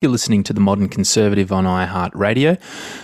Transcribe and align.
You're 0.00 0.12
listening 0.12 0.44
to 0.44 0.52
The 0.52 0.60
Modern 0.60 0.88
Conservative 0.88 1.50
on 1.50 1.64
iHeartRadio. 1.64 2.56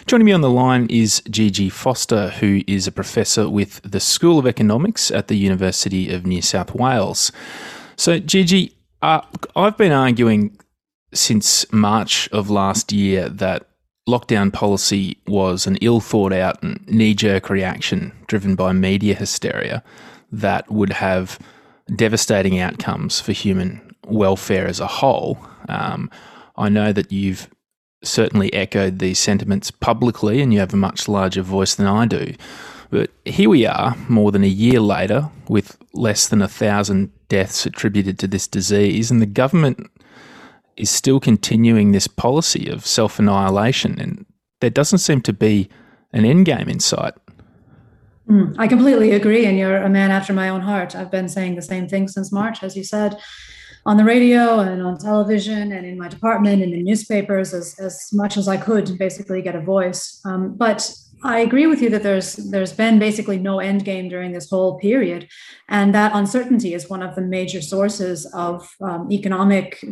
Joining 0.06 0.26
me 0.26 0.30
on 0.30 0.42
the 0.42 0.48
line 0.48 0.86
is 0.88 1.20
Gigi 1.28 1.68
Foster, 1.68 2.28
who 2.28 2.60
is 2.68 2.86
a 2.86 2.92
professor 2.92 3.50
with 3.50 3.80
the 3.82 3.98
School 3.98 4.38
of 4.38 4.46
Economics 4.46 5.10
at 5.10 5.26
the 5.26 5.34
University 5.34 6.14
of 6.14 6.24
New 6.24 6.40
South 6.40 6.72
Wales. 6.72 7.32
So, 7.96 8.20
Gigi, 8.20 8.76
uh, 9.02 9.22
I've 9.56 9.76
been 9.76 9.90
arguing 9.90 10.56
since 11.12 11.66
March 11.72 12.28
of 12.28 12.48
last 12.48 12.92
year 12.92 13.28
that 13.28 13.66
lockdown 14.08 14.52
policy 14.52 15.18
was 15.26 15.66
an 15.66 15.74
ill 15.80 15.98
thought 15.98 16.32
out 16.32 16.62
and 16.62 16.86
knee 16.86 17.12
jerk 17.14 17.50
reaction 17.50 18.12
driven 18.28 18.54
by 18.54 18.72
media 18.72 19.16
hysteria 19.16 19.82
that 20.30 20.70
would 20.70 20.92
have 20.92 21.40
devastating 21.96 22.60
outcomes 22.60 23.18
for 23.18 23.32
human 23.32 23.80
welfare 24.06 24.68
as 24.68 24.78
a 24.78 24.86
whole. 24.86 25.44
Um, 25.68 26.08
I 26.56 26.68
know 26.68 26.92
that 26.92 27.12
you've 27.12 27.48
certainly 28.02 28.52
echoed 28.52 28.98
these 28.98 29.18
sentiments 29.18 29.70
publicly 29.70 30.40
and 30.40 30.52
you 30.52 30.60
have 30.60 30.74
a 30.74 30.78
much 30.78 31.08
larger 31.08 31.42
voice 31.42 31.74
than 31.74 31.86
I 31.86 32.06
do. 32.06 32.34
But 32.90 33.10
here 33.24 33.48
we 33.48 33.66
are, 33.66 33.96
more 34.08 34.30
than 34.30 34.44
a 34.44 34.48
year 34.48 34.78
later, 34.78 35.30
with 35.48 35.76
less 35.94 36.28
than 36.28 36.42
a 36.42 36.48
thousand 36.48 37.10
deaths 37.28 37.66
attributed 37.66 38.18
to 38.20 38.28
this 38.28 38.46
disease, 38.46 39.10
and 39.10 39.20
the 39.20 39.26
government 39.26 39.90
is 40.76 40.90
still 40.90 41.18
continuing 41.18 41.90
this 41.90 42.06
policy 42.06 42.68
of 42.68 42.86
self 42.86 43.18
annihilation. 43.18 43.98
And 43.98 44.26
there 44.60 44.70
doesn't 44.70 44.98
seem 44.98 45.22
to 45.22 45.32
be 45.32 45.68
an 46.12 46.24
end 46.24 46.46
game 46.46 46.68
in 46.68 46.78
sight. 46.78 47.14
Mm, 48.28 48.54
I 48.58 48.68
completely 48.68 49.10
agree. 49.10 49.44
And 49.44 49.58
you're 49.58 49.76
a 49.76 49.88
man 49.88 50.12
after 50.12 50.32
my 50.32 50.48
own 50.48 50.60
heart. 50.60 50.94
I've 50.94 51.10
been 51.10 51.28
saying 51.28 51.56
the 51.56 51.62
same 51.62 51.88
thing 51.88 52.06
since 52.06 52.30
March, 52.30 52.62
as 52.62 52.76
you 52.76 52.84
said 52.84 53.18
on 53.86 53.96
the 53.96 54.04
radio 54.04 54.60
and 54.60 54.82
on 54.82 54.96
television 54.96 55.72
and 55.72 55.84
in 55.86 55.98
my 55.98 56.08
department 56.08 56.62
and 56.62 56.72
in 56.72 56.84
newspapers 56.84 57.52
as, 57.52 57.78
as 57.78 58.08
much 58.12 58.36
as 58.36 58.48
I 58.48 58.56
could 58.56 58.86
to 58.86 58.94
basically 58.94 59.42
get 59.42 59.54
a 59.54 59.60
voice. 59.60 60.20
Um, 60.24 60.54
but 60.54 60.90
I 61.24 61.38
agree 61.38 61.66
with 61.66 61.80
you 61.80 61.88
that 61.88 62.02
there's 62.02 62.34
there's 62.36 62.74
been 62.74 62.98
basically 62.98 63.38
no 63.38 63.58
end 63.58 63.86
game 63.86 64.10
during 64.10 64.32
this 64.32 64.50
whole 64.50 64.78
period, 64.78 65.26
and 65.70 65.94
that 65.94 66.12
uncertainty 66.14 66.74
is 66.74 66.90
one 66.90 67.02
of 67.02 67.14
the 67.14 67.22
major 67.22 67.62
sources 67.62 68.26
of 68.34 68.68
um, 68.82 69.10
economic, 69.10 69.82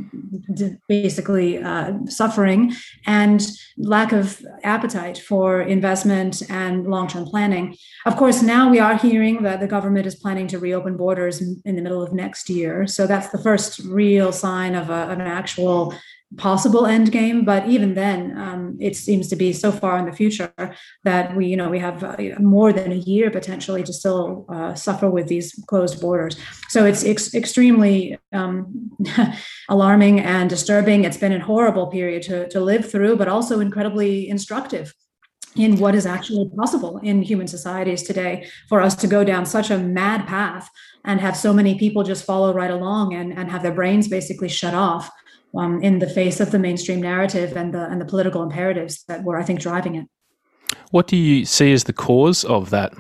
basically 0.89 1.57
uh, 1.57 1.95
suffering 2.07 2.75
and 3.07 3.47
lack 3.79 4.13
of 4.13 4.43
appetite 4.63 5.17
for 5.17 5.63
investment 5.63 6.43
and 6.51 6.87
long-term 6.87 7.25
planning. 7.25 7.77
Of 8.05 8.17
course, 8.17 8.43
now 8.43 8.71
we 8.71 8.79
are 8.79 8.99
hearing 8.99 9.43
that 9.43 9.61
the 9.61 9.67
government 9.67 10.07
is 10.07 10.17
planning 10.17 10.49
to 10.49 10.59
reopen 10.59 10.99
borders 10.99 11.41
in, 11.41 11.77
the 11.77 11.83
middle 11.83 12.03
of 12.03 12.13
next 12.13 12.51
year, 12.51 12.87
so 12.87 13.07
that's 13.07 13.31
the 13.31 13.43
first 13.43 13.79
real 13.79 14.33
sign 14.33 14.75
of 14.75 14.91
a, 14.91 15.09
an 15.09 15.23
actual 15.23 15.95
possible 16.37 16.87
end 16.87 17.13
game 17.13 17.45
but 17.45 17.67
even 17.69 17.95
then 17.95 18.37
um, 18.39 18.77
it 18.81 18.97
seems 18.97 19.29
to 19.29 19.37
be 19.37 19.53
so 19.53 19.71
far 19.71 19.99
in 19.99 20.07
the 20.07 20.13
future 20.13 20.53
that 21.05 21.37
we 21.37 21.47
you 21.47 21.57
know 21.57 21.69
we 21.69 21.79
have 21.79 22.03
uh, 22.03 22.17
more 22.39 22.73
than 22.73 22.93
a 22.93 22.97
year 22.97 23.31
potentially 23.31 23.83
to 23.83 23.93
still 23.93 24.47
uh, 24.49 24.75
suffer 24.75 25.11
with 25.11 25.29
these 25.29 25.53
closed 25.67 26.01
borders. 26.01 26.37
So 26.69 26.85
it's 26.85 27.05
ex- 27.05 27.35
extremely 27.35 28.19
um, 28.33 28.91
alarming 29.69 30.21
and 30.21 30.49
disturbing. 30.49 31.05
It's 31.05 31.17
been 31.17 31.33
a 31.33 31.41
horrible 31.41 31.87
period 31.89 32.23
to, 32.25 32.49
to 32.49 32.61
live 32.61 32.91
through 32.91 33.17
but 33.17 33.29
also 33.29 33.61
incredibly 33.61 34.29
instructive 34.29 34.95
in 35.57 35.77
what 35.77 35.95
is 35.95 36.07
actually 36.07 36.51
possible 36.57 36.99
in 36.99 37.21
human 37.21 37.47
societies 37.47 38.03
today 38.03 38.49
for 38.69 38.81
us 38.81 38.95
to 38.95 39.07
go 39.07 39.23
down 39.23 39.45
such 39.45 39.71
a 39.71 39.79
mad 39.79 40.27
path 40.27 40.71
and 41.05 41.21
have 41.21 41.37
so 41.37 41.53
many 41.53 41.79
people 41.79 42.03
just 42.03 42.25
follow 42.25 42.55
right 42.55 42.71
along 42.71 43.13
and, 43.13 43.33
and 43.37 43.51
have 43.51 43.63
their 43.63 43.75
brains 43.75 44.09
basically 44.09 44.49
shut 44.49 44.73
off 44.73 45.11
um, 45.57 45.83
in 45.83 45.99
the 45.99 46.09
face 46.09 46.41
of 46.41 46.51
the 46.51 46.59
mainstream 46.59 47.01
narrative 47.01 47.57
and 47.57 47.73
the 47.75 47.85
and 47.91 48.01
the 48.01 48.05
political 48.05 48.43
imperatives 48.43 49.05
that 49.05 49.25
were, 49.25 49.39
I 49.39 49.43
think, 49.43 49.61
driving 49.61 49.95
it. 49.97 50.07
What 50.91 51.07
do 51.07 51.17
you 51.17 51.45
see 51.45 51.73
as 51.73 51.85
the 51.85 51.93
cause 51.93 52.45
of 52.45 52.71
that? 52.71 52.93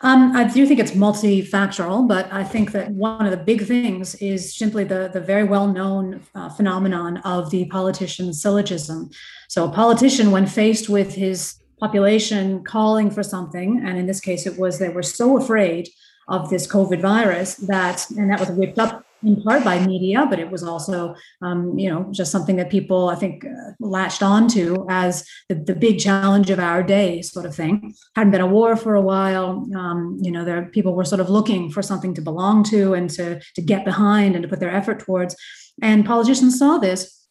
Um, 0.00 0.36
I 0.36 0.44
do 0.44 0.64
think 0.64 0.78
it's 0.78 0.92
multifactorial, 0.92 2.06
but 2.06 2.32
I 2.32 2.44
think 2.44 2.70
that 2.70 2.92
one 2.92 3.24
of 3.24 3.32
the 3.32 3.36
big 3.36 3.66
things 3.66 4.14
is 4.16 4.54
simply 4.56 4.84
the, 4.84 5.10
the 5.12 5.20
very 5.20 5.42
well 5.42 5.66
known 5.66 6.20
uh, 6.36 6.48
phenomenon 6.50 7.16
of 7.18 7.50
the 7.50 7.64
politician's 7.66 8.40
syllogism. 8.40 9.10
So, 9.48 9.64
a 9.64 9.72
politician, 9.72 10.30
when 10.30 10.46
faced 10.46 10.88
with 10.88 11.14
his 11.14 11.60
population 11.80 12.62
calling 12.62 13.10
for 13.10 13.24
something, 13.24 13.82
and 13.84 13.98
in 13.98 14.06
this 14.06 14.20
case, 14.20 14.46
it 14.46 14.56
was 14.56 14.78
they 14.78 14.88
were 14.88 15.02
so 15.02 15.36
afraid 15.36 15.88
of 16.28 16.48
this 16.48 16.66
COVID 16.66 17.00
virus 17.00 17.54
that, 17.56 18.08
and 18.10 18.30
that 18.30 18.38
was 18.38 18.50
whipped 18.50 18.78
up 18.78 19.04
in 19.22 19.42
part 19.42 19.64
by 19.64 19.84
media, 19.84 20.26
but 20.28 20.38
it 20.38 20.50
was 20.50 20.62
also, 20.62 21.14
um, 21.42 21.76
you 21.78 21.90
know, 21.90 22.08
just 22.12 22.30
something 22.30 22.56
that 22.56 22.70
people, 22.70 23.08
I 23.08 23.16
think, 23.16 23.44
uh, 23.44 23.72
latched 23.80 24.22
onto 24.22 24.86
as 24.88 25.26
the, 25.48 25.56
the 25.56 25.74
big 25.74 25.98
challenge 25.98 26.50
of 26.50 26.60
our 26.60 26.82
day, 26.82 27.22
sort 27.22 27.46
of 27.46 27.54
thing. 27.54 27.94
Hadn't 28.14 28.30
been 28.30 28.40
a 28.40 28.46
war 28.46 28.76
for 28.76 28.94
a 28.94 29.02
while. 29.02 29.68
Um, 29.74 30.18
you 30.20 30.30
know, 30.30 30.44
there 30.44 30.66
people 30.66 30.94
were 30.94 31.04
sort 31.04 31.20
of 31.20 31.30
looking 31.30 31.70
for 31.70 31.82
something 31.82 32.14
to 32.14 32.22
belong 32.22 32.62
to 32.64 32.94
and 32.94 33.10
to 33.10 33.40
to 33.54 33.62
get 33.62 33.84
behind 33.84 34.34
and 34.34 34.42
to 34.42 34.48
put 34.48 34.60
their 34.60 34.74
effort 34.74 35.00
towards. 35.00 35.34
And 35.82 36.06
politicians 36.06 36.58
saw 36.58 36.78
this, 36.78 37.26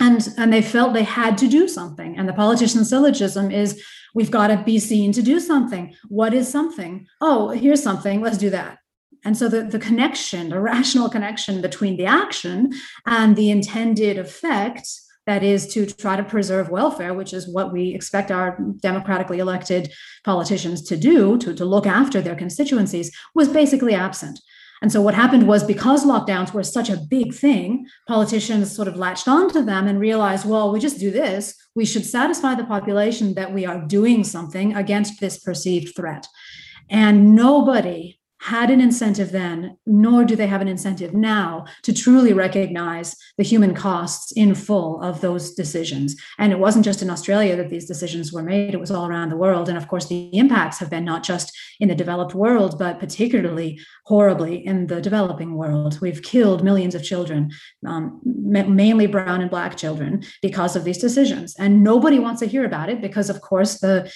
and 0.00 0.28
and 0.36 0.52
they 0.52 0.62
felt 0.62 0.92
they 0.92 1.04
had 1.04 1.38
to 1.38 1.48
do 1.48 1.68
something. 1.68 2.18
And 2.18 2.28
the 2.28 2.32
politician's 2.32 2.88
syllogism 2.88 3.50
is, 3.52 3.80
we've 4.14 4.30
got 4.30 4.48
to 4.48 4.62
be 4.64 4.78
seen 4.80 5.12
to 5.12 5.22
do 5.22 5.38
something. 5.38 5.94
What 6.08 6.34
is 6.34 6.48
something? 6.48 7.06
Oh, 7.20 7.50
here's 7.50 7.82
something. 7.82 8.20
Let's 8.20 8.38
do 8.38 8.50
that 8.50 8.77
and 9.24 9.36
so 9.36 9.48
the, 9.48 9.62
the 9.62 9.78
connection, 9.78 10.48
the 10.48 10.60
rational 10.60 11.08
connection 11.08 11.60
between 11.60 11.96
the 11.96 12.06
action 12.06 12.72
and 13.06 13.36
the 13.36 13.50
intended 13.50 14.18
effect, 14.18 14.88
that 15.26 15.42
is 15.42 15.66
to 15.74 15.84
try 15.84 16.16
to 16.16 16.24
preserve 16.24 16.70
welfare, 16.70 17.12
which 17.12 17.34
is 17.34 17.52
what 17.52 17.70
we 17.70 17.94
expect 17.94 18.30
our 18.30 18.58
democratically 18.80 19.40
elected 19.40 19.92
politicians 20.24 20.80
to 20.82 20.96
do, 20.96 21.36
to, 21.36 21.52
to 21.52 21.66
look 21.66 21.86
after 21.86 22.22
their 22.22 22.34
constituencies, 22.34 23.14
was 23.34 23.46
basically 23.46 23.94
absent. 23.94 24.40
And 24.80 24.90
so 24.90 25.02
what 25.02 25.14
happened 25.14 25.46
was 25.46 25.64
because 25.64 26.06
lockdowns 26.06 26.54
were 26.54 26.62
such 26.62 26.88
a 26.88 26.96
big 26.96 27.34
thing, 27.34 27.86
politicians 28.06 28.74
sort 28.74 28.88
of 28.88 28.96
latched 28.96 29.28
onto 29.28 29.62
them 29.62 29.86
and 29.86 30.00
realized, 30.00 30.46
well, 30.46 30.72
we 30.72 30.80
just 30.80 30.98
do 30.98 31.10
this. 31.10 31.54
We 31.74 31.84
should 31.84 32.06
satisfy 32.06 32.54
the 32.54 32.64
population 32.64 33.34
that 33.34 33.52
we 33.52 33.66
are 33.66 33.86
doing 33.86 34.24
something 34.24 34.74
against 34.76 35.20
this 35.20 35.38
perceived 35.38 35.94
threat. 35.94 36.26
And 36.88 37.34
nobody 37.34 38.18
had 38.40 38.70
an 38.70 38.80
incentive 38.80 39.32
then, 39.32 39.76
nor 39.86 40.24
do 40.24 40.36
they 40.36 40.46
have 40.46 40.60
an 40.60 40.68
incentive 40.68 41.12
now 41.12 41.64
to 41.82 41.92
truly 41.92 42.32
recognize 42.32 43.16
the 43.36 43.42
human 43.42 43.74
costs 43.74 44.32
in 44.32 44.54
full 44.54 45.00
of 45.02 45.20
those 45.20 45.54
decisions. 45.54 46.14
And 46.38 46.52
it 46.52 46.58
wasn't 46.58 46.84
just 46.84 47.02
in 47.02 47.10
Australia 47.10 47.56
that 47.56 47.70
these 47.70 47.86
decisions 47.86 48.32
were 48.32 48.42
made, 48.42 48.74
it 48.74 48.80
was 48.80 48.90
all 48.90 49.06
around 49.06 49.30
the 49.30 49.36
world. 49.36 49.68
And 49.68 49.76
of 49.76 49.88
course, 49.88 50.06
the 50.06 50.28
impacts 50.36 50.78
have 50.78 50.90
been 50.90 51.04
not 51.04 51.24
just 51.24 51.56
in 51.80 51.88
the 51.88 51.94
developed 51.94 52.34
world, 52.34 52.78
but 52.78 53.00
particularly 53.00 53.80
horribly 54.04 54.64
in 54.64 54.86
the 54.86 55.00
developing 55.00 55.56
world. 55.56 56.00
We've 56.00 56.22
killed 56.22 56.62
millions 56.62 56.94
of 56.94 57.02
children, 57.02 57.50
um, 57.86 58.20
mainly 58.24 59.06
brown 59.06 59.40
and 59.40 59.50
black 59.50 59.76
children, 59.76 60.24
because 60.42 60.76
of 60.76 60.84
these 60.84 60.98
decisions. 60.98 61.56
And 61.58 61.82
nobody 61.82 62.18
wants 62.18 62.40
to 62.40 62.46
hear 62.46 62.64
about 62.64 62.88
it 62.88 63.00
because, 63.00 63.30
of 63.30 63.40
course, 63.40 63.80
the 63.80 64.12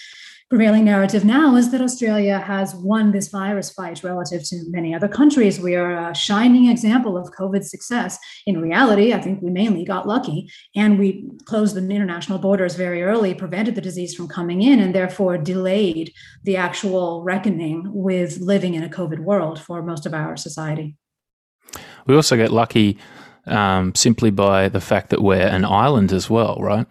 prevailing 0.53 0.85
narrative 0.85 1.25
now 1.25 1.57
is 1.57 1.71
that 1.71 1.81
Australia 1.81 2.39
has 2.39 2.75
won 2.75 3.11
this 3.11 3.29
virus 3.29 3.71
fight 3.71 4.05
relative 4.05 4.45
to 4.45 4.63
many 4.69 4.95
other 4.95 5.09
countries. 5.09 5.59
We 5.59 5.77
are 5.77 6.11
a 6.11 6.15
shining 6.15 6.69
example 6.69 7.17
of 7.17 7.31
COVID 7.31 7.65
success. 7.65 8.19
In 8.47 8.61
reality, 8.61 9.15
I 9.15 9.21
think 9.23 9.41
we 9.41 9.51
mainly 9.51 9.83
got 9.83 10.07
lucky 10.07 10.51
and 10.77 10.99
we 10.99 11.27
closed 11.47 11.75
the 11.75 11.81
international 11.81 12.39
borders 12.39 12.75
very 12.75 13.03
early, 13.03 13.33
prevented 13.33 13.77
the 13.77 13.81
disease 13.81 14.15
from 14.15 14.29
coming 14.29 14.61
in, 14.61 14.79
and 14.79 14.95
therefore 14.95 15.39
delayed 15.39 16.13
the 16.45 16.59
actual 16.59 17.23
reckoning 17.23 17.91
with 17.91 18.37
living 18.37 18.75
in 18.75 18.83
a 18.83 18.91
COVID 18.91 19.21
world 19.21 19.59
for 19.59 19.83
most 19.83 20.05
of 20.05 20.13
our 20.13 20.37
society. 20.37 20.99
We 22.07 22.15
also 22.15 22.37
get 22.37 22.53
lucky 22.53 22.99
um, 23.47 23.95
simply 23.95 24.31
by 24.31 24.69
the 24.69 24.83
fact 24.83 25.09
that 25.09 25.23
we're 25.23 25.49
an 25.49 25.65
island 25.65 26.13
as 26.13 26.29
well, 26.29 26.59
right? 26.61 26.87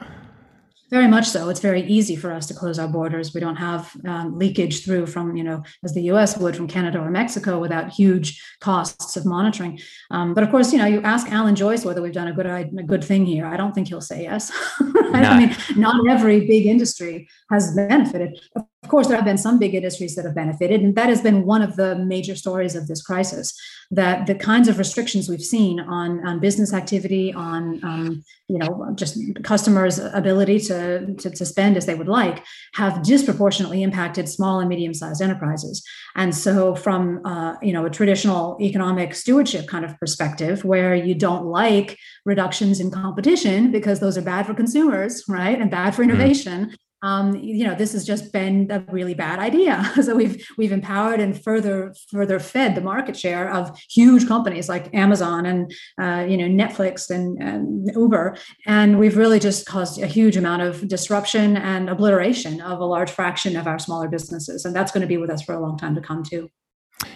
Very 0.92 1.08
much 1.08 1.26
so. 1.30 1.48
It's 1.48 1.62
very 1.62 1.84
easy 1.84 2.18
for 2.18 2.34
us 2.34 2.48
to 2.48 2.54
close 2.54 2.78
our 2.78 2.88
borders. 2.88 3.34
We 3.34 3.40
don't 3.40 3.56
have 3.56 3.96
um, 4.06 4.38
leakage 4.38 4.84
through 4.84 5.06
from, 5.06 5.38
you 5.38 5.44
know, 5.44 5.64
as 5.86 5.94
the 5.94 6.02
US 6.12 6.38
would 6.38 6.54
from 6.54 6.68
Canada 6.68 7.00
or 7.00 7.10
Mexico 7.10 7.60
without 7.60 7.94
huge 7.94 8.44
costs 8.60 9.16
of 9.16 9.26
monitoring. 9.26 9.80
Um, 10.10 10.34
but 10.34 10.44
of 10.44 10.52
course, 10.52 10.74
you 10.74 10.78
know, 10.78 10.86
you 10.86 11.02
ask 11.04 11.32
Alan 11.32 11.56
Joyce 11.56 11.86
whether 11.86 12.02
we've 12.02 12.12
done 12.12 12.28
a 12.28 12.34
good 12.34 12.46
a 12.46 12.66
good 12.84 13.06
thing 13.06 13.26
here. 13.26 13.46
I 13.46 13.56
don't 13.56 13.74
think 13.74 13.88
he'll 13.88 14.02
say 14.02 14.24
yes. 14.24 14.52
right? 14.82 15.22
no. 15.22 15.30
I 15.30 15.38
mean, 15.40 15.56
not 15.78 15.96
every 16.10 16.46
big 16.46 16.66
industry 16.66 17.30
has 17.50 17.74
benefited. 17.74 18.38
Of 18.58 18.66
of 18.84 18.90
course, 18.90 19.08
there 19.08 19.16
have 19.16 19.26
been 19.26 19.38
some 19.38 19.60
big 19.60 19.76
industries 19.76 20.16
that 20.16 20.26
have 20.26 20.34
benefited, 20.34 20.82
and 20.82 20.96
that 20.96 21.08
has 21.08 21.22
been 21.22 21.46
one 21.46 21.62
of 21.62 21.76
the 21.76 21.96
major 21.96 22.36
stories 22.36 22.76
of 22.76 22.88
this 22.88 23.04
crisis. 23.04 23.54
That 23.92 24.26
the 24.26 24.34
kinds 24.34 24.68
of 24.68 24.80
restrictions 24.80 25.30
we've 25.30 25.44
seen 25.44 25.80
on, 25.80 26.26
on 26.26 26.40
business 26.40 26.74
activity, 26.74 27.32
on 27.32 27.84
um, 27.84 28.24
you 28.48 28.58
know 28.58 28.92
just 28.96 29.20
customers' 29.44 30.00
ability 30.00 30.62
to, 30.62 31.14
to, 31.14 31.30
to 31.30 31.46
spend 31.46 31.78
as 31.78 31.86
they 31.86 31.94
would 31.94 32.08
like, 32.08 32.44
have 32.74 33.04
disproportionately 33.04 33.84
impacted 33.84 34.28
small 34.28 34.60
and 34.60 34.70
medium-sized 34.70 35.22
enterprises. 35.22 35.84
And 36.16 36.34
so, 36.34 36.74
from 36.74 37.24
uh, 37.24 37.58
you 37.62 37.74
know 37.74 37.86
a 37.86 37.90
traditional 37.92 38.58
economic 38.60 39.14
stewardship 39.14 39.68
kind 39.68 39.86
of 39.86 39.96
perspective, 40.00 40.66
where 40.66 40.96
you 40.96 41.14
don't 41.14 41.46
like 41.46 42.00
reductions 42.26 42.80
in 42.80 42.90
competition 42.90 43.72
because 43.72 44.00
those 44.00 44.18
are 44.18 44.24
bad 44.24 44.48
for 44.48 44.56
consumers, 44.56 45.24
right, 45.28 45.62
and 45.62 45.70
bad 45.70 45.94
for 45.94 46.02
mm-hmm. 46.02 46.16
innovation. 46.16 46.66
Mm 46.66 46.76
um, 47.04 47.36
you 47.36 47.66
know 47.66 47.74
this 47.74 47.94
has 47.94 48.06
just 48.06 48.32
been 48.32 48.70
a 48.70 48.80
really 48.92 49.14
bad 49.14 49.40
idea. 49.40 49.92
So 50.02 50.16
we've 50.16 50.46
we've 50.58 50.72
empowered 50.72 51.20
and 51.20 51.40
further 51.42 51.94
further 52.10 52.40
fed 52.40 52.76
the 52.76 52.82
market 52.82 53.16
share 53.16 53.52
of 53.52 53.78
huge 53.90 54.28
companies 54.28 54.68
like 54.68 54.94
amazon 54.96 55.46
and 55.46 55.72
uh, 56.02 56.26
you 56.28 56.38
know 56.38 56.48
netflix 56.48 57.10
and, 57.10 57.42
and, 57.42 57.92
uber. 57.96 58.36
And 58.66 58.98
we've 59.00 59.16
really 59.16 59.40
just 59.40 59.66
caused 59.66 60.02
a 60.02 60.08
huge 60.08 60.38
amount 60.38 60.64
of 60.64 60.88
disruption 60.88 61.56
and 61.56 61.90
obliteration 61.90 62.62
of 62.62 62.80
a 62.80 62.86
large 62.86 63.12
fraction 63.12 63.56
of 63.56 63.68
our 63.68 63.78
smaller 63.80 64.08
businesses. 64.08 64.66
And 64.66 64.76
that's 64.76 64.92
going 64.92 65.02
to 65.02 65.08
be 65.08 65.18
with 65.18 65.30
us 65.30 65.42
for 65.44 65.54
a 65.54 65.60
long 65.60 65.78
time 65.78 65.94
to 65.96 66.02
come 66.02 66.24
too. 66.24 66.50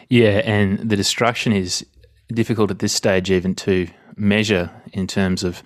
Yeah 0.10 0.42
and 0.46 0.78
the 0.90 0.96
destruction 0.96 1.52
is 1.52 1.86
difficult 2.34 2.72
at 2.72 2.80
this 2.80 2.94
stage 2.94 3.32
even 3.32 3.56
to 3.56 3.88
measure 4.16 4.70
in 4.94 5.08
terms 5.08 5.44
of 5.44 5.64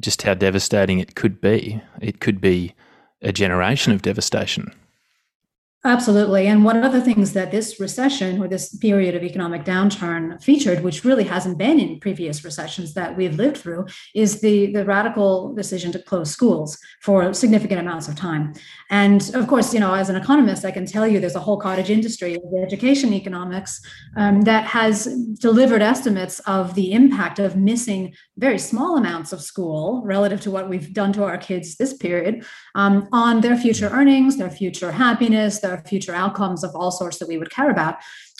just 0.00 0.22
how 0.22 0.34
devastating 0.34 0.98
it 0.98 1.14
could 1.14 1.40
be. 1.40 1.80
It 2.00 2.20
could 2.20 2.40
be 2.40 2.74
a 3.22 3.32
generation 3.32 3.92
of 3.92 4.02
devastation. 4.02 4.72
Absolutely. 5.84 6.48
And 6.48 6.64
one 6.64 6.82
of 6.82 6.92
the 6.92 7.00
things 7.00 7.34
that 7.34 7.52
this 7.52 7.78
recession 7.78 8.42
or 8.42 8.48
this 8.48 8.76
period 8.78 9.14
of 9.14 9.22
economic 9.22 9.64
downturn 9.64 10.42
featured, 10.42 10.82
which 10.82 11.04
really 11.04 11.22
hasn't 11.22 11.56
been 11.56 11.78
in 11.78 12.00
previous 12.00 12.44
recessions 12.44 12.94
that 12.94 13.16
we've 13.16 13.36
lived 13.36 13.58
through, 13.58 13.86
is 14.12 14.40
the, 14.40 14.72
the 14.72 14.84
radical 14.84 15.54
decision 15.54 15.92
to 15.92 16.00
close 16.00 16.32
schools 16.32 16.76
for 17.00 17.32
significant 17.32 17.80
amounts 17.80 18.08
of 18.08 18.16
time. 18.16 18.54
And 18.90 19.32
of 19.36 19.46
course, 19.46 19.72
you 19.72 19.78
know, 19.78 19.94
as 19.94 20.08
an 20.08 20.16
economist, 20.16 20.64
I 20.64 20.72
can 20.72 20.84
tell 20.84 21.06
you 21.06 21.20
there's 21.20 21.36
a 21.36 21.40
whole 21.40 21.60
cottage 21.60 21.90
industry 21.90 22.34
of 22.34 22.42
education 22.60 23.12
economics 23.12 23.80
um, 24.16 24.40
that 24.42 24.64
has 24.64 25.04
delivered 25.38 25.80
estimates 25.80 26.40
of 26.40 26.74
the 26.74 26.92
impact 26.92 27.38
of 27.38 27.54
missing 27.54 28.14
very 28.36 28.58
small 28.58 28.96
amounts 28.96 29.32
of 29.32 29.40
school 29.40 30.02
relative 30.04 30.40
to 30.40 30.50
what 30.50 30.68
we've 30.68 30.92
done 30.92 31.12
to 31.12 31.22
our 31.22 31.38
kids 31.38 31.76
this 31.76 31.92
period 31.92 32.44
um, 32.74 33.08
on 33.12 33.42
their 33.42 33.56
future 33.56 33.90
earnings, 33.90 34.38
their 34.38 34.50
future 34.50 34.90
happiness, 34.90 35.60
their 35.60 35.67
future 35.76 36.14
outcomes 36.14 36.64
of 36.64 36.74
all 36.74 36.90
sorts 36.90 37.18
that 37.18 37.28
we 37.28 37.38
would 37.38 37.50
care 37.50 37.70
about. 37.70 37.96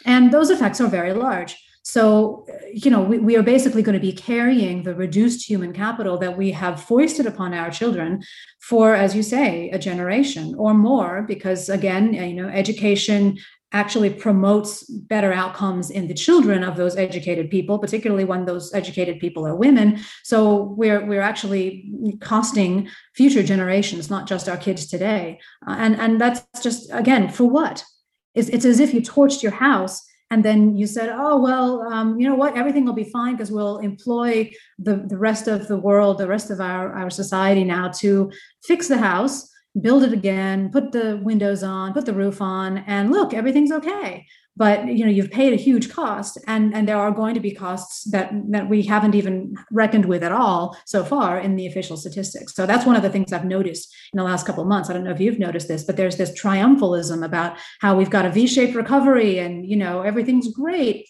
And 0.07 0.33
those 0.33 0.49
effects 0.51 0.81
are 0.81 0.89
very 0.89 1.13
large. 1.13 1.57
So, 1.83 2.45
you 2.71 2.91
know, 2.91 3.01
we, 3.01 3.19
we, 3.19 3.37
are 3.37 3.43
basically 3.43 3.83
going 3.83 3.95
to 3.95 4.01
be 4.01 4.13
carrying 4.13 4.83
the 4.83 4.95
reduced 4.95 5.49
human 5.49 5.73
capital 5.73 6.19
that 6.19 6.37
we 6.37 6.51
have 6.51 6.83
foisted 6.83 7.25
upon 7.25 7.55
our 7.55 7.71
children 7.71 8.23
for, 8.61 8.95
as 8.95 9.17
you 9.17 9.23
say, 9.23 9.71
a 9.71 9.79
generation 9.79 10.55
or 10.59 10.75
more, 10.75 11.23
because 11.23 11.71
again, 11.71 12.13
you 12.13 12.35
know, 12.35 12.49
education 12.49 13.39
actually 13.73 14.09
promotes 14.09 14.83
better 14.85 15.33
outcomes 15.33 15.91
in 15.91 16.09
the 16.09 16.15
children 16.15 16.65
of 16.65 16.77
those 16.77 16.97
educated 16.97 17.51
people 17.51 17.79
particularly 17.79 18.25
when 18.25 18.47
those 18.47 18.73
educated 18.73 19.21
people 19.21 19.47
are 19.47 19.55
women. 19.55 20.01
So 20.25 20.75
we're 20.77 21.05
we're 21.05 21.21
actually 21.21 21.93
costing 22.21 22.89
future 23.15 23.43
generations 23.43 24.09
not 24.09 24.27
just 24.27 24.49
our 24.49 24.57
kids 24.57 24.87
today. 24.87 25.39
Uh, 25.67 25.77
and 25.79 25.97
and 25.97 26.21
that's 26.21 26.43
just 26.63 26.89
again 26.93 27.29
for 27.29 27.45
what? 27.45 27.85
It's, 28.35 28.49
it's 28.49 28.65
as 28.65 28.81
if 28.81 28.95
you 28.95 29.03
torched 29.03 29.43
your 29.43 29.53
house 29.53 30.03
and 30.31 30.45
then 30.45 30.77
you 30.77 30.87
said 30.87 31.11
oh 31.13 31.37
well 31.37 31.83
um, 31.93 32.19
you 32.19 32.27
know 32.27 32.37
what? 32.37 32.57
Everything 32.57 32.87
will 32.87 32.95
be 32.95 33.05
fine 33.05 33.35
because 33.35 33.53
we'll 33.53 33.79
employ 33.79 34.51
the, 34.79 35.05
the 35.09 35.19
rest 35.19 35.47
of 35.47 35.69
the 35.69 35.79
world 35.79 36.17
the 36.17 36.27
rest 36.27 36.51
of 36.51 36.61
our, 36.61 36.95
our 36.95 37.11
society 37.11 37.65
now 37.65 37.89
to 38.01 38.33
fix 38.65 38.89
the 38.89 38.99
house 38.99 39.51
build 39.81 40.03
it 40.03 40.13
again, 40.13 40.71
put 40.71 40.93
the 40.93 41.21
windows 41.23 41.63
on, 41.63 41.93
put 41.93 42.07
the 42.07 42.13
roof 42.13 42.41
on, 42.41 42.79
and 42.79 43.11
look, 43.11 43.35
everything's 43.35 43.73
okay. 43.73 44.27
But 44.57 44.89
you 44.89 45.05
know, 45.05 45.11
you've 45.11 45.31
paid 45.31 45.53
a 45.53 45.57
huge 45.57 45.89
cost, 45.89 46.37
and 46.49 46.75
and 46.75 46.89
there 46.89 46.97
are 46.97 47.13
going 47.13 47.35
to 47.35 47.41
be 47.41 47.53
costs 47.53 48.11
that 48.11 48.33
that 48.51 48.69
we 48.69 48.83
haven't 48.83 49.15
even 49.15 49.55
reckoned 49.71 50.07
with 50.07 50.25
at 50.25 50.33
all 50.33 50.77
so 50.85 51.05
far 51.05 51.39
in 51.39 51.55
the 51.55 51.69
official 51.69 51.97
statistics. 51.97 52.55
So 52.55 52.67
that's 52.67 52.85
one 52.85 52.97
of 52.97 53.03
the 53.03 53.11
things 53.11 53.33
I've 53.33 53.45
noticed 53.45 53.95
in 54.13 54.17
the 54.17 54.25
last 54.25 54.47
couple 54.47 54.63
of 54.63 54.69
months. 54.69 54.91
I 54.91 54.95
don't 54.95 55.05
know 55.05 55.13
if 55.13 55.21
you've 55.21 55.39
noticed 55.39 55.69
this, 55.69 55.85
but 55.85 55.97
there's 55.97 56.17
this 56.17 56.39
triumphalism 56.41 57.25
about 57.25 57.57
how 57.81 57.97
we've 57.97 58.11
got 58.11 58.27
a 58.27 58.31
V-shaped 58.31 58.75
recovery, 58.75 59.39
and 59.39 59.65
you 59.65 59.77
know, 59.77 60.03
everything's 60.03 60.53
great. 60.53 61.07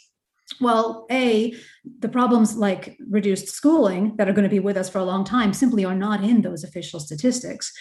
Well, 0.61 1.06
A, 1.11 1.55
the 2.00 2.09
problems 2.09 2.56
like 2.56 2.99
reduced 3.09 3.49
schooling 3.49 4.17
that 4.17 4.29
are 4.29 4.32
going 4.32 4.49
to 4.49 4.50
be 4.50 4.61
with 4.61 4.76
us 4.76 4.88
for 4.91 4.99
a 4.99 5.05
long 5.05 5.25
time 5.25 5.53
simply 5.53 5.85
are 5.85 5.94
not 5.94 6.23
in 6.23 6.43
those 6.43 6.65
official 6.65 7.00
statistics 7.00 7.73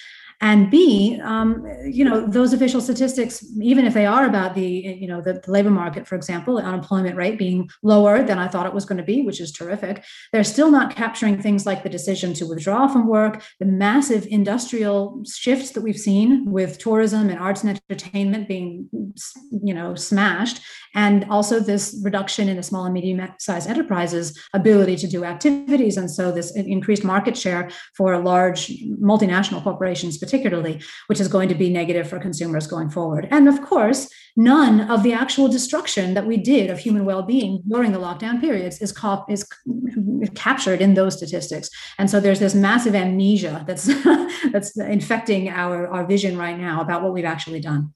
and 0.42 0.70
b 0.70 1.20
um, 1.24 1.66
you 1.84 2.06
know 2.06 2.28
those 2.28 2.54
official 2.54 2.80
statistics 2.80 3.44
even 3.62 3.86
if 3.86 3.94
they 3.94 4.06
are 4.06 4.26
about 4.26 4.54
the 4.54 4.68
you 4.68 5.08
know 5.08 5.22
the, 5.22 5.34
the, 5.34 5.52
labor 5.52 5.72
market 5.72 6.08
for 6.08 6.16
example 6.16 6.56
the 6.56 6.64
unemployment 6.64 7.16
rate 7.16 7.38
being 7.38 7.68
lower 7.82 8.22
than 8.24 8.38
i 8.38 8.48
thought 8.48 8.66
it 8.66 8.74
was 8.74 8.86
going 8.86 8.98
to 8.98 9.04
be 9.04 9.22
which 9.24 9.42
is 9.42 9.52
terrific 9.52 10.04
they're 10.32 10.44
still 10.44 10.70
not 10.70 10.96
capturing 10.96 11.42
things 11.42 11.66
like 11.66 11.84
the 11.84 11.90
decision 11.90 12.34
to 12.34 12.46
withdraw 12.46 12.88
from 12.88 13.08
work 13.08 13.44
the 13.60 13.66
massive 13.66 14.28
industrial 14.30 15.24
shifts 15.26 15.72
that 15.72 15.82
we've 15.82 15.98
seen 15.98 16.46
with 16.52 16.78
tourism 16.78 17.30
and 17.30 17.40
arts 17.40 17.64
and 17.64 17.82
entertainment 17.90 18.48
being 18.48 18.88
you 19.64 19.74
know 19.74 19.96
smashed 19.96 20.62
and 20.98 21.26
also 21.30 21.60
this 21.60 22.00
reduction 22.04 22.50
in 22.50 22.58
the 22.58 22.64
small 22.64 22.86
and 22.86 22.94
medium 22.94 23.22
sized 23.40 23.70
enterprises 23.70 24.36
ability 24.54 24.96
to 24.98 25.08
do 25.08 25.24
activities. 25.24 25.96
And 25.96 26.10
so 26.10 26.32
this 26.32 26.56
increased 26.56 27.04
market 27.04 27.38
share 27.38 27.70
for 27.96 28.18
large 28.18 28.70
multinational 29.00 29.64
corporations 29.64 30.18
particularly, 30.28 30.82
which 31.08 31.22
is 31.22 31.30
going 31.30 31.48
to 31.48 31.56
be 31.56 31.70
negative 31.70 32.10
for 32.10 32.20
consumers 32.20 32.68
going 32.68 32.90
forward. 32.90 33.28
And 33.32 33.48
of 33.48 33.62
course, 33.62 34.10
none 34.36 34.82
of 34.92 35.02
the 35.04 35.14
actual 35.14 35.48
destruction 35.48 36.14
that 36.16 36.28
we 36.28 36.36
did 36.36 36.70
of 36.70 36.80
human 36.80 37.06
well-being 37.06 37.64
during 37.68 37.94
the 37.94 38.00
lockdown 38.00 38.42
periods 38.42 38.82
is, 38.82 38.92
is 39.30 39.50
captured 40.36 40.82
in 40.82 40.96
those 40.96 41.16
statistics. 41.16 41.70
And 41.98 42.10
so 42.10 42.20
there's 42.20 42.40
this 42.40 42.54
massive 42.54 42.94
amnesia 42.94 43.64
that's 43.66 43.86
that's 44.52 44.78
infecting 44.78 45.50
our, 45.50 45.88
our 45.88 46.06
vision 46.06 46.38
right 46.38 46.58
now 46.58 46.82
about 46.82 47.02
what 47.04 47.14
we've 47.14 47.26
actually 47.26 47.62
done. 47.62 47.94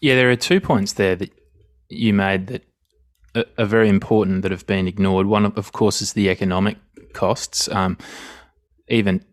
Yeah, 0.00 0.14
there 0.14 0.30
are 0.30 0.36
two 0.36 0.60
points 0.60 0.92
there 0.92 1.16
that 1.16 1.32
you 1.88 2.12
made 2.14 2.46
that 2.46 2.64
are 3.58 3.66
very 3.66 3.88
important 3.88 4.42
that 4.42 4.52
have 4.52 4.66
been 4.66 4.86
ignored. 4.86 5.26
One, 5.26 5.46
of 5.46 5.72
course, 5.72 6.00
is 6.00 6.12
the 6.12 6.30
economic 6.30 6.78
costs. 7.12 7.68
Um, 7.68 7.98
even 8.88 9.24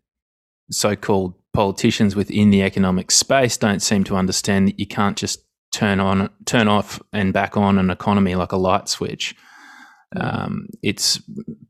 so-called 0.70 1.34
politicians 1.56 2.16
within 2.16 2.50
the 2.50 2.62
economic 2.62 3.12
space 3.12 3.58
don't 3.58 3.82
seem 3.82 4.04
to 4.04 4.16
understand 4.16 4.68
that 4.68 4.80
you 4.80 4.86
can't 4.86 5.18
just 5.18 5.40
turn 5.72 6.00
on, 6.00 6.30
turn 6.46 6.68
off, 6.68 7.02
and 7.14 7.34
back 7.34 7.58
on 7.58 7.78
an 7.78 7.90
economy 7.90 8.36
like 8.36 8.52
a 8.52 8.58
light 8.58 8.88
switch. 8.88 9.36
Um, 10.16 10.68
it's 10.84 11.22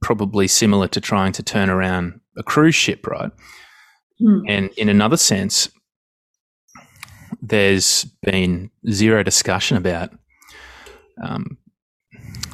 probably 0.02 0.48
similar 0.48 0.88
to 0.90 1.02
trying 1.02 1.32
to 1.34 1.44
turn 1.44 1.70
around 1.70 2.20
a 2.38 2.44
cruise 2.44 2.76
ship, 2.76 3.08
right? 3.08 3.32
Mm. 4.22 4.44
And 4.48 4.70
in 4.78 4.90
another 4.90 5.18
sense, 5.18 5.70
there's 7.42 8.06
been 8.22 8.72
zero 8.90 9.24
discussion 9.24 9.78
about, 9.78 10.12
um, 11.24 11.58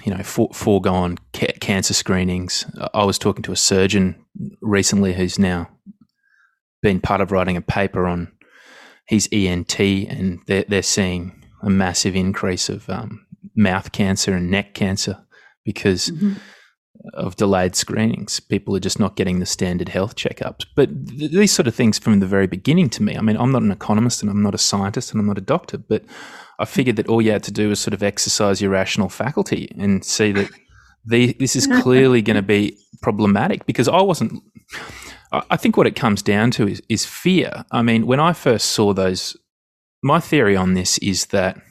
you 0.03 0.13
know, 0.13 0.24
for, 0.24 0.50
foregone 0.53 1.17
ca- 1.34 1.58
cancer 1.60 1.94
screenings. 1.94 2.65
I 2.94 3.03
was 3.03 3.17
talking 3.17 3.44
to 3.44 3.51
a 3.51 3.58
surgeon 3.58 4.15
recently 4.62 5.13
who's 5.13 5.38
now 5.38 5.70
been 6.82 7.00
part 7.00 7.22
of 7.22 7.32
writing 7.32 7.58
a 7.58 7.62
paper 7.62 8.08
on 8.08 8.32
his 9.08 9.28
ENT, 9.32 9.80
and 9.80 10.40
they're, 10.48 10.66
they're 10.68 10.82
seeing 10.82 11.44
a 11.62 11.70
massive 11.70 12.16
increase 12.16 12.70
of 12.70 12.90
um, 12.90 13.26
mouth 13.56 13.92
cancer 13.92 14.34
and 14.34 14.50
neck 14.50 14.74
cancer 14.74 15.24
because 15.64 16.10
mm-hmm. 16.10 16.34
of 17.14 17.36
delayed 17.36 17.76
screenings. 17.76 18.40
People 18.40 18.76
are 18.76 18.80
just 18.80 19.00
not 19.00 19.16
getting 19.16 19.40
the 19.40 19.46
standard 19.46 19.90
health 19.90 20.16
checkups. 20.16 20.66
But 20.76 21.08
th- 21.08 21.32
these 21.32 21.52
sort 21.52 21.68
of 21.68 21.76
things 21.76 22.00
from 22.00 22.20
the 22.20 22.26
very 22.26 22.48
beginning 22.48 22.90
to 22.92 23.04
me, 23.04 23.18
I 23.18 23.22
mean, 23.22 23.38
I'm 23.38 23.52
not 23.52 23.64
an 23.64 23.72
economist 23.72 24.22
and 24.22 24.32
I'm 24.32 24.42
not 24.42 24.56
a 24.56 24.60
scientist 24.60 25.12
and 25.12 25.20
I'm 25.20 25.28
not 25.28 25.38
a 25.38 25.42
doctor, 25.42 25.78
but 25.78 26.04
I 26.60 26.66
figured 26.66 26.96
that 26.96 27.08
all 27.08 27.22
you 27.22 27.32
had 27.32 27.44
to 27.44 27.52
do 27.52 27.70
was 27.70 27.80
sort 27.80 27.94
of 27.94 28.04
exercise 28.04 28.62
your 28.62 28.72
rational 28.72 29.10
faculty 29.10 29.74
and 29.78 30.04
see 30.04 30.32
that 30.32 30.50
the, 31.06 31.34
this 31.34 31.56
is 31.56 31.68
clearly 31.82 32.22
going 32.22 32.36
to 32.36 32.42
be 32.42 32.78
problematic 33.02 33.66
because 33.66 33.88
I 33.88 34.02
wasn't 34.02 34.42
I 35.32 35.56
think 35.56 35.78
what 35.78 35.88
it 35.88 35.96
comes 35.96 36.22
down 36.22 36.52
to 36.52 36.68
is, 36.68 36.82
is 36.90 37.06
fear. 37.06 37.64
I 37.72 37.82
mean, 37.82 38.06
when 38.06 38.20
I 38.20 38.34
first 38.34 38.68
saw 38.68 38.94
those, 38.94 39.38
my 40.04 40.20
theory 40.20 40.58
on 40.58 40.74
this 40.74 40.98
is 40.98 41.28
that 41.28 41.62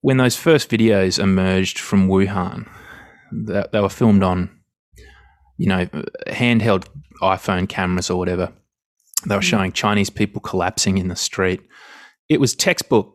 when 0.00 0.16
those 0.16 0.34
first 0.34 0.68
videos 0.68 1.22
emerged 1.22 1.78
from 1.78 2.08
Wuhan, 2.08 2.68
that 3.30 3.70
they 3.70 3.80
were 3.80 3.88
filmed 3.88 4.22
on, 4.22 4.50
you 5.56 5.68
know, 5.68 5.86
handheld 6.28 6.86
iPhone 7.22 7.68
cameras 7.68 8.10
or 8.10 8.18
whatever. 8.18 8.52
They 9.26 9.36
were 9.36 9.40
mm. 9.40 9.44
showing 9.44 9.72
Chinese 9.72 10.10
people 10.10 10.40
collapsing 10.40 10.98
in 10.98 11.08
the 11.08 11.16
street, 11.16 11.60
it 12.28 12.40
was 12.40 12.54
textbook 12.54 13.14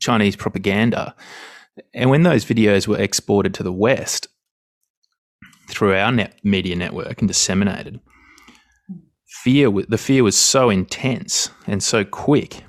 Chinese 0.00 0.36
propaganda. 0.36 1.14
And 1.92 2.10
when 2.10 2.22
those 2.22 2.44
videos 2.44 2.86
were 2.86 2.98
exported 2.98 3.54
to 3.54 3.62
the 3.62 3.72
West 3.72 4.28
through 5.68 5.94
our 5.94 6.10
net 6.10 6.38
media 6.42 6.76
network 6.76 7.20
and 7.20 7.28
disseminated, 7.28 8.00
fear 9.28 9.70
the 9.70 9.98
fear 9.98 10.24
was 10.24 10.36
so 10.36 10.70
intense 10.70 11.50
and 11.66 11.82
so 11.82 12.04
quick, 12.04 12.64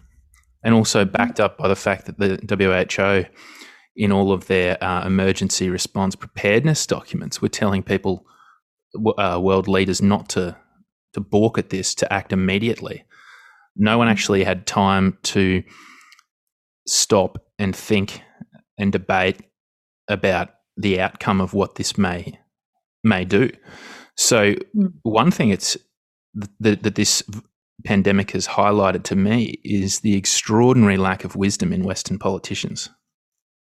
and 0.63 0.75
also 0.75 1.05
backed 1.05 1.39
up 1.39 1.57
by 1.57 1.67
the 1.67 1.75
fact 1.75 2.05
that 2.05 2.17
the 2.17 2.55
WHO, 2.55 3.25
in 3.95 4.11
all 4.11 4.31
of 4.31 4.47
their 4.47 4.81
uh, 4.83 5.05
emergency 5.05 5.69
response 5.69 6.15
preparedness 6.15 6.85
documents, 6.85 7.41
were 7.41 7.49
telling 7.49 7.81
people, 7.81 8.25
uh, 9.17 9.39
world 9.41 9.67
leaders, 9.67 10.01
not 10.01 10.29
to 10.29 10.55
to 11.13 11.19
balk 11.19 11.57
at 11.57 11.69
this, 11.69 11.95
to 11.95 12.13
act 12.13 12.31
immediately. 12.31 13.03
No 13.75 13.97
one 13.97 14.07
actually 14.07 14.43
had 14.43 14.67
time 14.67 15.17
to 15.23 15.63
stop 16.87 17.43
and 17.57 17.75
think 17.75 18.21
and 18.77 18.91
debate 18.91 19.41
about 20.07 20.49
the 20.77 20.99
outcome 20.99 21.41
of 21.41 21.53
what 21.53 21.75
this 21.75 21.97
may 21.97 22.39
may 23.03 23.25
do. 23.25 23.49
So, 24.17 24.53
mm. 24.75 24.93
one 25.03 25.31
thing 25.31 25.49
it's 25.49 25.77
that, 26.59 26.83
that 26.83 26.95
this 26.95 27.23
pandemic 27.85 28.31
has 28.31 28.47
highlighted 28.47 29.03
to 29.03 29.15
me 29.15 29.59
is 29.63 30.01
the 30.01 30.15
extraordinary 30.15 30.97
lack 30.97 31.23
of 31.23 31.35
wisdom 31.35 31.71
in 31.71 31.83
Western 31.83 32.19
politicians. 32.19 32.89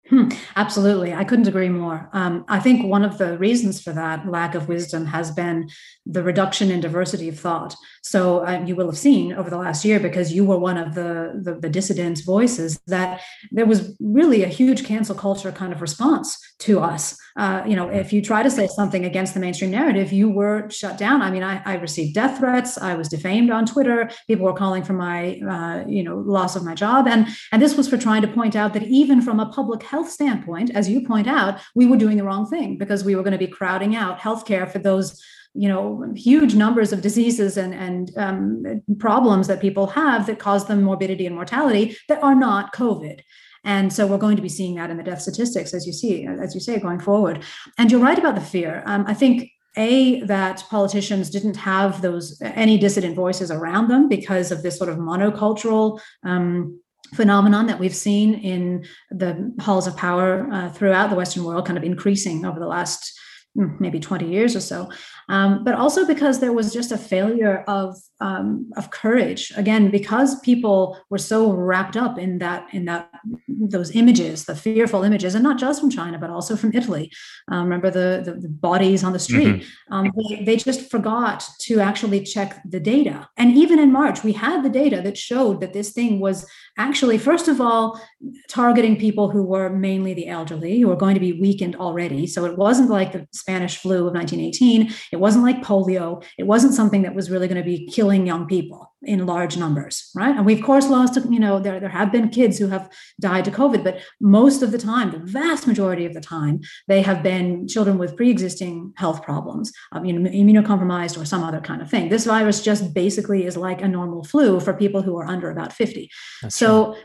Hmm, 0.09 0.27
absolutely. 0.57 1.13
I 1.13 1.23
couldn't 1.23 1.47
agree 1.47 1.69
more. 1.69 2.09
Um, 2.11 2.43
I 2.49 2.59
think 2.59 2.85
one 2.85 3.05
of 3.05 3.17
the 3.17 3.37
reasons 3.37 3.81
for 3.81 3.93
that 3.93 4.27
lack 4.27 4.55
of 4.55 4.67
wisdom 4.67 5.05
has 5.05 5.31
been 5.31 5.69
the 6.05 6.21
reduction 6.21 6.69
in 6.69 6.81
diversity 6.81 7.29
of 7.29 7.39
thought. 7.39 7.73
So 8.03 8.45
uh, 8.45 8.61
you 8.65 8.75
will 8.75 8.87
have 8.87 8.97
seen 8.97 9.31
over 9.31 9.49
the 9.49 9.57
last 9.57 9.85
year, 9.85 10.01
because 10.01 10.33
you 10.33 10.43
were 10.43 10.57
one 10.57 10.77
of 10.77 10.95
the, 10.95 11.39
the, 11.41 11.53
the 11.53 11.69
dissident 11.69 12.25
voices, 12.25 12.77
that 12.87 13.21
there 13.51 13.65
was 13.65 13.95
really 14.01 14.43
a 14.43 14.47
huge 14.47 14.83
cancel 14.83 15.15
culture 15.15 15.51
kind 15.53 15.71
of 15.71 15.81
response 15.81 16.37
to 16.59 16.81
us. 16.81 17.17
Uh, 17.41 17.63
you 17.65 17.75
know, 17.75 17.89
if 17.89 18.13
you 18.13 18.21
try 18.21 18.43
to 18.43 18.51
say 18.51 18.67
something 18.67 19.03
against 19.03 19.33
the 19.33 19.39
mainstream 19.39 19.71
narrative, 19.71 20.13
you 20.13 20.29
were 20.29 20.69
shut 20.69 20.95
down. 20.95 21.23
I 21.23 21.31
mean, 21.31 21.41
I, 21.41 21.59
I 21.65 21.73
received 21.77 22.13
death 22.13 22.37
threats. 22.37 22.77
I 22.77 22.93
was 22.93 23.09
defamed 23.09 23.49
on 23.49 23.65
Twitter. 23.65 24.11
People 24.27 24.45
were 24.45 24.53
calling 24.53 24.83
for 24.83 24.93
my, 24.93 25.39
uh, 25.39 25.83
you 25.87 26.03
know, 26.03 26.17
loss 26.17 26.55
of 26.55 26.63
my 26.63 26.75
job, 26.75 27.07
and 27.07 27.27
and 27.51 27.59
this 27.59 27.75
was 27.75 27.89
for 27.89 27.97
trying 27.97 28.21
to 28.21 28.27
point 28.27 28.55
out 28.55 28.75
that 28.75 28.83
even 28.83 29.23
from 29.23 29.39
a 29.39 29.47
public 29.47 29.81
health 29.81 30.11
standpoint, 30.11 30.69
as 30.75 30.87
you 30.87 31.01
point 31.01 31.27
out, 31.27 31.59
we 31.73 31.87
were 31.87 31.97
doing 31.97 32.17
the 32.17 32.23
wrong 32.23 32.45
thing 32.45 32.77
because 32.77 33.03
we 33.03 33.15
were 33.15 33.23
going 33.23 33.39
to 33.39 33.45
be 33.45 33.47
crowding 33.47 33.95
out 33.95 34.19
healthcare 34.19 34.71
for 34.71 34.77
those 34.77 35.19
you 35.55 35.67
know 35.67 36.13
huge 36.15 36.53
numbers 36.53 36.93
of 36.93 37.01
diseases 37.01 37.57
and 37.57 37.73
and 37.73 38.11
um, 38.17 38.81
problems 38.99 39.47
that 39.47 39.59
people 39.59 39.87
have 39.87 40.27
that 40.27 40.39
cause 40.39 40.67
them 40.67 40.83
morbidity 40.83 41.25
and 41.25 41.35
mortality 41.35 41.97
that 42.07 42.23
are 42.23 42.35
not 42.35 42.73
covid 42.73 43.21
and 43.63 43.91
so 43.93 44.07
we're 44.07 44.17
going 44.17 44.35
to 44.35 44.41
be 44.41 44.49
seeing 44.49 44.75
that 44.75 44.89
in 44.89 44.97
the 44.97 45.03
death 45.03 45.21
statistics 45.21 45.73
as 45.73 45.85
you 45.85 45.93
see 45.93 46.25
as 46.25 46.53
you 46.55 46.61
say 46.61 46.79
going 46.79 46.99
forward. 46.99 47.43
And 47.77 47.91
you're 47.91 48.01
right 48.01 48.17
about 48.17 48.35
the 48.35 48.41
fear. 48.41 48.83
Um, 48.85 49.05
i 49.07 49.13
think 49.13 49.51
a 49.77 50.21
that 50.23 50.63
politicians 50.69 51.29
didn't 51.29 51.55
have 51.55 52.01
those 52.01 52.41
any 52.41 52.77
dissident 52.77 53.15
voices 53.15 53.51
around 53.51 53.87
them 53.87 54.09
because 54.09 54.51
of 54.51 54.63
this 54.63 54.77
sort 54.77 54.89
of 54.89 54.97
monocultural 54.97 55.99
um, 56.23 56.79
phenomenon 57.15 57.67
that 57.67 57.79
we've 57.79 57.95
seen 57.95 58.33
in 58.35 58.85
the 59.11 59.53
halls 59.61 59.87
of 59.87 59.95
power 59.95 60.47
uh, 60.51 60.69
throughout 60.69 61.09
the 61.09 61.15
western 61.15 61.43
world 61.43 61.65
kind 61.65 61.77
of 61.77 61.83
increasing 61.83 62.45
over 62.45 62.59
the 62.59 62.67
last 62.67 63.17
mm, 63.57 63.79
maybe 63.79 63.99
20 63.99 64.29
years 64.29 64.55
or 64.55 64.61
so 64.61 64.89
um, 65.31 65.63
but 65.63 65.73
also 65.75 66.05
because 66.05 66.41
there 66.41 66.51
was 66.51 66.73
just 66.73 66.91
a 66.91 66.97
failure 66.97 67.63
of 67.65 67.95
um, 68.19 68.69
of 68.75 68.91
courage. 68.91 69.51
Again 69.55 69.89
because 69.89 70.39
people 70.41 70.99
were 71.09 71.17
so 71.17 71.51
wrapped 71.51 71.95
up 71.95 72.19
in 72.19 72.37
that 72.39 72.67
in 72.73 72.85
that 72.85 73.09
those 73.47 73.95
images 73.95 74.45
the 74.45 74.55
fearful 74.55 75.03
images 75.03 75.33
and 75.33 75.43
not 75.43 75.57
just 75.57 75.79
from 75.79 75.89
china 75.89 76.19
but 76.19 76.29
also 76.29 76.55
from 76.55 76.73
italy. 76.73 77.11
Um, 77.49 77.63
remember 77.63 77.89
the, 77.89 78.21
the, 78.25 78.39
the 78.41 78.49
bodies 78.49 79.03
on 79.03 79.13
the 79.13 79.19
street? 79.19 79.47
Mm-hmm. 79.47 79.93
Um, 79.93 80.11
they, 80.29 80.43
they 80.43 80.55
just 80.57 80.91
forgot 80.91 81.47
to 81.61 81.79
actually 81.79 82.23
check 82.23 82.61
the 82.65 82.79
data. 82.79 83.29
And 83.37 83.57
even 83.57 83.79
in 83.79 83.91
march 83.91 84.23
we 84.23 84.33
had 84.33 84.63
the 84.63 84.69
data 84.69 85.01
that 85.01 85.17
showed 85.17 85.61
that 85.61 85.73
this 85.73 85.91
thing 85.91 86.19
was 86.19 86.45
actually 86.77 87.17
first 87.17 87.47
of 87.47 87.61
all 87.61 88.01
targeting 88.49 88.97
people 88.97 89.29
who 89.29 89.43
were 89.43 89.69
mainly 89.69 90.13
the 90.13 90.27
elderly 90.27 90.81
who 90.81 90.89
were 90.89 90.95
going 90.95 91.13
to 91.13 91.21
be 91.21 91.39
weakened 91.39 91.77
already. 91.77 92.27
So 92.27 92.45
it 92.45 92.57
wasn't 92.57 92.89
like 92.89 93.13
the 93.13 93.27
spanish 93.31 93.77
flu 93.77 94.07
of 94.07 94.13
1918 94.13 94.93
it 95.13 95.20
wasn't 95.21 95.43
like 95.43 95.61
polio 95.61 96.23
it 96.37 96.47
wasn't 96.47 96.73
something 96.73 97.03
that 97.03 97.15
was 97.15 97.31
really 97.31 97.47
going 97.47 97.63
to 97.63 97.63
be 97.63 97.87
killing 97.87 98.27
young 98.27 98.47
people 98.47 98.91
in 99.03 99.25
large 99.25 99.57
numbers, 99.57 100.11
right? 100.15 100.35
And 100.35 100.45
we 100.45 100.53
of 100.53 100.63
course 100.63 100.87
lost, 100.87 101.17
you 101.29 101.39
know, 101.39 101.59
there, 101.59 101.79
there 101.79 101.89
have 101.89 102.11
been 102.11 102.29
kids 102.29 102.59
who 102.59 102.67
have 102.67 102.89
died 103.19 103.45
to 103.45 103.51
COVID, 103.51 103.83
but 103.83 103.99
most 104.19 104.61
of 104.61 104.71
the 104.71 104.77
time, 104.77 105.11
the 105.11 105.19
vast 105.19 105.65
majority 105.65 106.05
of 106.05 106.13
the 106.13 106.21
time, 106.21 106.59
they 106.87 107.01
have 107.01 107.23
been 107.23 107.67
children 107.67 107.97
with 107.97 108.15
pre-existing 108.15 108.93
health 108.97 109.23
problems, 109.23 109.71
um, 109.91 110.05
you 110.05 110.13
know, 110.13 110.29
immunocompromised 110.29 111.19
or 111.19 111.25
some 111.25 111.43
other 111.43 111.59
kind 111.61 111.81
of 111.81 111.89
thing. 111.89 112.09
This 112.09 112.25
virus 112.25 112.61
just 112.61 112.93
basically 112.93 113.45
is 113.45 113.57
like 113.57 113.81
a 113.81 113.87
normal 113.87 114.23
flu 114.23 114.59
for 114.59 114.73
people 114.73 115.01
who 115.01 115.17
are 115.17 115.25
under 115.25 115.49
about 115.49 115.73
50. 115.73 116.09
That's 116.43 116.55
so 116.55 116.93
true 116.93 117.03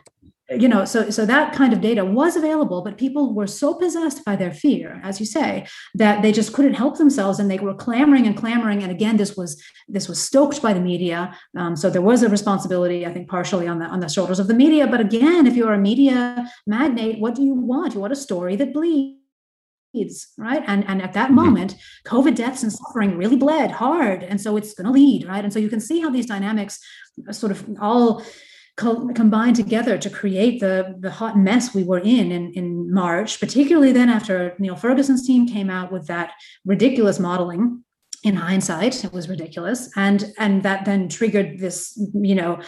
you 0.51 0.69
know 0.69 0.85
so 0.85 1.11
so 1.11 1.27
that 1.27 1.53
kind 1.53 1.73
of 1.73 1.81
data 1.81 2.05
was 2.05 2.37
available 2.37 2.83
but 2.83 2.97
people 2.97 3.35
were 3.35 3.49
so 3.49 3.75
possessed 3.75 4.25
by 4.25 4.37
their 4.37 4.53
fear 4.53 5.01
as 5.03 5.19
you 5.19 5.27
say 5.27 5.67
that 5.95 6.23
they 6.23 6.31
just 6.31 6.53
couldn't 6.53 6.75
help 6.75 6.99
themselves 6.99 7.39
and 7.39 7.51
they 7.51 7.59
were 7.59 7.75
clamoring 7.75 8.27
and 8.27 8.37
clamoring. 8.37 8.83
And 8.83 8.93
again 8.93 9.17
this 9.17 9.37
was 9.37 9.61
this 9.89 10.09
was 10.09 10.23
stoked 10.23 10.63
by 10.63 10.73
the 10.73 10.81
media. 10.81 11.37
Um, 11.57 11.75
so 11.77 11.91
there 11.91 12.03
was 12.03 12.23
a 12.23 12.29
responsibility 12.29 13.07
i 13.07 13.13
think 13.13 13.29
partially 13.29 13.67
on 13.67 13.79
the 13.79 13.87
on 13.87 14.01
the 14.01 14.09
shoulders 14.09 14.39
of 14.39 14.47
the 14.47 14.55
media. 14.55 14.87
But 14.87 15.01
again 15.01 15.47
if 15.47 15.57
you're 15.57 15.75
a 15.75 15.79
media 15.79 16.49
magnate 16.67 17.19
what 17.19 17.35
do 17.35 17.43
you 17.43 17.55
want? 17.55 17.95
You 17.95 18.01
want 18.01 18.13
a 18.13 18.17
story 18.17 18.57
that 18.57 18.73
bleeds 18.73 19.17
right? 20.39 20.63
And 20.67 20.87
and 20.89 21.03
at 21.03 21.15
that 21.15 21.27
mm-hmm. 21.27 21.37
moment 21.37 21.77
covid 22.07 22.35
deaths 22.35 22.63
and 22.63 22.73
suffering 22.73 23.17
really 23.17 23.37
bled 23.37 23.71
hard. 23.71 24.23
And 24.23 24.41
so 24.41 24.57
it's 24.57 24.75
going 24.75 24.87
to 24.87 24.93
lead 24.93 25.27
right? 25.27 25.43
And 25.43 25.53
so 25.53 25.59
you 25.59 25.69
can 25.69 25.81
see 25.81 26.01
how 26.01 26.11
these 26.11 26.27
dynamics 26.27 26.79
sort 27.31 27.53
of 27.53 27.67
all 27.81 28.23
co- 28.77 29.09
combined 29.15 29.57
together 29.57 29.99
to 29.99 30.11
create 30.11 30.61
the, 30.61 30.97
the 30.99 31.11
hot 31.11 31.37
mess 31.37 31.75
we 31.75 31.85
were 31.85 31.99
in, 31.99 32.31
in 32.31 32.53
in 32.53 32.93
March, 32.93 33.41
particularly 33.41 33.93
then 33.93 34.09
after 34.09 34.55
Neil 34.59 34.77
Ferguson's 34.77 35.27
team 35.27 35.47
came 35.47 35.71
out 35.71 35.93
with 35.93 36.07
that 36.07 36.33
ridiculous 36.65 37.19
modeling 37.19 37.83
in 38.23 38.35
hindsight. 38.35 39.05
It 39.05 39.13
was 39.13 39.29
ridiculous. 39.29 39.91
And 39.97 40.33
and 40.39 40.63
that 40.63 40.85
then 40.85 41.09
triggered 41.09 41.59
this 41.59 41.97
you 42.15 42.35
know 42.35 42.61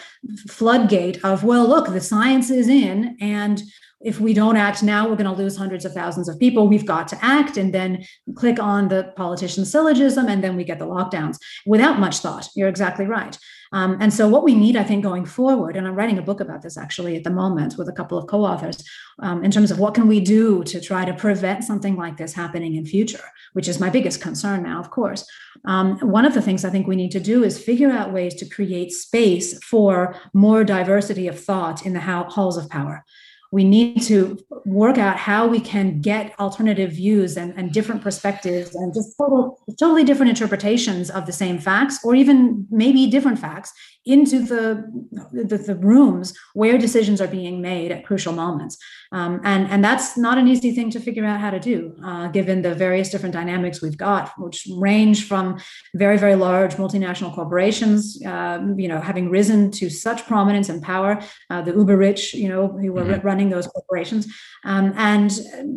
floodgate 0.47 1.23
of 1.23 1.43
well 1.43 1.67
look 1.67 1.87
the 1.87 2.01
science 2.01 2.49
is 2.49 2.67
in 2.67 3.17
and 3.19 3.61
if 4.01 4.19
we 4.19 4.33
don't 4.33 4.55
act 4.55 4.81
now, 4.81 5.07
we're 5.07 5.15
going 5.15 5.29
to 5.29 5.41
lose 5.41 5.57
hundreds 5.57 5.83
of 5.83 5.93
thousands 5.93 6.29
of 6.29 6.39
people. 6.39 6.67
We've 6.67 6.85
got 6.85 7.07
to 7.09 7.17
act 7.21 7.57
and 7.57 7.73
then 7.73 8.05
click 8.35 8.59
on 8.59 8.87
the 8.87 9.13
politician's 9.15 9.71
syllogism, 9.71 10.27
and 10.27 10.43
then 10.43 10.55
we 10.55 10.63
get 10.63 10.79
the 10.79 10.87
lockdowns 10.87 11.37
without 11.65 11.99
much 11.99 12.19
thought. 12.19 12.47
You're 12.55 12.69
exactly 12.69 13.05
right. 13.05 13.37
Um, 13.71 13.97
and 13.99 14.11
so, 14.11 14.27
what 14.27 14.43
we 14.43 14.55
need, 14.55 14.77
I 14.77 14.83
think, 14.83 15.03
going 15.03 15.25
forward, 15.25 15.75
and 15.75 15.85
I'm 15.85 15.95
writing 15.95 16.17
a 16.17 16.23
book 16.23 16.39
about 16.39 16.61
this 16.61 16.77
actually 16.77 17.17
at 17.17 17.23
the 17.23 17.29
moment 17.29 17.77
with 17.77 17.87
a 17.89 17.93
couple 17.93 18.17
of 18.17 18.27
co-authors, 18.27 18.83
um, 19.19 19.43
in 19.43 19.51
terms 19.51 19.69
of 19.69 19.79
what 19.79 19.93
can 19.93 20.07
we 20.07 20.19
do 20.21 20.63
to 20.63 20.81
try 20.81 21.05
to 21.05 21.13
prevent 21.13 21.63
something 21.63 21.95
like 21.95 22.17
this 22.17 22.33
happening 22.33 22.75
in 22.75 22.85
future, 22.85 23.23
which 23.53 23.67
is 23.67 23.79
my 23.79 23.89
biggest 23.89 24.21
concern 24.21 24.63
now, 24.63 24.79
of 24.79 24.89
course. 24.89 25.25
Um, 25.65 25.99
one 25.99 26.25
of 26.25 26.33
the 26.33 26.41
things 26.41 26.63
I 26.63 26.69
think 26.69 26.87
we 26.87 26.95
need 26.95 27.11
to 27.11 27.19
do 27.19 27.43
is 27.43 27.61
figure 27.61 27.91
out 27.91 28.13
ways 28.13 28.33
to 28.35 28.49
create 28.49 28.91
space 28.91 29.61
for 29.63 30.15
more 30.33 30.63
diversity 30.63 31.27
of 31.27 31.39
thought 31.39 31.85
in 31.85 31.93
the 31.93 31.99
halls 31.99 32.57
of 32.57 32.69
power 32.69 33.03
we 33.51 33.63
need 33.63 34.01
to 34.03 34.37
work 34.65 34.97
out 34.97 35.17
how 35.17 35.47
we 35.47 35.59
can 35.59 36.01
get 36.01 36.39
alternative 36.39 36.91
views 36.91 37.35
and, 37.35 37.53
and 37.57 37.71
different 37.71 38.01
perspectives 38.01 38.75
and 38.75 38.93
just 38.93 39.17
total, 39.17 39.59
totally 39.79 40.03
different 40.03 40.29
interpretations 40.29 41.09
of 41.09 41.25
the 41.25 41.31
same 41.31 41.57
facts 41.57 41.99
or 42.03 42.13
even 42.13 42.67
maybe 42.69 43.07
different 43.07 43.39
facts 43.39 43.73
into 44.09 44.39
the, 44.39 44.85
the, 45.31 45.57
the 45.57 45.75
rooms 45.75 46.33
where 46.53 46.77
decisions 46.77 47.21
are 47.21 47.27
being 47.27 47.61
made 47.61 47.91
at 47.91 48.05
crucial 48.05 48.33
moments. 48.33 48.77
Um, 49.11 49.41
and 49.43 49.67
and 49.69 49.83
that's 49.83 50.17
not 50.17 50.37
an 50.37 50.47
easy 50.47 50.71
thing 50.71 50.91
to 50.91 50.99
figure 50.99 51.25
out 51.25 51.39
how 51.39 51.49
to 51.49 51.59
do 51.59 51.95
uh, 52.03 52.27
given 52.27 52.61
the 52.61 52.75
various 52.75 53.09
different 53.09 53.33
dynamics 53.33 53.81
we've 53.81 53.97
got 53.97 54.31
which 54.37 54.67
range 54.77 55.27
from 55.27 55.59
very 55.95 56.15
very 56.17 56.35
large 56.35 56.75
multinational 56.75 57.33
corporations 57.33 58.23
uh, 58.23 58.59
you 58.77 58.87
know 58.87 59.01
having 59.01 59.31
risen 59.31 59.71
to 59.71 59.89
such 59.89 60.27
prominence 60.27 60.69
and 60.69 60.83
power 60.83 61.19
uh, 61.49 61.59
the 61.59 61.71
uber 61.71 61.97
rich 61.97 62.35
you 62.35 62.47
know 62.47 62.67
who 62.67 62.93
were 62.93 63.03
mm-hmm. 63.03 63.25
running 63.25 63.49
those 63.49 63.67
corporations. 63.67 64.27
Um, 64.63 64.93
and 64.95 65.31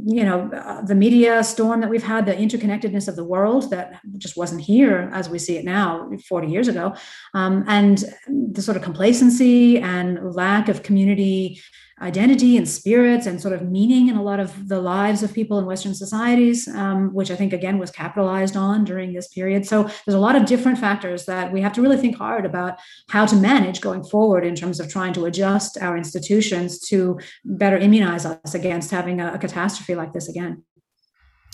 you 0.04 0.24
know 0.24 0.50
uh, 0.52 0.82
the 0.82 0.94
media 0.94 1.42
storm 1.42 1.80
that 1.80 1.88
we've 1.88 2.02
had 2.02 2.26
the 2.26 2.34
interconnectedness 2.34 3.08
of 3.08 3.16
the 3.16 3.24
world 3.24 3.70
that 3.70 4.00
just 4.18 4.36
wasn't 4.36 4.60
here 4.60 5.08
as 5.12 5.30
we 5.30 5.38
see 5.38 5.56
it 5.56 5.64
now 5.64 6.10
40 6.28 6.48
years 6.48 6.68
ago. 6.68 6.94
Um, 7.32 7.64
and 7.66 8.04
the 8.28 8.62
sort 8.62 8.76
of 8.76 8.82
complacency 8.82 9.78
and 9.78 10.34
lack 10.34 10.68
of 10.68 10.82
community 10.82 11.60
identity 12.02 12.56
and 12.56 12.68
spirits 12.68 13.26
and 13.26 13.40
sort 13.40 13.54
of 13.54 13.62
meaning 13.70 14.08
in 14.08 14.16
a 14.16 14.22
lot 14.22 14.40
of 14.40 14.68
the 14.68 14.80
lives 14.80 15.22
of 15.22 15.32
people 15.32 15.58
in 15.58 15.66
Western 15.66 15.94
societies, 15.94 16.66
um, 16.68 17.14
which 17.14 17.30
I 17.30 17.36
think 17.36 17.52
again 17.52 17.78
was 17.78 17.90
capitalized 17.90 18.56
on 18.56 18.84
during 18.84 19.12
this 19.12 19.28
period. 19.28 19.66
So 19.66 19.84
there's 19.84 20.16
a 20.16 20.18
lot 20.18 20.34
of 20.34 20.44
different 20.44 20.78
factors 20.78 21.26
that 21.26 21.52
we 21.52 21.60
have 21.60 21.72
to 21.74 21.82
really 21.82 21.96
think 21.96 22.16
hard 22.16 22.44
about 22.44 22.78
how 23.10 23.24
to 23.26 23.36
manage 23.36 23.80
going 23.80 24.02
forward 24.02 24.44
in 24.44 24.56
terms 24.56 24.80
of 24.80 24.90
trying 24.90 25.12
to 25.14 25.26
adjust 25.26 25.78
our 25.80 25.96
institutions 25.96 26.80
to 26.88 27.20
better 27.44 27.78
immunize 27.78 28.26
us 28.26 28.54
against 28.54 28.90
having 28.90 29.20
a, 29.20 29.34
a 29.34 29.38
catastrophe 29.38 29.94
like 29.94 30.12
this 30.12 30.28
again. 30.28 30.64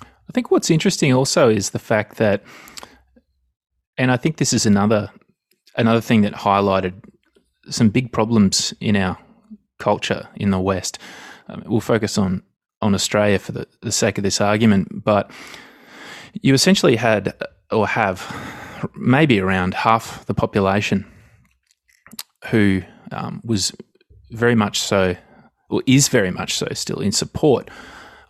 I 0.02 0.32
think 0.32 0.50
what's 0.50 0.70
interesting 0.70 1.12
also 1.12 1.48
is 1.48 1.70
the 1.70 1.78
fact 1.78 2.16
that, 2.16 2.42
and 3.98 4.10
I 4.10 4.16
think 4.16 4.38
this 4.38 4.52
is 4.52 4.64
another 4.64 5.10
another 5.78 6.00
thing 6.00 6.22
that 6.22 6.34
highlighted 6.34 6.92
some 7.70 7.88
big 7.88 8.12
problems 8.12 8.74
in 8.80 8.96
our 8.96 9.16
culture 9.78 10.28
in 10.36 10.50
the 10.50 10.60
West. 10.60 10.98
Um, 11.48 11.62
we'll 11.66 11.80
focus 11.80 12.18
on 12.18 12.42
on 12.80 12.94
Australia 12.94 13.38
for 13.38 13.52
the, 13.52 13.66
the 13.82 13.90
sake 13.90 14.18
of 14.18 14.24
this 14.24 14.40
argument, 14.40 15.04
but 15.04 15.30
you 16.42 16.54
essentially 16.54 16.96
had 16.96 17.34
or 17.72 17.88
have 17.88 18.34
maybe 18.94 19.40
around 19.40 19.74
half 19.74 20.24
the 20.26 20.34
population 20.34 21.04
who 22.50 22.82
um, 23.10 23.40
was 23.44 23.72
very 24.30 24.54
much 24.54 24.78
so, 24.78 25.16
or 25.70 25.82
is 25.86 26.08
very 26.08 26.30
much 26.30 26.54
so 26.54 26.68
still 26.72 27.00
in 27.00 27.10
support 27.10 27.68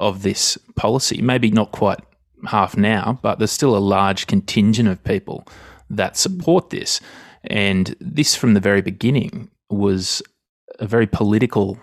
of 0.00 0.22
this 0.22 0.56
policy. 0.76 1.20
Maybe 1.20 1.50
not 1.50 1.72
quite 1.72 2.00
half 2.46 2.76
now, 2.76 3.18
but 3.22 3.38
there's 3.38 3.52
still 3.52 3.76
a 3.76 3.78
large 3.78 4.26
contingent 4.26 4.88
of 4.88 5.02
people 5.04 5.46
that 5.90 6.16
support 6.16 6.70
this. 6.70 7.00
And 7.44 7.94
this, 8.00 8.34
from 8.34 8.54
the 8.54 8.60
very 8.60 8.82
beginning, 8.82 9.50
was 9.70 10.22
a 10.78 10.86
very 10.86 11.06
political 11.06 11.78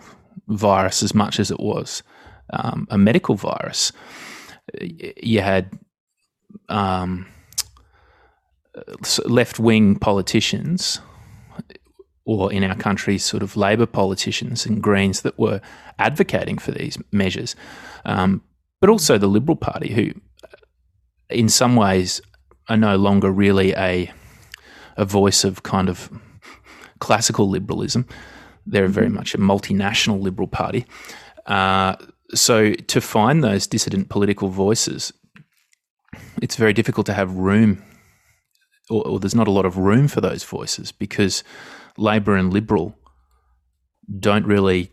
virus 0.47 1.03
as 1.03 1.13
much 1.13 1.39
as 1.39 1.51
it 1.51 1.59
was 1.59 2.03
um, 2.51 2.87
a 2.89 2.97
medical 2.97 3.35
virus. 3.35 3.91
You 4.81 5.41
had 5.41 5.71
um, 6.69 7.27
left 9.25 9.59
wing 9.59 9.97
politicians, 9.97 10.99
or 12.25 12.51
in 12.51 12.63
our 12.63 12.75
country, 12.75 13.17
sort 13.17 13.43
of 13.43 13.55
Labor 13.55 13.85
politicians 13.85 14.65
and 14.65 14.81
Greens 14.81 15.21
that 15.21 15.37
were 15.37 15.61
advocating 15.99 16.57
for 16.57 16.71
these 16.71 16.97
measures, 17.11 17.55
um, 18.05 18.41
but 18.81 18.89
also 18.89 19.17
the 19.17 19.27
Liberal 19.27 19.55
Party, 19.55 19.93
who, 19.93 20.11
in 21.29 21.49
some 21.49 21.75
ways, 21.75 22.21
are 22.67 22.77
no 22.77 22.95
longer 22.95 23.31
really 23.31 23.73
a 23.75 24.11
a 24.97 25.05
voice 25.05 25.43
of 25.43 25.63
kind 25.63 25.89
of 25.89 26.09
classical 26.99 27.49
liberalism. 27.49 28.05
They're 28.65 28.87
very 28.87 29.07
mm-hmm. 29.07 29.15
much 29.15 29.35
a 29.35 29.37
multinational 29.37 30.21
liberal 30.21 30.47
party. 30.47 30.85
Uh, 31.45 31.95
so 32.33 32.73
to 32.73 33.01
find 33.01 33.43
those 33.43 33.67
dissident 33.67 34.09
political 34.09 34.49
voices, 34.49 35.13
it's 36.41 36.55
very 36.55 36.73
difficult 36.73 37.05
to 37.05 37.13
have 37.13 37.35
room, 37.35 37.83
or, 38.89 39.05
or 39.07 39.19
there's 39.19 39.35
not 39.35 39.47
a 39.47 39.51
lot 39.51 39.65
of 39.65 39.77
room 39.77 40.07
for 40.07 40.21
those 40.21 40.43
voices 40.43 40.91
because 40.91 41.43
Labor 41.97 42.35
and 42.35 42.51
Liberal 42.51 42.97
don't 44.19 44.45
really 44.45 44.91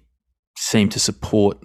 seem 0.57 0.89
to 0.91 1.01
support 1.01 1.59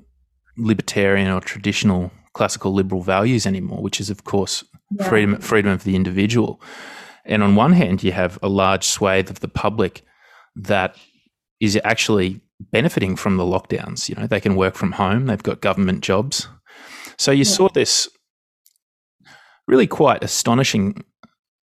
libertarian 0.58 1.29
or 1.29 1.41
traditional 1.41 2.12
classical 2.34 2.74
liberal 2.74 3.01
values 3.01 3.46
anymore, 3.46 3.82
which 3.82 4.00
is, 4.00 4.10
of 4.10 4.24
course, 4.24 4.63
yeah. 4.91 5.08
freedom 5.08 5.39
freedom 5.39 5.72
of 5.72 5.84
the 5.84 5.96
individual. 5.96 6.62
And 7.27 7.43
on 7.43 7.55
one 7.55 7.74
hand, 7.74 8.03
you 8.03 8.13
have 8.13 8.39
a 8.41 8.50
large 8.50 8.86
swathe 8.86 9.29
of 9.29 9.41
the 9.41 9.48
public 9.48 10.01
that 10.55 10.96
is 11.60 11.79
actually 11.84 12.41
benefiting 12.72 13.15
from 13.15 13.38
the 13.38 13.43
lockdowns. 13.43 14.10
You 14.10 14.15
know, 14.15 14.27
they 14.27 14.39
can 14.39 14.55
work 14.55 14.75
from 14.75 14.93
home, 14.93 15.27
they've 15.27 15.43
got 15.43 15.62
government 15.62 16.01
jobs. 16.01 16.48
So 17.17 17.31
you 17.31 17.39
yeah. 17.39 17.43
saw 17.43 17.69
this 17.69 18.07
really 19.67 19.88
quite 19.88 20.24
astonishing 20.24 21.03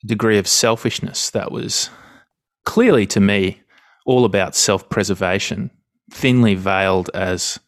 degree 0.05 0.39
of 0.39 0.49
selfishness 0.49 1.31
that 1.31 1.53
was 1.53 1.89
clearly 2.65 3.07
to 3.07 3.21
me 3.21 3.61
all 4.05 4.25
about 4.25 4.55
self 4.55 4.89
preservation, 4.89 5.71
thinly 6.11 6.55
veiled 6.55 7.11
as 7.15 7.59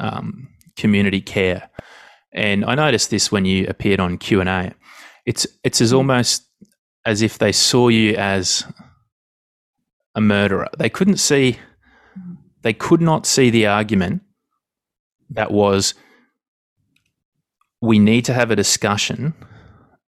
um, 0.00 0.48
community 0.76 1.20
care. 1.20 1.68
And 2.32 2.64
I 2.64 2.74
noticed 2.74 3.10
this 3.10 3.30
when 3.30 3.44
you 3.44 3.66
appeared 3.68 4.00
on 4.00 4.18
Q 4.18 4.40
and 4.40 4.48
A. 4.48 4.74
It's 5.26 5.46
it's 5.62 5.80
as 5.80 5.92
mm. 5.92 5.98
almost 5.98 6.43
as 7.04 7.22
if 7.22 7.38
they 7.38 7.52
saw 7.52 7.88
you 7.88 8.14
as 8.14 8.64
a 10.14 10.20
murderer. 10.20 10.68
They 10.78 10.88
couldn't 10.88 11.18
see, 11.18 11.58
they 12.62 12.72
could 12.72 13.00
not 13.00 13.26
see 13.26 13.50
the 13.50 13.66
argument 13.66 14.22
that 15.30 15.50
was 15.50 15.94
we 17.80 17.98
need 17.98 18.24
to 18.24 18.32
have 18.32 18.50
a 18.50 18.56
discussion 18.56 19.34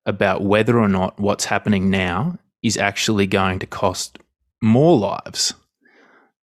about 0.07 0.43
whether 0.43 0.79
or 0.79 0.89
not 0.89 1.19
what's 1.19 1.47
happening 1.47 1.91
now 1.91 2.39
is 2.63 2.79
actually 2.79 3.27
going 3.27 3.59
to 3.59 3.67
cost 3.67 4.19
more 4.63 4.97
lives. 4.97 5.53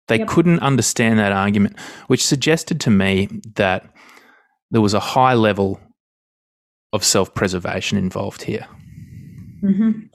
They 0.06 0.18
yep. 0.18 0.28
couldn't 0.28 0.60
understand 0.60 1.18
that 1.18 1.32
argument, 1.32 1.78
which 2.06 2.24
suggested 2.24 2.80
to 2.82 2.90
me 2.90 3.28
that 3.56 3.90
there 4.70 4.80
was 4.80 4.94
a 4.94 5.00
high 5.00 5.34
level 5.34 5.80
of 6.92 7.04
self 7.04 7.34
preservation 7.34 7.98
involved 7.98 8.42
here. 8.42 8.66
Mm-hmm. 9.62 10.06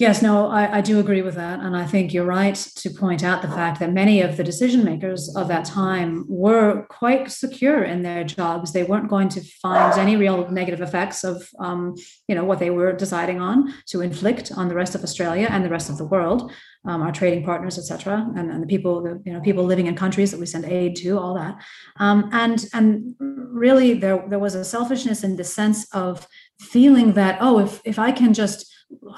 Yes, 0.00 0.22
no, 0.22 0.48
I, 0.48 0.78
I, 0.78 0.80
do 0.80 0.98
agree 0.98 1.22
with 1.22 1.36
that. 1.36 1.60
And 1.60 1.76
I 1.76 1.86
think 1.86 2.12
you're 2.12 2.24
right 2.24 2.56
to 2.56 2.90
point 2.90 3.22
out 3.22 3.42
the 3.42 3.48
fact 3.48 3.78
that 3.78 3.92
many 3.92 4.22
of 4.22 4.36
the 4.36 4.42
decision 4.42 4.84
makers 4.84 5.32
of 5.36 5.46
that 5.46 5.64
time 5.64 6.24
were 6.28 6.84
quite 6.90 7.30
secure 7.30 7.84
in 7.84 8.02
their 8.02 8.24
jobs. 8.24 8.72
They 8.72 8.82
weren't 8.82 9.08
going 9.08 9.28
to 9.28 9.40
find 9.40 9.96
any 9.96 10.16
real 10.16 10.50
negative 10.50 10.80
effects 10.80 11.22
of, 11.22 11.48
um, 11.60 11.94
you 12.26 12.34
know, 12.34 12.44
what 12.44 12.58
they 12.58 12.70
were 12.70 12.92
deciding 12.92 13.40
on 13.40 13.72
to 13.86 14.00
inflict 14.00 14.50
on 14.56 14.68
the 14.68 14.74
rest 14.74 14.96
of 14.96 15.04
Australia 15.04 15.46
and 15.48 15.64
the 15.64 15.70
rest 15.70 15.88
of 15.88 15.96
the 15.96 16.06
world, 16.06 16.50
um, 16.86 17.00
our 17.00 17.12
trading 17.12 17.44
partners, 17.44 17.78
etc., 17.78 18.28
and, 18.34 18.50
and 18.50 18.64
the 18.64 18.66
people, 18.66 19.00
the, 19.00 19.22
you 19.24 19.32
know, 19.32 19.40
people 19.42 19.62
living 19.62 19.86
in 19.86 19.94
countries 19.94 20.32
that 20.32 20.40
we 20.40 20.46
send 20.46 20.64
aid 20.64 20.96
to, 20.96 21.20
all 21.20 21.34
that. 21.34 21.54
Um, 22.00 22.30
and 22.32 22.66
and 22.72 23.14
really, 23.20 23.94
there 23.94 24.24
there 24.28 24.40
was 24.40 24.56
a 24.56 24.64
selfishness 24.64 25.22
in 25.22 25.36
the 25.36 25.44
sense 25.44 25.86
of 25.94 26.26
feeling 26.64 27.12
that 27.12 27.38
oh, 27.40 27.58
if 27.60 27.80
if 27.84 27.98
I 27.98 28.12
can 28.12 28.34
just 28.34 28.70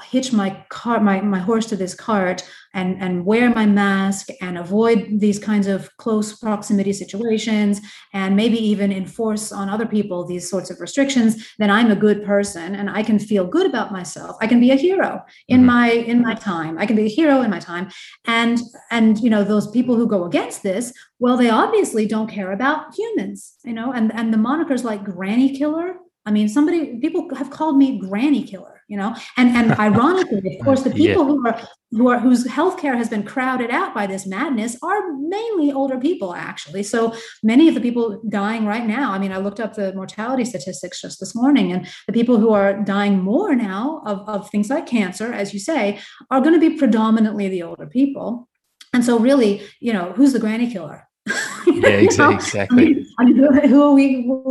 hitch 0.09 0.33
my 0.33 0.65
car 0.69 0.99
my, 0.99 1.21
my 1.21 1.39
horse 1.39 1.67
to 1.67 1.75
this 1.75 1.93
cart 1.93 2.41
and 2.73 3.01
and 3.01 3.25
wear 3.25 3.49
my 3.49 3.65
mask 3.65 4.29
and 4.41 4.57
avoid 4.57 5.19
these 5.19 5.37
kinds 5.37 5.67
of 5.67 5.95
close 5.97 6.39
proximity 6.39 6.93
situations 6.93 7.81
and 8.13 8.35
maybe 8.35 8.57
even 8.57 8.91
enforce 8.91 9.51
on 9.51 9.69
other 9.69 9.85
people 9.85 10.25
these 10.25 10.49
sorts 10.49 10.71
of 10.71 10.79
restrictions 10.79 11.53
then 11.59 11.69
i'm 11.69 11.91
a 11.91 11.95
good 11.95 12.23
person 12.23 12.73
and 12.75 12.89
i 12.89 13.03
can 13.03 13.19
feel 13.19 13.45
good 13.45 13.67
about 13.67 13.91
myself. 13.91 14.37
I 14.41 14.47
can 14.47 14.59
be 14.59 14.71
a 14.71 14.75
hero 14.75 15.23
in 15.47 15.59
mm-hmm. 15.59 15.65
my 15.65 15.91
in 15.91 16.21
my 16.21 16.35
time. 16.35 16.77
I 16.77 16.85
can 16.85 16.95
be 16.95 17.05
a 17.05 17.09
hero 17.09 17.41
in 17.41 17.49
my 17.49 17.59
time. 17.59 17.89
And 18.25 18.59
and 18.91 19.19
you 19.19 19.29
know 19.29 19.43
those 19.43 19.69
people 19.71 19.95
who 19.95 20.07
go 20.07 20.25
against 20.25 20.63
this 20.63 20.93
well 21.19 21.37
they 21.37 21.49
obviously 21.49 22.05
don't 22.05 22.29
care 22.29 22.51
about 22.51 22.95
humans 22.95 23.55
you 23.63 23.73
know 23.73 23.91
and 23.91 24.13
and 24.13 24.33
the 24.33 24.37
monikers 24.37 24.83
like 24.83 25.03
granny 25.03 25.57
killer 25.57 25.95
I 26.27 26.31
mean, 26.31 26.49
somebody 26.49 26.97
people 26.97 27.33
have 27.35 27.49
called 27.49 27.77
me 27.77 27.97
granny 27.97 28.43
killer, 28.43 28.81
you 28.89 28.97
know, 28.97 29.15
and 29.37 29.55
and 29.55 29.71
ironically, 29.79 30.57
of 30.59 30.65
course, 30.65 30.83
the 30.83 30.89
people 31.03 31.23
yeah. 31.23 31.29
who 31.29 31.47
are 31.47 31.61
who 31.91 32.07
are 32.09 32.19
whose 32.19 32.45
healthcare 32.45 32.97
has 32.97 33.07
been 33.07 33.23
crowded 33.23 33.71
out 33.71 33.95
by 33.95 34.05
this 34.05 34.27
madness 34.27 34.77
are 34.83 35.13
mainly 35.13 35.71
older 35.71 35.97
people, 35.97 36.33
actually. 36.35 36.83
So 36.83 37.15
many 37.41 37.69
of 37.69 37.75
the 37.75 37.81
people 37.81 38.21
dying 38.27 38.65
right 38.65 38.85
now. 38.85 39.13
I 39.13 39.19
mean, 39.19 39.31
I 39.31 39.37
looked 39.37 39.61
up 39.61 39.75
the 39.75 39.93
mortality 39.93 40.43
statistics 40.43 41.01
just 41.01 41.21
this 41.21 41.33
morning, 41.33 41.71
and 41.71 41.87
the 42.07 42.13
people 42.13 42.37
who 42.37 42.51
are 42.51 42.73
dying 42.83 43.21
more 43.21 43.55
now 43.55 44.03
of, 44.05 44.27
of 44.27 44.49
things 44.49 44.69
like 44.69 44.85
cancer, 44.85 45.31
as 45.31 45.53
you 45.53 45.61
say, 45.61 45.99
are 46.29 46.41
going 46.41 46.59
to 46.59 46.69
be 46.69 46.77
predominantly 46.77 47.47
the 47.47 47.63
older 47.63 47.87
people. 47.87 48.49
And 48.93 49.05
so, 49.05 49.17
really, 49.17 49.61
you 49.79 49.93
know, 49.93 50.11
who's 50.11 50.33
the 50.33 50.39
granny 50.39 50.69
killer? 50.69 51.07
yeah, 51.81 51.89
exactly. 51.89 53.05
I 53.19 53.25
mean, 53.25 53.35
who 53.69 53.83
are 53.83 53.93
we? 53.93 54.03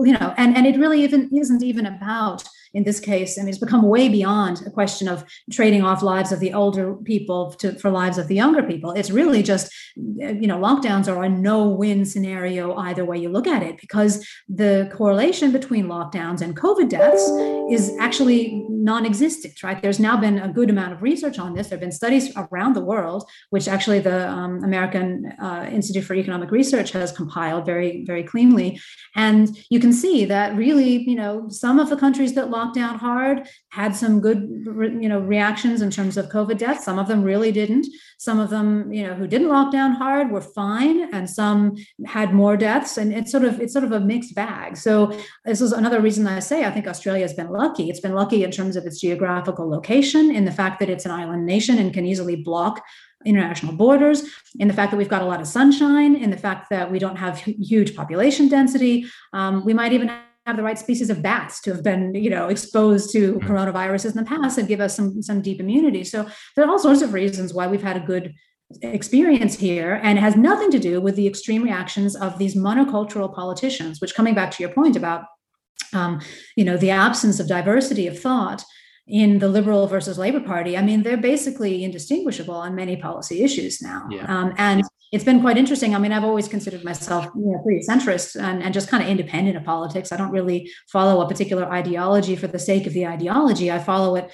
You 0.08 0.12
know, 0.18 0.34
and 0.36 0.56
and 0.56 0.66
it 0.66 0.78
really 0.78 1.02
even 1.02 1.30
isn't 1.34 1.62
even 1.62 1.86
about 1.86 2.44
in 2.76 2.84
this 2.84 3.00
case. 3.00 3.30
I 3.38 3.40
mean, 3.40 3.48
it's 3.52 3.66
become 3.66 3.84
way 3.96 4.08
beyond 4.18 4.54
a 4.66 4.70
question 4.70 5.06
of 5.08 5.24
trading 5.58 5.82
off 5.88 6.00
lives 6.12 6.30
of 6.32 6.40
the 6.44 6.52
older 6.62 6.86
people 7.12 7.40
to, 7.60 7.66
for 7.80 7.90
lives 8.02 8.18
of 8.18 8.26
the 8.28 8.38
younger 8.42 8.62
people. 8.72 8.90
It's 8.98 9.12
really 9.20 9.42
just, 9.52 9.64
you 10.42 10.48
know, 10.50 10.58
lockdowns 10.68 11.06
are 11.12 11.24
a 11.24 11.28
no-win 11.48 12.00
scenario 12.12 12.62
either 12.88 13.04
way 13.08 13.16
you 13.24 13.30
look 13.36 13.48
at 13.56 13.62
it, 13.68 13.74
because 13.84 14.12
the 14.62 14.74
correlation 14.98 15.48
between 15.58 15.84
lockdowns 15.96 16.40
and 16.42 16.50
COVID 16.64 16.88
deaths 16.96 17.24
is 17.76 17.84
actually 18.06 18.40
non-existent. 18.90 19.54
Right? 19.66 19.80
There's 19.84 20.02
now 20.08 20.16
been 20.26 20.38
a 20.48 20.52
good 20.58 20.70
amount 20.74 20.92
of 20.94 21.02
research 21.10 21.38
on 21.44 21.54
this. 21.54 21.68
There 21.68 21.76
have 21.76 21.86
been 21.86 22.00
studies 22.02 22.24
around 22.36 22.72
the 22.74 22.86
world, 22.92 23.20
which 23.54 23.66
actually 23.74 24.00
the 24.00 24.28
um, 24.28 24.54
American 24.70 25.08
uh, 25.46 25.64
Institute 25.78 26.04
for 26.04 26.14
Economic 26.14 26.50
Research 26.60 26.90
has 26.98 27.08
compiled 27.20 27.64
very, 27.72 28.04
very 28.10 28.24
cleanly, 28.32 28.68
and 29.14 29.42
you 29.70 29.80
can 29.84 29.92
see 30.02 30.18
that 30.34 30.48
really, 30.64 30.92
you 31.10 31.18
know, 31.22 31.34
some 31.64 31.78
of 31.82 31.88
the 31.88 32.00
countries 32.04 32.34
that 32.34 32.50
locked 32.50 32.65
locked 32.66 32.76
down 32.76 32.98
hard 32.98 33.48
had 33.68 33.94
some 33.94 34.20
good 34.20 34.40
you 35.00 35.08
know 35.08 35.20
reactions 35.20 35.82
in 35.82 35.90
terms 35.90 36.16
of 36.16 36.28
covid 36.28 36.58
deaths. 36.58 36.84
Some 36.84 36.98
of 36.98 37.06
them 37.06 37.22
really 37.22 37.52
didn't. 37.52 37.86
Some 38.18 38.40
of 38.40 38.50
them 38.50 38.92
you 38.92 39.06
know 39.06 39.14
who 39.14 39.26
didn't 39.26 39.48
lock 39.48 39.72
down 39.72 39.92
hard 39.92 40.30
were 40.30 40.40
fine 40.40 41.12
and 41.14 41.28
some 41.28 41.76
had 42.06 42.34
more 42.34 42.56
deaths 42.56 42.98
and 42.98 43.12
it's 43.12 43.30
sort 43.30 43.44
of 43.44 43.60
it's 43.60 43.72
sort 43.72 43.84
of 43.84 43.92
a 43.92 44.00
mixed 44.00 44.34
bag. 44.34 44.76
So 44.76 45.16
this 45.44 45.60
is 45.60 45.72
another 45.72 46.00
reason 46.00 46.26
i 46.26 46.40
say 46.40 46.64
i 46.64 46.70
think 46.70 46.86
australia 46.86 47.22
has 47.22 47.34
been 47.34 47.50
lucky. 47.50 47.88
It's 47.90 48.00
been 48.00 48.14
lucky 48.14 48.42
in 48.44 48.50
terms 48.50 48.76
of 48.76 48.84
its 48.84 49.00
geographical 49.00 49.68
location 49.68 50.34
in 50.34 50.44
the 50.44 50.52
fact 50.60 50.80
that 50.80 50.90
it's 50.90 51.06
an 51.06 51.12
island 51.12 51.46
nation 51.46 51.78
and 51.78 51.94
can 51.94 52.06
easily 52.06 52.36
block 52.36 52.82
international 53.24 53.72
borders, 53.72 54.22
in 54.60 54.68
the 54.68 54.74
fact 54.74 54.90
that 54.92 54.96
we've 54.96 55.08
got 55.08 55.22
a 55.22 55.24
lot 55.24 55.40
of 55.40 55.48
sunshine, 55.48 56.14
in 56.14 56.30
the 56.30 56.36
fact 56.36 56.70
that 56.70 56.90
we 56.92 56.98
don't 56.98 57.16
have 57.16 57.38
huge 57.40 57.96
population 57.96 58.46
density. 58.48 59.06
Um, 59.32 59.64
we 59.64 59.74
might 59.74 59.92
even 59.92 60.10
have 60.46 60.56
the 60.56 60.62
right 60.62 60.78
species 60.78 61.10
of 61.10 61.22
bats 61.22 61.60
to 61.62 61.72
have 61.74 61.82
been, 61.82 62.14
you 62.14 62.30
know, 62.30 62.48
exposed 62.48 63.10
to 63.12 63.34
mm-hmm. 63.34 63.46
coronaviruses 63.50 64.10
in 64.10 64.16
the 64.16 64.24
past 64.24 64.58
and 64.58 64.68
give 64.68 64.80
us 64.80 64.94
some 64.96 65.22
some 65.22 65.42
deep 65.42 65.60
immunity. 65.60 66.04
So 66.04 66.28
there 66.54 66.64
are 66.64 66.70
all 66.70 66.78
sorts 66.78 67.02
of 67.02 67.12
reasons 67.12 67.52
why 67.52 67.66
we've 67.66 67.82
had 67.82 67.96
a 67.96 68.00
good 68.00 68.34
experience 68.82 69.54
here 69.56 70.00
and 70.02 70.18
it 70.18 70.20
has 70.20 70.34
nothing 70.34 70.72
to 70.72 70.78
do 70.80 71.00
with 71.00 71.14
the 71.14 71.26
extreme 71.26 71.62
reactions 71.62 72.16
of 72.16 72.36
these 72.36 72.56
monocultural 72.56 73.32
politicians 73.32 74.00
which 74.00 74.14
coming 74.14 74.34
back 74.34 74.50
to 74.50 74.60
your 74.60 74.72
point 74.72 74.96
about 74.96 75.24
um, 75.92 76.20
you 76.56 76.64
know 76.64 76.76
the 76.76 76.90
absence 76.90 77.38
of 77.38 77.46
diversity 77.46 78.08
of 78.08 78.18
thought 78.18 78.64
in 79.06 79.38
the 79.38 79.48
liberal 79.48 79.86
versus 79.86 80.18
labor 80.18 80.40
party 80.40 80.76
i 80.76 80.82
mean 80.82 81.04
they're 81.04 81.16
basically 81.16 81.84
indistinguishable 81.84 82.56
on 82.56 82.74
many 82.74 82.96
policy 82.96 83.44
issues 83.44 83.80
now 83.80 84.04
yeah. 84.10 84.24
um, 84.26 84.52
and 84.58 84.82
it's 85.12 85.24
been 85.24 85.40
quite 85.40 85.56
interesting. 85.56 85.94
I 85.94 85.98
mean 85.98 86.12
i've 86.12 86.24
always 86.24 86.48
considered 86.48 86.84
myself 86.84 87.26
you 87.34 87.52
know, 87.52 87.58
pretty 87.62 87.84
centrist 87.86 88.40
and, 88.40 88.62
and 88.62 88.74
just 88.74 88.88
kind 88.88 89.02
of 89.02 89.08
independent 89.08 89.56
of 89.56 89.64
politics. 89.64 90.12
I 90.12 90.16
don't 90.16 90.30
really 90.30 90.70
follow 90.88 91.20
a 91.20 91.28
particular 91.28 91.64
ideology 91.64 92.36
for 92.36 92.46
the 92.46 92.58
sake 92.58 92.86
of 92.86 92.92
the 92.92 93.06
ideology. 93.06 93.70
I 93.70 93.78
follow 93.78 94.16
it 94.16 94.32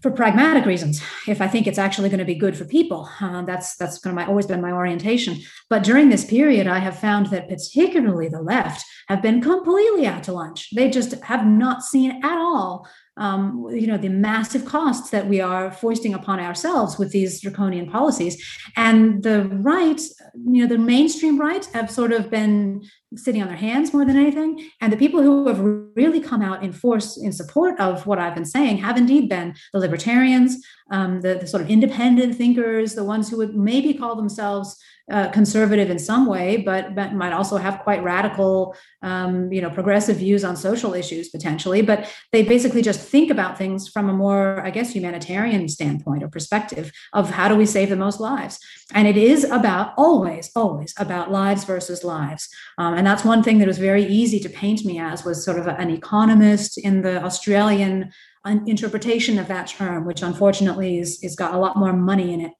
for 0.00 0.10
pragmatic 0.10 0.66
reasons. 0.66 1.00
If 1.28 1.40
i 1.40 1.46
think 1.46 1.66
it's 1.66 1.78
actually 1.78 2.08
going 2.08 2.18
to 2.18 2.24
be 2.24 2.34
good 2.34 2.56
for 2.56 2.64
people 2.64 3.08
uh, 3.20 3.42
that's 3.42 3.76
that's 3.76 3.98
kind 3.98 4.12
of 4.12 4.16
my, 4.16 4.26
always 4.26 4.46
been 4.46 4.60
my 4.60 4.72
orientation. 4.72 5.38
But 5.68 5.84
during 5.84 6.08
this 6.08 6.24
period 6.24 6.66
i 6.66 6.78
have 6.78 6.98
found 6.98 7.26
that 7.26 7.48
particularly 7.48 8.28
the 8.28 8.42
left 8.42 8.84
have 9.08 9.22
been 9.22 9.40
completely 9.40 10.06
out 10.06 10.24
to 10.24 10.32
lunch. 10.32 10.70
They 10.74 10.90
just 10.90 11.12
have 11.24 11.46
not 11.46 11.82
seen 11.82 12.24
at 12.24 12.38
all 12.38 12.88
um, 13.16 13.68
you 13.70 13.86
know 13.86 13.98
the 13.98 14.08
massive 14.08 14.64
costs 14.64 15.10
that 15.10 15.26
we 15.26 15.40
are 15.40 15.70
foisting 15.70 16.14
upon 16.14 16.40
ourselves 16.40 16.98
with 16.98 17.12
these 17.12 17.40
draconian 17.40 17.90
policies. 17.90 18.42
And 18.76 19.22
the 19.22 19.44
right 19.44 20.00
you 20.46 20.62
know 20.62 20.66
the 20.66 20.78
mainstream 20.78 21.38
right 21.38 21.64
have 21.74 21.90
sort 21.90 22.12
of 22.12 22.30
been 22.30 22.82
sitting 23.16 23.42
on 23.42 23.48
their 23.48 23.56
hands 23.56 23.92
more 23.92 24.04
than 24.04 24.16
anything 24.16 24.70
and 24.80 24.92
the 24.92 24.96
people 24.96 25.22
who 25.22 25.46
have 25.46 25.60
really 25.96 26.20
come 26.20 26.42
out 26.42 26.62
in 26.62 26.72
force 26.72 27.16
in 27.16 27.32
support 27.32 27.78
of 27.80 28.06
what 28.06 28.18
i've 28.18 28.34
been 28.34 28.44
saying 28.44 28.76
have 28.76 28.96
indeed 28.96 29.28
been 29.28 29.54
the 29.72 29.78
libertarians 29.78 30.64
um, 30.90 31.20
the, 31.22 31.34
the 31.34 31.46
sort 31.46 31.62
of 31.62 31.70
independent 31.70 32.34
thinkers 32.34 32.94
the 32.94 33.04
ones 33.04 33.28
who 33.30 33.36
would 33.36 33.54
maybe 33.54 33.94
call 33.94 34.16
themselves 34.16 34.82
uh, 35.10 35.28
conservative 35.30 35.90
in 35.90 35.98
some 35.98 36.26
way, 36.26 36.56
but, 36.56 36.94
but 36.94 37.12
might 37.12 37.32
also 37.32 37.56
have 37.56 37.80
quite 37.80 38.02
radical, 38.04 38.74
um, 39.02 39.52
you 39.52 39.60
know, 39.60 39.68
progressive 39.68 40.16
views 40.16 40.44
on 40.44 40.56
social 40.56 40.94
issues 40.94 41.28
potentially. 41.28 41.82
But 41.82 42.10
they 42.30 42.44
basically 42.44 42.82
just 42.82 43.00
think 43.00 43.30
about 43.30 43.58
things 43.58 43.88
from 43.88 44.08
a 44.08 44.12
more, 44.12 44.60
I 44.64 44.70
guess, 44.70 44.94
humanitarian 44.94 45.68
standpoint 45.68 46.22
or 46.22 46.28
perspective 46.28 46.92
of 47.12 47.30
how 47.30 47.48
do 47.48 47.56
we 47.56 47.66
save 47.66 47.88
the 47.88 47.96
most 47.96 48.20
lives. 48.20 48.60
And 48.94 49.08
it 49.08 49.16
is 49.16 49.44
about 49.44 49.92
always, 49.96 50.50
always 50.54 50.94
about 50.96 51.32
lives 51.32 51.64
versus 51.64 52.04
lives. 52.04 52.48
Um, 52.78 52.94
and 53.02 53.06
that's 53.08 53.24
one 53.24 53.42
thing 53.42 53.58
that 53.58 53.66
was 53.66 53.78
very 53.78 54.04
easy 54.04 54.38
to 54.38 54.48
paint 54.48 54.84
me 54.84 55.00
as 55.00 55.24
was 55.24 55.44
sort 55.44 55.58
of 55.58 55.66
an 55.66 55.90
economist 55.90 56.78
in 56.78 57.02
the 57.02 57.20
Australian 57.20 58.12
uh, 58.44 58.58
interpretation 58.64 59.40
of 59.40 59.48
that 59.48 59.66
term, 59.66 60.06
which 60.06 60.22
unfortunately 60.22 61.00
is, 61.00 61.20
is 61.20 61.34
got 61.34 61.52
a 61.52 61.58
lot 61.58 61.76
more 61.76 61.92
money 61.92 62.32
in 62.32 62.40
it 62.40 62.52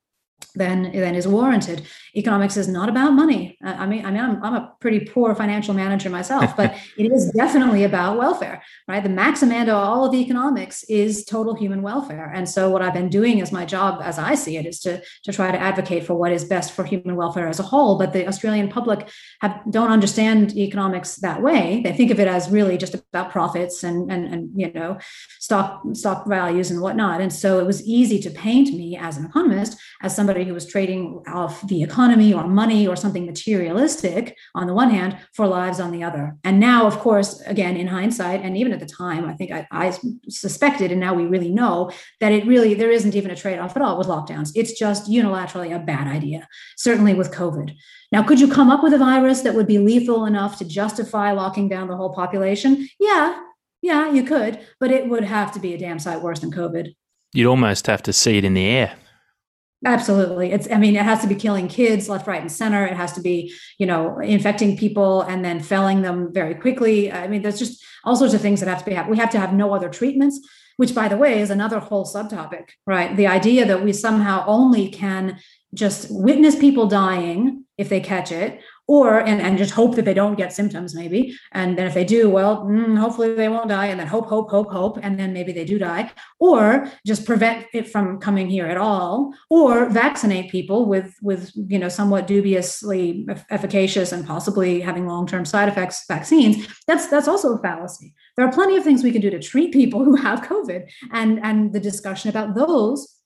than 0.55 0.92
than 0.92 1.14
is 1.14 1.26
warranted. 1.26 1.83
Economics 2.14 2.57
is 2.57 2.68
not 2.68 2.88
about 2.88 3.12
money. 3.12 3.57
I 3.62 3.87
mean, 3.87 4.05
I 4.05 4.11
mean, 4.11 4.20
I'm, 4.20 4.42
I'm 4.44 4.55
a 4.55 4.72
pretty 4.81 5.00
poor 5.00 5.35
financial 5.35 5.74
manager 5.74 6.11
myself, 6.11 6.57
but 6.57 6.74
it 6.98 7.11
is 7.11 7.31
definitely 7.31 7.85
about 7.85 8.18
welfare, 8.18 8.62
right? 8.87 9.02
The 9.02 9.09
maxim 9.09 9.50
of 9.52 9.68
all 9.68 10.05
of 10.05 10.14
economics 10.14 10.85
is 10.85 11.24
total 11.24 11.55
human 11.55 11.83
welfare. 11.83 12.31
And 12.35 12.48
so, 12.48 12.70
what 12.70 12.83
I've 12.83 12.94
been 12.94 13.09
doing 13.09 13.40
as 13.40 13.52
my 13.52 13.64
job, 13.64 14.00
as 14.02 14.18
I 14.18 14.35
see 14.35 14.57
it, 14.57 14.66
is 14.66 14.81
to 14.81 15.02
to 15.24 15.33
try 15.33 15.50
to 15.50 15.59
advocate 15.59 16.05
for 16.05 16.14
what 16.14 16.33
is 16.33 16.44
best 16.44 16.72
for 16.72 16.85
human 16.85 17.16
welfare 17.16 17.48
as 17.48 17.61
a 17.61 17.62
whole. 17.62 17.98
But 17.98 18.12
the 18.12 18.26
Australian 18.26 18.68
public 18.68 19.09
have 19.40 19.61
don't 19.70 19.90
understand 19.90 20.57
economics 20.57 21.16
that 21.16 21.42
way. 21.42 21.81
They 21.83 21.92
think 21.92 22.11
of 22.11 22.20
it 22.20 22.28
as 22.28 22.50
really 22.50 22.76
just 22.76 22.94
about 22.94 23.31
profits 23.31 23.85
and 23.85 24.11
and 24.11 24.26
and 24.33 24.50
you 24.55 24.72
know 24.72 24.98
stock 25.38 25.83
stock 25.92 26.26
values 26.26 26.70
and 26.70 26.81
whatnot. 26.81 27.20
And 27.20 27.33
so, 27.33 27.59
it 27.59 27.66
was 27.66 27.87
easy 27.87 28.18
to 28.20 28.31
paint 28.31 28.74
me 28.74 28.96
as 28.96 29.16
an 29.16 29.26
economist 29.26 29.78
as 30.02 30.14
somebody 30.14 30.32
somebody 30.33 30.49
who 30.49 30.55
was 30.55 30.66
trading 30.66 31.23
off 31.27 31.61
the 31.68 31.83
economy 31.83 32.33
or 32.33 32.49
money 32.49 32.88
or 32.88 32.97
something 32.97 33.27
materialistic 33.27 34.35
on 34.55 34.66
the 34.66 34.73
one 34.73 34.88
hand 34.88 35.18
for 35.35 35.47
lives 35.47 35.79
on 35.79 35.92
the 35.92 36.03
other. 36.03 36.35
And 36.42 36.59
now, 36.59 36.87
of 36.87 36.99
course, 37.01 37.42
again, 37.42 37.77
in 37.77 37.87
hindsight, 37.87 38.40
and 38.40 38.57
even 38.57 38.73
at 38.73 38.81
the 38.81 38.87
time, 38.87 39.27
I 39.27 39.35
think 39.35 39.51
I, 39.53 39.66
I 39.71 39.92
suspected, 40.31 40.90
and 40.90 40.99
now 40.99 41.12
we 41.12 41.27
really 41.27 41.51
know 41.51 41.90
that 42.21 42.33
it 42.33 42.47
really, 42.47 42.73
there 42.73 42.90
isn't 42.90 43.14
even 43.14 43.31
a 43.31 43.37
trade 43.37 43.59
off 43.59 43.77
at 43.77 43.83
all 43.83 43.99
with 43.99 44.07
lockdowns. 44.07 44.53
It's 44.55 44.73
just 44.73 45.11
unilaterally 45.11 45.77
a 45.77 45.79
bad 45.79 46.07
idea, 46.07 46.49
certainly 46.79 47.12
with 47.12 47.31
COVID. 47.31 47.75
Now, 48.11 48.23
could 48.23 48.40
you 48.40 48.49
come 48.49 48.71
up 48.71 48.83
with 48.83 48.95
a 48.95 48.99
virus 48.99 49.42
that 49.42 49.55
would 49.55 49.66
be 49.66 49.77
lethal 49.77 50.25
enough 50.25 50.57
to 50.59 50.64
justify 50.64 51.33
locking 51.33 51.68
down 51.68 51.88
the 51.88 51.97
whole 51.97 52.14
population? 52.14 52.88
Yeah, 52.99 53.38
yeah, 53.83 54.11
you 54.11 54.23
could, 54.23 54.61
but 54.81 54.90
it 54.90 55.11
would 55.11 55.25
have 55.25 55.53
to 55.53 55.61
be 55.61 55.75
a 55.75 55.79
damn 55.79 55.99
sight 55.99 56.23
worse 56.23 56.40
than 56.40 56.53
COVID. 56.53 56.95
You'd 57.35 57.49
almost 57.49 57.87
have 57.87 58.03
to 58.05 58.14
see 58.14 58.38
it 58.38 58.47
in 58.47 58.55
the 58.55 58.64
air. 58.64 58.95
Absolutely. 59.85 60.53
It's, 60.53 60.71
I 60.71 60.77
mean, 60.77 60.95
it 60.95 61.03
has 61.03 61.21
to 61.23 61.27
be 61.27 61.35
killing 61.35 61.66
kids 61.66 62.09
left, 62.09 62.29
right, 62.29 62.40
and 62.40 62.53
center. 62.53 62.87
It 62.87 62.97
has 62.97 63.12
to 63.14 63.21
be, 63.21 63.53
you 63.79 63.87
know, 63.87 64.21
infecting 64.21 64.77
people 64.77 65.23
and 65.23 65.45
then 65.45 65.61
felling 65.61 66.03
them 66.03 66.33
very 66.33 66.55
quickly. 66.55 67.11
I 67.11 67.27
mean, 67.27 67.42
there's 67.42 67.59
just 67.59 67.83
all 68.05 68.14
sorts 68.14 68.35
of 68.35 68.40
things 68.40 68.61
that 68.61 68.68
have 68.68 68.85
to 68.85 68.90
be. 68.90 69.11
We 69.11 69.18
have 69.18 69.31
to 69.31 69.40
have 69.40 69.53
no 69.53 69.75
other 69.75 69.88
treatments, 69.88 70.40
which, 70.77 70.95
by 70.95 71.09
the 71.09 71.16
way, 71.16 71.40
is 71.40 71.51
another 71.51 71.81
whole 71.81 72.05
subtopic, 72.05 72.71
right? 72.87 73.16
The 73.16 73.27
idea 73.27 73.66
that 73.66 73.83
we 73.83 73.92
somehow 73.92 74.45
only 74.47 74.88
can 74.88 75.40
just 75.75 76.09
witness 76.11 76.55
people 76.55 76.87
dying 76.87 77.64
if 77.77 77.88
they 77.88 78.01
catch 78.01 78.31
it 78.31 78.61
or 78.92 79.20
and, 79.20 79.40
and 79.40 79.57
just 79.57 79.72
hope 79.72 79.94
that 79.96 80.05
they 80.05 80.12
don't 80.12 80.37
get 80.37 80.52
symptoms 80.52 80.94
maybe. 80.94 81.35
And 81.52 81.78
then 81.78 81.87
if 81.87 81.94
they 81.94 82.05
do 82.05 82.28
well 82.28 82.66
mm, 82.66 82.98
hopefully 82.98 83.35
they 83.35 83.48
won't 83.48 83.70
die 83.70 83.87
and 83.87 83.98
then 83.98 84.07
hope 84.07 84.26
hope 84.26 84.50
hope 84.50 84.70
hope 84.70 84.98
and 85.00 85.18
then 85.18 85.33
maybe 85.33 85.50
they 85.50 85.64
do 85.64 85.78
die. 85.78 86.12
Or 86.38 86.87
just 87.07 87.24
prevent 87.24 87.66
it 87.72 87.88
from 87.88 88.20
coming 88.20 88.50
here 88.50 88.66
at 88.66 88.76
all. 88.76 89.33
Or 89.48 89.88
vaccinate 89.88 90.50
people 90.50 90.85
with 90.85 91.14
with 91.22 91.52
you 91.55 91.78
know 91.78 91.88
somewhat 91.88 92.26
dubiously 92.26 93.26
efficacious 93.48 94.12
and 94.12 94.26
possibly 94.26 94.83
having 94.83 95.07
long-term 95.07 95.46
side 95.46 95.70
effects 95.70 96.05
vaccines. 96.07 96.57
That's 96.87 97.07
that's 97.09 97.28
also 97.28 97.57
a 97.57 97.62
fallacy. 97.62 98.12
There 98.37 98.46
are 98.46 98.52
plenty 98.52 98.76
of 98.76 98.85
things 98.85 99.02
we 99.02 99.12
can 99.12 99.22
do 99.22 99.31
to 99.31 99.40
treat 99.40 99.72
people 99.72 100.05
who 100.05 100.16
have 100.16 100.42
covid. 100.42 100.83
And 101.12 101.40
and 101.42 101.72
the 101.72 101.81
discussion 101.81 102.28
about 102.28 102.55
those 102.55 103.16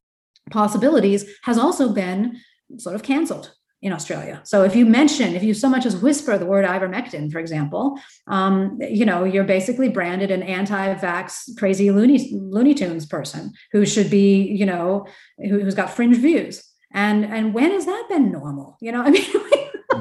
possibilities 0.53 1.25
has 1.43 1.59
also 1.59 1.93
been 1.93 2.39
sort 2.79 2.95
of 2.95 3.03
canceled 3.03 3.57
in 3.83 3.93
Australia. 3.93 4.41
So 4.45 4.63
if 4.63 4.75
you 4.75 4.87
mention, 4.87 5.37
if 5.37 5.43
you 5.43 5.53
so 5.55 5.69
much 5.69 5.85
as 5.85 5.97
whisper 5.97 6.39
the 6.39 6.47
word 6.47 6.65
ivermectin, 6.65 7.31
for 7.31 7.39
example, 7.39 7.99
um, 8.27 8.79
you 8.81 9.05
know, 9.05 9.25
you're 9.25 9.45
basically 9.45 9.89
branded 9.89 10.31
an 10.31 10.43
anti-vax, 10.43 11.57
crazy 11.59 11.91
Looney, 11.91 12.31
Looney 12.33 12.75
Tunes 12.75 13.07
person 13.07 13.53
who 13.73 13.85
should 13.85 14.11
be, 14.11 14.43
you 14.43 14.67
know, 14.67 15.07
who, 15.39 15.61
who's 15.61 15.75
got 15.75 15.91
fringe 15.91 16.17
views. 16.17 16.63
And 16.93 17.25
and 17.27 17.53
when 17.53 17.73
has 17.73 17.85
that 17.85 18.07
been 18.09 18.33
normal? 18.33 18.79
You 18.81 18.93
know, 18.93 19.03
I 19.07 19.11
mean, 19.11 19.25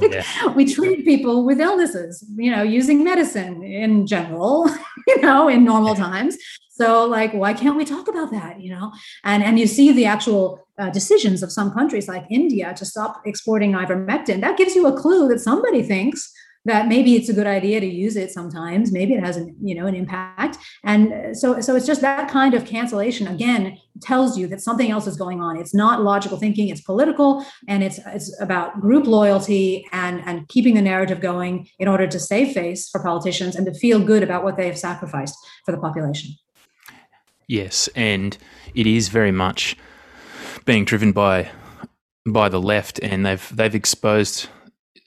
yeah. 0.01 0.47
we 0.55 0.71
treat 0.71 1.03
people 1.05 1.45
with 1.45 1.59
illnesses, 1.59 2.25
you 2.37 2.51
know, 2.51 2.63
using 2.63 3.03
medicine 3.03 3.63
in 3.63 4.07
general, 4.07 4.69
you 5.07 5.21
know, 5.21 5.47
in 5.49 5.65
normal 5.65 5.95
times. 5.95 6.37
So 6.71 7.05
like, 7.05 7.33
why 7.33 7.53
can't 7.53 7.77
we 7.77 7.85
talk 7.85 8.07
about 8.07 8.31
that? 8.31 8.61
You 8.61 8.71
know, 8.71 8.93
and 9.23 9.43
and 9.43 9.59
you 9.59 9.67
see 9.67 9.91
the 9.91 10.05
actual 10.05 10.64
uh, 10.77 10.89
decisions 10.89 11.41
of 11.41 11.51
some 11.51 11.71
countries 11.71 12.07
like 12.07 12.25
India 12.29 12.73
to 12.75 12.85
stop 12.85 13.21
exporting 13.25 13.73
ivermectin. 13.73 14.41
That 14.41 14.57
gives 14.57 14.75
you 14.75 14.87
a 14.87 14.99
clue 14.99 15.27
that 15.29 15.39
somebody 15.39 15.83
thinks 15.83 16.31
that 16.65 16.87
maybe 16.87 17.15
it's 17.15 17.29
a 17.29 17.33
good 17.33 17.45
idea 17.45 17.79
to 17.79 17.85
use 17.85 18.15
it 18.15 18.31
sometimes. 18.31 18.91
Maybe 18.91 19.13
it 19.13 19.23
has 19.23 19.37
an 19.37 19.55
you 19.61 19.75
know 19.75 19.85
an 19.85 19.95
impact. 19.95 20.57
And 20.83 21.37
so 21.37 21.61
so 21.61 21.75
it's 21.75 21.85
just 21.85 22.01
that 22.01 22.29
kind 22.29 22.53
of 22.53 22.65
cancellation 22.65 23.27
again 23.27 23.77
tells 24.01 24.37
you 24.37 24.47
that 24.47 24.61
something 24.61 24.91
else 24.91 25.07
is 25.07 25.15
going 25.15 25.41
on. 25.41 25.57
It's 25.57 25.73
not 25.73 26.01
logical 26.01 26.37
thinking 26.37 26.69
it's 26.69 26.81
political 26.81 27.45
and 27.67 27.83
it's 27.83 27.99
it's 28.07 28.35
about 28.41 28.81
group 28.81 29.05
loyalty 29.05 29.85
and 29.91 30.21
and 30.25 30.47
keeping 30.49 30.73
the 30.73 30.81
narrative 30.81 31.21
going 31.21 31.69
in 31.79 31.87
order 31.87 32.07
to 32.07 32.19
save 32.19 32.53
face 32.53 32.89
for 32.89 33.01
politicians 33.01 33.55
and 33.55 33.65
to 33.67 33.73
feel 33.73 33.99
good 33.99 34.23
about 34.23 34.43
what 34.43 34.57
they 34.57 34.65
have 34.65 34.77
sacrificed 34.77 35.35
for 35.65 35.71
the 35.71 35.77
population. 35.77 36.31
Yes, 37.47 37.87
and 37.95 38.35
it 38.73 38.87
is 38.87 39.09
very 39.09 39.31
much 39.31 39.77
being 40.65 40.85
driven 40.85 41.11
by 41.11 41.49
by 42.27 42.49
the 42.49 42.61
left, 42.61 42.99
and 42.99 43.25
they've 43.25 43.55
they've 43.55 43.75
exposed 43.75 44.47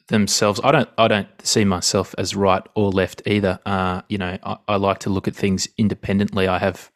themselves. 0.09 0.61
I 0.65 0.73
don't. 0.73 0.89
I 0.97 1.09
don't 1.09 1.29
see 1.43 1.65
myself 1.65 2.15
as 2.19 2.35
right 2.35 2.63
or 2.75 2.91
left 2.91 3.23
either. 3.27 3.59
Uh, 3.67 4.03
you 4.09 4.19
know, 4.19 4.39
I, 4.43 4.57
I, 4.69 4.77
like 4.77 5.01
to 5.01 5.11
look 5.11 5.29
at 5.29 5.37
things 5.37 5.69
independently. 5.77 6.49
I 6.49 6.59
have 6.59 6.91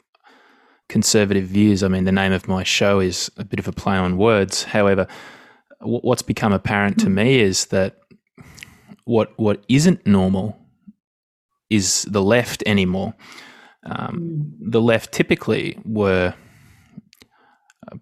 conservative 0.88 1.44
views. 1.44 1.82
I 1.82 1.88
mean, 1.88 2.04
the 2.04 2.12
name 2.12 2.32
of 2.32 2.48
my 2.48 2.62
show 2.62 3.00
is 3.00 3.30
a 3.36 3.44
bit 3.44 3.58
of 3.58 3.68
a 3.68 3.72
play 3.72 3.96
on 3.96 4.16
words. 4.16 4.64
However, 4.64 5.06
w- 5.80 6.00
what's 6.00 6.22
become 6.22 6.52
apparent 6.52 6.98
to 7.00 7.10
me 7.10 7.40
is 7.40 7.66
that 7.66 7.98
what 9.04 9.32
what 9.38 9.64
isn't 9.68 10.06
normal 10.06 10.58
is 11.70 12.02
the 12.04 12.22
left 12.22 12.62
anymore. 12.66 13.14
Um, 13.84 14.54
hmm. 14.60 14.70
the 14.70 14.80
left 14.80 15.12
typically 15.12 15.76
were 15.84 16.34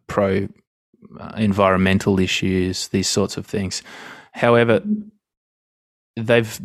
pro 0.06 0.48
uh, 1.18 1.32
environmental 1.36 2.20
issues, 2.20 2.88
these 2.88 3.08
sorts 3.08 3.36
of 3.36 3.46
things. 3.46 3.82
However, 4.32 4.82
they've 6.16 6.60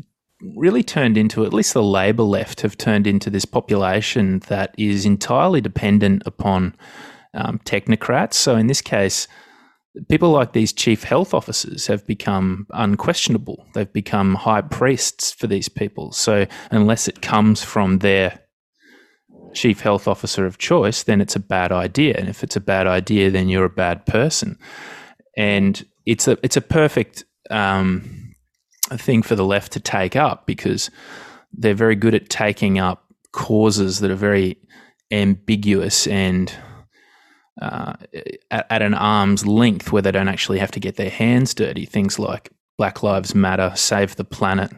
really 0.56 0.84
turned 0.84 1.17
into, 1.17 1.45
at 1.45 1.54
least 1.54 1.73
the 1.73 1.84
Labor 1.84 2.23
left 2.23 2.62
have 2.62 2.78
turned 2.78 3.08
into 3.08 3.30
this 3.30 3.45
population 3.45 4.39
that 4.47 4.75
is 4.78 5.06
entirely 5.06 5.62
dependent 5.62 6.23
upon 6.25 6.75
um, 7.34 7.60
technocrats. 7.65 8.34
So 8.34 8.56
in 8.56 8.67
this 8.67 8.82
case, 8.82 9.28
people 10.10 10.32
like 10.32 10.54
these 10.54 10.73
chief 10.73 11.04
health 11.04 11.34
officers 11.34 11.88
have 11.88 12.06
become 12.06 12.67
unquestionable. 12.71 13.65
They've 13.73 13.91
become 13.91 14.36
high 14.36 14.62
priests 14.62 15.32
for 15.32 15.47
these 15.47 15.69
people. 15.69 16.12
So 16.12 16.45
unless 16.71 17.08
it 17.08 17.21
comes 17.21 17.63
from 17.63 17.99
their 17.99 18.39
chief 19.56 19.80
health 19.82 20.08
officer 20.08 20.46
of 20.46 20.58
choice, 20.58 21.04
then 21.04 21.22
it's 21.22 21.36
a 21.36 21.39
bad 21.39 21.72
idea. 21.72 22.15
And 22.18 22.30
if 22.30 22.44
it's 22.44 22.56
a 22.56 22.62
bad 22.62 22.88
idea, 22.88 23.32
then 23.32 23.50
you're 23.50 23.65
a 23.65 23.70
bad 23.70 24.06
person. 24.06 24.58
And 25.36 25.84
it's 26.06 26.28
a 26.28 26.38
it's 26.44 26.58
a 26.58 26.62
perfect 26.62 27.26
um, 27.50 28.34
thing 28.91 29.24
for 29.24 29.36
the 29.36 29.46
left 29.46 29.72
to 29.74 29.80
take 29.80 30.15
up 30.15 30.46
because 30.46 30.89
they're 31.54 31.74
very 31.74 31.96
good 31.96 32.13
at 32.13 32.30
taking 32.30 32.80
up 32.80 33.06
causes 33.32 34.00
that 34.00 34.12
are 34.12 34.15
very 34.15 34.58
ambiguous 35.12 36.08
and 36.08 36.54
uh, 37.62 37.94
at, 38.52 38.68
at, 38.70 38.82
an 38.82 38.94
arm's 38.94 39.46
length 39.46 39.91
where 39.91 40.02
they 40.02 40.12
don't 40.12 40.28
actually 40.28 40.60
have 40.60 40.72
to 40.72 40.80
get 40.80 40.96
their 40.96 41.10
hands 41.10 41.54
dirty. 41.54 41.86
Things 41.86 42.20
like 42.20 42.52
Black 42.78 43.02
Lives 43.02 43.34
Matter, 43.34 43.72
Save 43.76 44.18
the 44.18 44.26
Planet, 44.26 44.72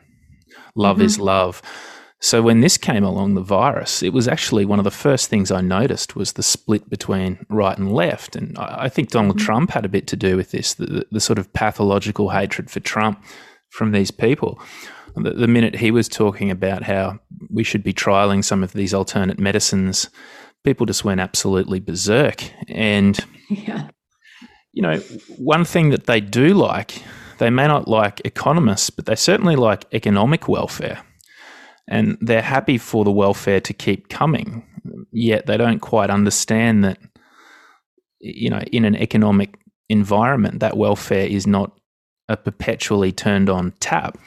Love 0.75 0.97
mm-hmm. 0.97 1.05
is 1.05 1.19
Love. 1.19 1.61
So 2.19 2.41
when 2.41 2.61
this 2.61 2.77
came 2.77 3.03
along, 3.03 3.35
the 3.35 3.41
virus, 3.41 4.01
it 4.01 4.11
was 4.11 4.27
actually 4.27 4.65
one 4.65 4.79
of 4.79 4.85
the 4.85 4.91
first 4.91 5.29
things 5.29 5.51
I 5.51 5.61
noticed 5.61 6.15
was 6.15 6.33
the 6.33 6.43
split 6.43 6.89
between 6.89 7.45
right 7.47 7.77
and 7.77 7.93
left. 7.93 8.35
And 8.35 8.57
I, 8.57 8.89
think 8.89 9.11
Donald 9.11 9.37
mm-hmm. 9.37 9.45
Trump 9.45 9.71
had 9.71 9.85
a 9.85 9.89
bit 9.89 10.07
to 10.07 10.15
do 10.15 10.35
with 10.35 10.49
this, 10.49 10.73
the, 10.73 11.05
the, 11.11 11.19
sort 11.19 11.37
of 11.37 11.53
pathological 11.53 12.29
hatred 12.29 12.71
for 12.71 12.79
Trump 12.79 13.23
from 13.69 13.91
these 13.91 14.09
people. 14.09 14.59
The, 15.15 15.31
the 15.31 15.47
minute 15.47 15.75
he 15.75 15.91
was 15.91 16.07
talking 16.09 16.49
about 16.49 16.83
how 16.83 17.19
we 17.51 17.63
should 17.63 17.83
be 17.83 17.93
trialing 17.93 18.43
some 18.43 18.63
of 18.63 18.73
these 18.73 18.95
alternate 18.95 19.39
medicines, 19.39 20.09
people 20.63 20.87
just 20.87 21.05
went 21.05 21.21
absolutely 21.21 21.79
berserk. 21.79 22.43
And, 22.67 23.19
yeah. 23.49 23.89
you 24.73 24.81
know, 24.81 24.97
one 25.37 25.65
thing 25.65 25.91
that 25.91 26.07
they 26.07 26.19
do 26.19 26.55
like, 26.55 27.03
they 27.37 27.51
may 27.51 27.67
not 27.67 27.87
like 27.87 28.21
economists, 28.25 28.89
but 28.89 29.05
they 29.05 29.15
certainly 29.15 29.55
like 29.55 29.85
economic 29.93 30.47
welfare 30.47 31.03
and 31.87 32.17
they're 32.21 32.41
happy 32.41 32.77
for 32.77 33.03
the 33.03 33.11
welfare 33.11 33.61
to 33.61 33.73
keep 33.73 34.09
coming. 34.09 34.63
Yet 35.11 35.45
they 35.45 35.57
don't 35.57 35.79
quite 35.79 36.09
understand 36.09 36.83
that, 36.83 36.99
you 38.19 38.49
know, 38.49 38.61
in 38.71 38.85
an 38.85 38.95
economic 38.95 39.57
environment, 39.89 40.59
that 40.59 40.77
welfare 40.77 41.25
is 41.25 41.47
not 41.47 41.71
a 42.29 42.35
perpetually 42.35 43.11
turned 43.11 43.49
on 43.49 43.73
tap. 43.79 44.17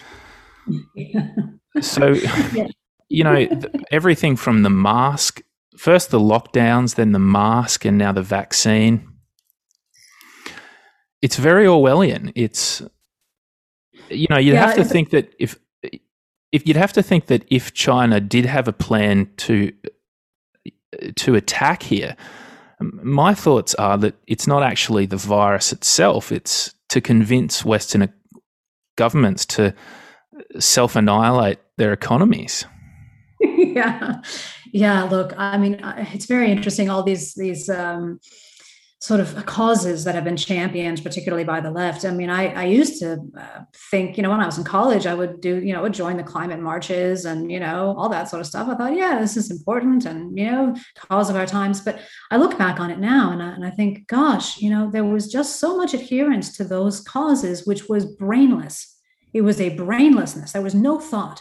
so, 1.80 2.12
yeah. 2.12 2.66
you 3.08 3.24
know, 3.24 3.46
everything 3.90 4.36
from 4.36 4.62
the 4.62 4.70
mask, 4.70 5.42
first 5.76 6.10
the 6.10 6.20
lockdowns, 6.20 6.94
then 6.94 7.12
the 7.12 7.18
mask, 7.18 7.84
and 7.84 7.98
now 7.98 8.12
the 8.12 8.22
vaccine. 8.22 9.06
It's 11.20 11.36
very 11.36 11.66
Orwellian. 11.66 12.32
It's, 12.34 12.80
you 14.08 14.26
know, 14.30 14.38
you 14.38 14.54
yeah, 14.54 14.66
have 14.66 14.76
to 14.76 14.84
think 14.84 15.10
that 15.10 15.34
if 15.38 15.58
if 16.52 16.66
you'd 16.66 16.76
have 16.76 16.92
to 16.94 17.02
think 17.02 17.26
that 17.26 17.44
if 17.48 17.72
China 17.74 18.20
did 18.20 18.46
have 18.46 18.68
a 18.68 18.72
plan 18.72 19.28
to 19.38 19.72
to 21.16 21.36
attack 21.36 21.82
here, 21.84 22.16
my 22.80 23.34
thoughts 23.34 23.74
are 23.76 23.96
that 23.98 24.14
it's 24.26 24.46
not 24.46 24.62
actually 24.62 25.06
the 25.06 25.16
virus 25.16 25.72
itself; 25.72 26.32
it's 26.32 26.74
to 26.88 27.00
convince 27.00 27.64
Western 27.64 28.12
governments 28.96 29.46
to 29.46 29.74
self 30.58 30.96
annihilate 30.96 31.58
their 31.76 31.92
economies. 31.92 32.64
yeah, 33.40 34.20
yeah. 34.72 35.04
Look, 35.04 35.32
I 35.36 35.56
mean, 35.56 35.80
it's 36.12 36.26
very 36.26 36.50
interesting. 36.50 36.90
All 36.90 37.02
these 37.02 37.34
these 37.34 37.68
um, 37.68 38.18
sort 39.00 39.18
of 39.18 39.46
causes 39.46 40.04
that 40.04 40.14
have 40.14 40.24
been 40.24 40.36
championed, 40.36 41.02
particularly 41.02 41.42
by 41.42 41.58
the 41.58 41.70
left. 41.70 42.04
I 42.04 42.10
mean, 42.10 42.28
I, 42.28 42.48
I 42.48 42.64
used 42.64 43.00
to 43.00 43.18
uh, 43.38 43.60
think, 43.90 44.18
you 44.18 44.22
know, 44.22 44.28
when 44.28 44.40
I 44.40 44.46
was 44.46 44.58
in 44.58 44.64
college, 44.64 45.06
I 45.06 45.14
would 45.14 45.40
do, 45.40 45.56
you 45.56 45.72
know, 45.72 45.80
would 45.80 45.94
join 45.94 46.18
the 46.18 46.22
climate 46.22 46.60
marches 46.60 47.24
and, 47.24 47.50
you 47.50 47.58
know, 47.58 47.94
all 47.96 48.10
that 48.10 48.28
sort 48.28 48.40
of 48.40 48.46
stuff. 48.46 48.68
I 48.68 48.74
thought, 48.74 48.94
yeah, 48.94 49.18
this 49.18 49.38
is 49.38 49.50
important 49.50 50.04
and, 50.04 50.38
you 50.38 50.50
know, 50.50 50.76
cause 50.98 51.30
of 51.30 51.36
our 51.36 51.46
times. 51.46 51.80
But 51.80 51.98
I 52.30 52.36
look 52.36 52.58
back 52.58 52.78
on 52.78 52.90
it 52.90 52.98
now 52.98 53.32
and 53.32 53.42
I, 53.42 53.48
and 53.52 53.64
I 53.64 53.70
think, 53.70 54.06
gosh, 54.06 54.60
you 54.60 54.68
know, 54.68 54.90
there 54.90 55.04
was 55.04 55.32
just 55.32 55.58
so 55.58 55.78
much 55.78 55.94
adherence 55.94 56.54
to 56.58 56.64
those 56.64 57.00
causes, 57.00 57.66
which 57.66 57.88
was 57.88 58.04
brainless. 58.04 58.98
It 59.32 59.40
was 59.40 59.62
a 59.62 59.74
brainlessness. 59.76 60.52
There 60.52 60.62
was 60.62 60.74
no 60.74 61.00
thought 61.00 61.40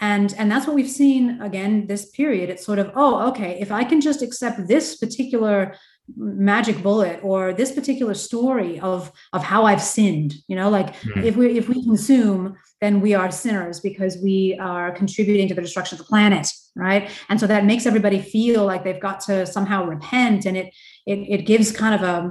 and 0.00 0.32
and 0.38 0.48
that's 0.48 0.64
what 0.66 0.76
we've 0.76 0.88
seen 0.88 1.40
again 1.42 1.86
this 1.88 2.10
period 2.10 2.48
it's 2.48 2.64
sort 2.64 2.78
of 2.78 2.92
oh 2.94 3.28
okay 3.28 3.58
if 3.60 3.72
i 3.72 3.82
can 3.82 4.00
just 4.00 4.22
accept 4.22 4.68
this 4.68 4.96
particular 4.96 5.74
magic 6.16 6.82
bullet 6.82 7.20
or 7.22 7.52
this 7.52 7.72
particular 7.72 8.14
story 8.14 8.80
of 8.80 9.12
of 9.32 9.42
how 9.42 9.64
i've 9.64 9.82
sinned 9.82 10.34
you 10.48 10.56
know 10.56 10.70
like 10.70 10.94
mm-hmm. 10.96 11.22
if 11.22 11.36
we 11.36 11.58
if 11.58 11.68
we 11.68 11.82
consume 11.84 12.56
then 12.80 13.00
we 13.00 13.14
are 13.14 13.30
sinners 13.30 13.80
because 13.80 14.16
we 14.22 14.56
are 14.60 14.90
contributing 14.92 15.48
to 15.48 15.54
the 15.54 15.60
destruction 15.60 15.96
of 15.96 15.98
the 15.98 16.08
planet 16.08 16.48
right 16.76 17.10
and 17.28 17.38
so 17.38 17.46
that 17.46 17.64
makes 17.64 17.86
everybody 17.86 18.20
feel 18.20 18.64
like 18.64 18.84
they've 18.84 19.00
got 19.00 19.20
to 19.20 19.46
somehow 19.46 19.84
repent 19.84 20.46
and 20.46 20.56
it 20.56 20.74
it, 21.06 21.18
it 21.28 21.46
gives 21.46 21.70
kind 21.72 21.94
of 21.94 22.02
a 22.02 22.30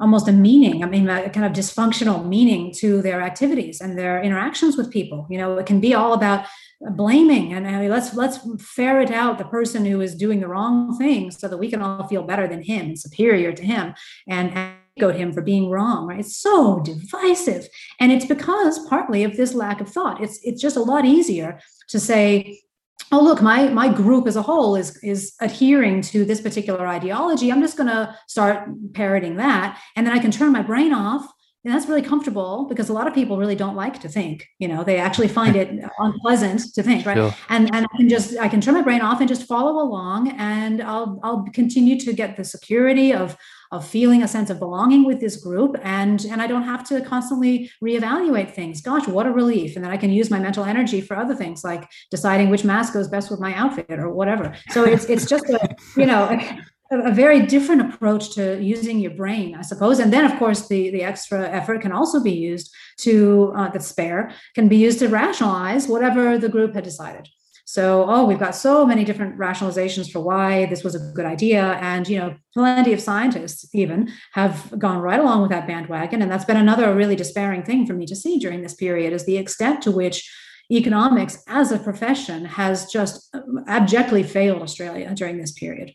almost 0.00 0.28
a 0.28 0.32
meaning 0.32 0.84
i 0.84 0.86
mean 0.86 1.08
a 1.08 1.30
kind 1.30 1.46
of 1.46 1.52
dysfunctional 1.52 2.26
meaning 2.28 2.72
to 2.72 3.00
their 3.02 3.20
activities 3.22 3.80
and 3.80 3.98
their 3.98 4.22
interactions 4.22 4.76
with 4.76 4.90
people 4.90 5.26
you 5.30 5.38
know 5.38 5.56
it 5.56 5.66
can 5.66 5.80
be 5.80 5.94
all 5.94 6.12
about 6.12 6.46
blaming. 6.80 7.52
And 7.52 7.66
I 7.66 7.80
mean, 7.80 7.90
let's 7.90 8.14
let's 8.14 8.38
ferret 8.60 9.10
out 9.10 9.38
the 9.38 9.44
person 9.44 9.84
who 9.84 10.00
is 10.00 10.14
doing 10.14 10.40
the 10.40 10.48
wrong 10.48 10.96
thing 10.96 11.30
so 11.30 11.48
that 11.48 11.56
we 11.56 11.70
can 11.70 11.82
all 11.82 12.06
feel 12.06 12.22
better 12.22 12.46
than 12.46 12.62
him 12.62 12.86
and 12.86 12.98
superior 12.98 13.52
to 13.52 13.64
him 13.64 13.94
and 14.28 14.74
go 14.98 15.12
him 15.12 15.32
for 15.32 15.42
being 15.42 15.70
wrong 15.70 16.06
right? 16.06 16.20
It's 16.20 16.36
so 16.36 16.80
divisive. 16.80 17.68
And 18.00 18.12
it's 18.12 18.26
because 18.26 18.78
partly 18.88 19.24
of 19.24 19.36
this 19.36 19.54
lack 19.54 19.80
of 19.80 19.88
thought. 19.88 20.22
It's 20.22 20.38
it's 20.42 20.62
just 20.62 20.76
a 20.76 20.82
lot 20.82 21.04
easier 21.04 21.60
to 21.88 21.98
say 21.98 22.60
oh 23.10 23.22
look 23.22 23.40
my 23.42 23.68
my 23.68 23.92
group 23.92 24.26
as 24.26 24.36
a 24.36 24.42
whole 24.42 24.76
is 24.76 24.96
is 25.02 25.34
adhering 25.40 26.02
to 26.02 26.24
this 26.24 26.40
particular 26.40 26.86
ideology. 26.86 27.50
I'm 27.50 27.62
just 27.62 27.76
going 27.76 27.88
to 27.88 28.14
start 28.28 28.68
parroting 28.92 29.36
that 29.36 29.80
and 29.96 30.06
then 30.06 30.14
i 30.14 30.18
can 30.18 30.30
turn 30.30 30.52
my 30.52 30.62
brain 30.62 30.92
off 30.92 31.26
and 31.64 31.74
that's 31.74 31.86
really 31.86 32.02
comfortable 32.02 32.66
because 32.68 32.88
a 32.88 32.92
lot 32.92 33.06
of 33.06 33.14
people 33.14 33.36
really 33.36 33.56
don't 33.56 33.76
like 33.76 34.00
to 34.00 34.08
think 34.08 34.46
you 34.58 34.68
know 34.68 34.84
they 34.84 34.98
actually 34.98 35.28
find 35.28 35.56
it 35.56 35.68
unpleasant 35.98 36.60
to 36.74 36.82
think 36.82 37.04
right? 37.04 37.16
Sure. 37.16 37.34
and 37.48 37.74
and 37.74 37.86
i 37.92 37.96
can 37.96 38.08
just 38.08 38.36
i 38.38 38.48
can 38.48 38.60
turn 38.60 38.74
my 38.74 38.82
brain 38.82 39.00
off 39.00 39.20
and 39.20 39.28
just 39.28 39.46
follow 39.46 39.82
along 39.82 40.30
and 40.38 40.82
i'll 40.82 41.18
i'll 41.22 41.44
continue 41.52 41.98
to 42.00 42.12
get 42.12 42.36
the 42.36 42.44
security 42.44 43.12
of 43.12 43.36
of 43.70 43.86
feeling 43.86 44.22
a 44.22 44.28
sense 44.28 44.48
of 44.48 44.58
belonging 44.58 45.04
with 45.04 45.20
this 45.20 45.36
group 45.36 45.76
and 45.82 46.24
and 46.26 46.40
i 46.40 46.46
don't 46.46 46.62
have 46.62 46.86
to 46.88 47.00
constantly 47.02 47.70
reevaluate 47.84 48.54
things. 48.54 48.80
Gosh 48.80 49.06
what 49.06 49.26
a 49.26 49.30
relief. 49.30 49.76
And 49.76 49.84
then 49.84 49.92
i 49.92 49.96
can 49.96 50.10
use 50.10 50.30
my 50.30 50.38
mental 50.38 50.64
energy 50.64 51.00
for 51.00 51.16
other 51.16 51.34
things 51.34 51.64
like 51.64 51.88
deciding 52.10 52.48
which 52.48 52.64
mask 52.64 52.94
goes 52.94 53.08
best 53.08 53.30
with 53.30 53.40
my 53.40 53.54
outfit 53.54 53.86
or 53.90 54.10
whatever. 54.10 54.54
So 54.70 54.84
it's 54.84 55.04
it's 55.04 55.26
just 55.26 55.44
a 55.50 55.76
you 55.96 56.06
know 56.06 56.40
a 56.90 57.12
very 57.12 57.44
different 57.44 57.82
approach 57.82 58.34
to 58.34 58.62
using 58.62 58.98
your 58.98 59.10
brain, 59.10 59.54
I 59.54 59.62
suppose. 59.62 59.98
And 59.98 60.12
then, 60.12 60.24
of 60.24 60.38
course, 60.38 60.68
the, 60.68 60.90
the 60.90 61.02
extra 61.02 61.48
effort 61.48 61.82
can 61.82 61.92
also 61.92 62.22
be 62.22 62.32
used 62.32 62.74
to, 63.00 63.52
uh, 63.54 63.68
that's 63.68 63.86
spare, 63.86 64.32
can 64.54 64.68
be 64.68 64.76
used 64.76 64.98
to 65.00 65.08
rationalize 65.08 65.86
whatever 65.86 66.38
the 66.38 66.48
group 66.48 66.74
had 66.74 66.84
decided. 66.84 67.28
So, 67.66 68.06
oh, 68.08 68.24
we've 68.24 68.38
got 68.38 68.56
so 68.56 68.86
many 68.86 69.04
different 69.04 69.38
rationalizations 69.38 70.10
for 70.10 70.20
why 70.20 70.64
this 70.66 70.82
was 70.82 70.94
a 70.94 71.12
good 71.14 71.26
idea. 71.26 71.74
And, 71.82 72.08
you 72.08 72.16
know, 72.16 72.34
plenty 72.54 72.94
of 72.94 73.00
scientists 73.00 73.68
even 73.74 74.10
have 74.32 74.72
gone 74.78 75.00
right 75.00 75.20
along 75.20 75.42
with 75.42 75.50
that 75.50 75.66
bandwagon. 75.66 76.22
And 76.22 76.32
that's 76.32 76.46
been 76.46 76.56
another 76.56 76.94
really 76.94 77.16
despairing 77.16 77.62
thing 77.62 77.86
for 77.86 77.92
me 77.92 78.06
to 78.06 78.16
see 78.16 78.38
during 78.38 78.62
this 78.62 78.72
period 78.72 79.12
is 79.12 79.26
the 79.26 79.36
extent 79.36 79.82
to 79.82 79.90
which 79.90 80.26
economics 80.70 81.42
as 81.46 81.70
a 81.70 81.78
profession 81.78 82.46
has 82.46 82.90
just 82.90 83.34
abjectly 83.66 84.22
failed 84.22 84.62
Australia 84.62 85.14
during 85.14 85.36
this 85.36 85.52
period 85.52 85.92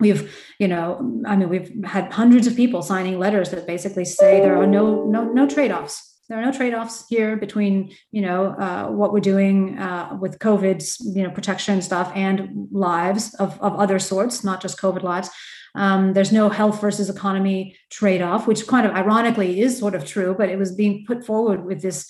we've 0.00 0.34
you 0.58 0.66
know 0.66 1.22
i 1.26 1.36
mean 1.36 1.48
we've 1.48 1.72
had 1.84 2.12
hundreds 2.12 2.46
of 2.46 2.56
people 2.56 2.82
signing 2.82 3.18
letters 3.18 3.50
that 3.50 3.66
basically 3.66 4.04
say 4.04 4.40
there 4.40 4.56
are 4.56 4.66
no 4.66 5.04
no 5.04 5.24
no 5.24 5.46
trade-offs 5.46 6.10
there 6.30 6.38
are 6.38 6.44
no 6.44 6.52
trade-offs 6.52 7.04
here 7.08 7.36
between 7.36 7.92
you 8.12 8.22
know 8.22 8.46
uh, 8.46 8.86
what 8.86 9.12
we're 9.12 9.18
doing 9.18 9.76
uh, 9.78 10.16
with 10.20 10.38
COVID's 10.38 11.00
you 11.00 11.24
know 11.24 11.30
protection 11.30 11.82
stuff 11.82 12.12
and 12.14 12.68
lives 12.70 13.34
of, 13.34 13.60
of 13.60 13.74
other 13.74 13.98
sorts, 13.98 14.44
not 14.44 14.62
just 14.62 14.78
COVID 14.78 15.02
lives. 15.02 15.28
Um, 15.74 16.12
there's 16.14 16.32
no 16.32 16.48
health 16.48 16.80
versus 16.80 17.10
economy 17.10 17.76
trade-off, 17.90 18.46
which 18.46 18.66
kind 18.68 18.86
of 18.86 18.92
ironically 18.92 19.60
is 19.60 19.76
sort 19.78 19.96
of 19.96 20.04
true, 20.04 20.34
but 20.38 20.48
it 20.48 20.56
was 20.56 20.72
being 20.72 21.04
put 21.04 21.26
forward 21.26 21.64
with 21.64 21.82
this 21.82 22.08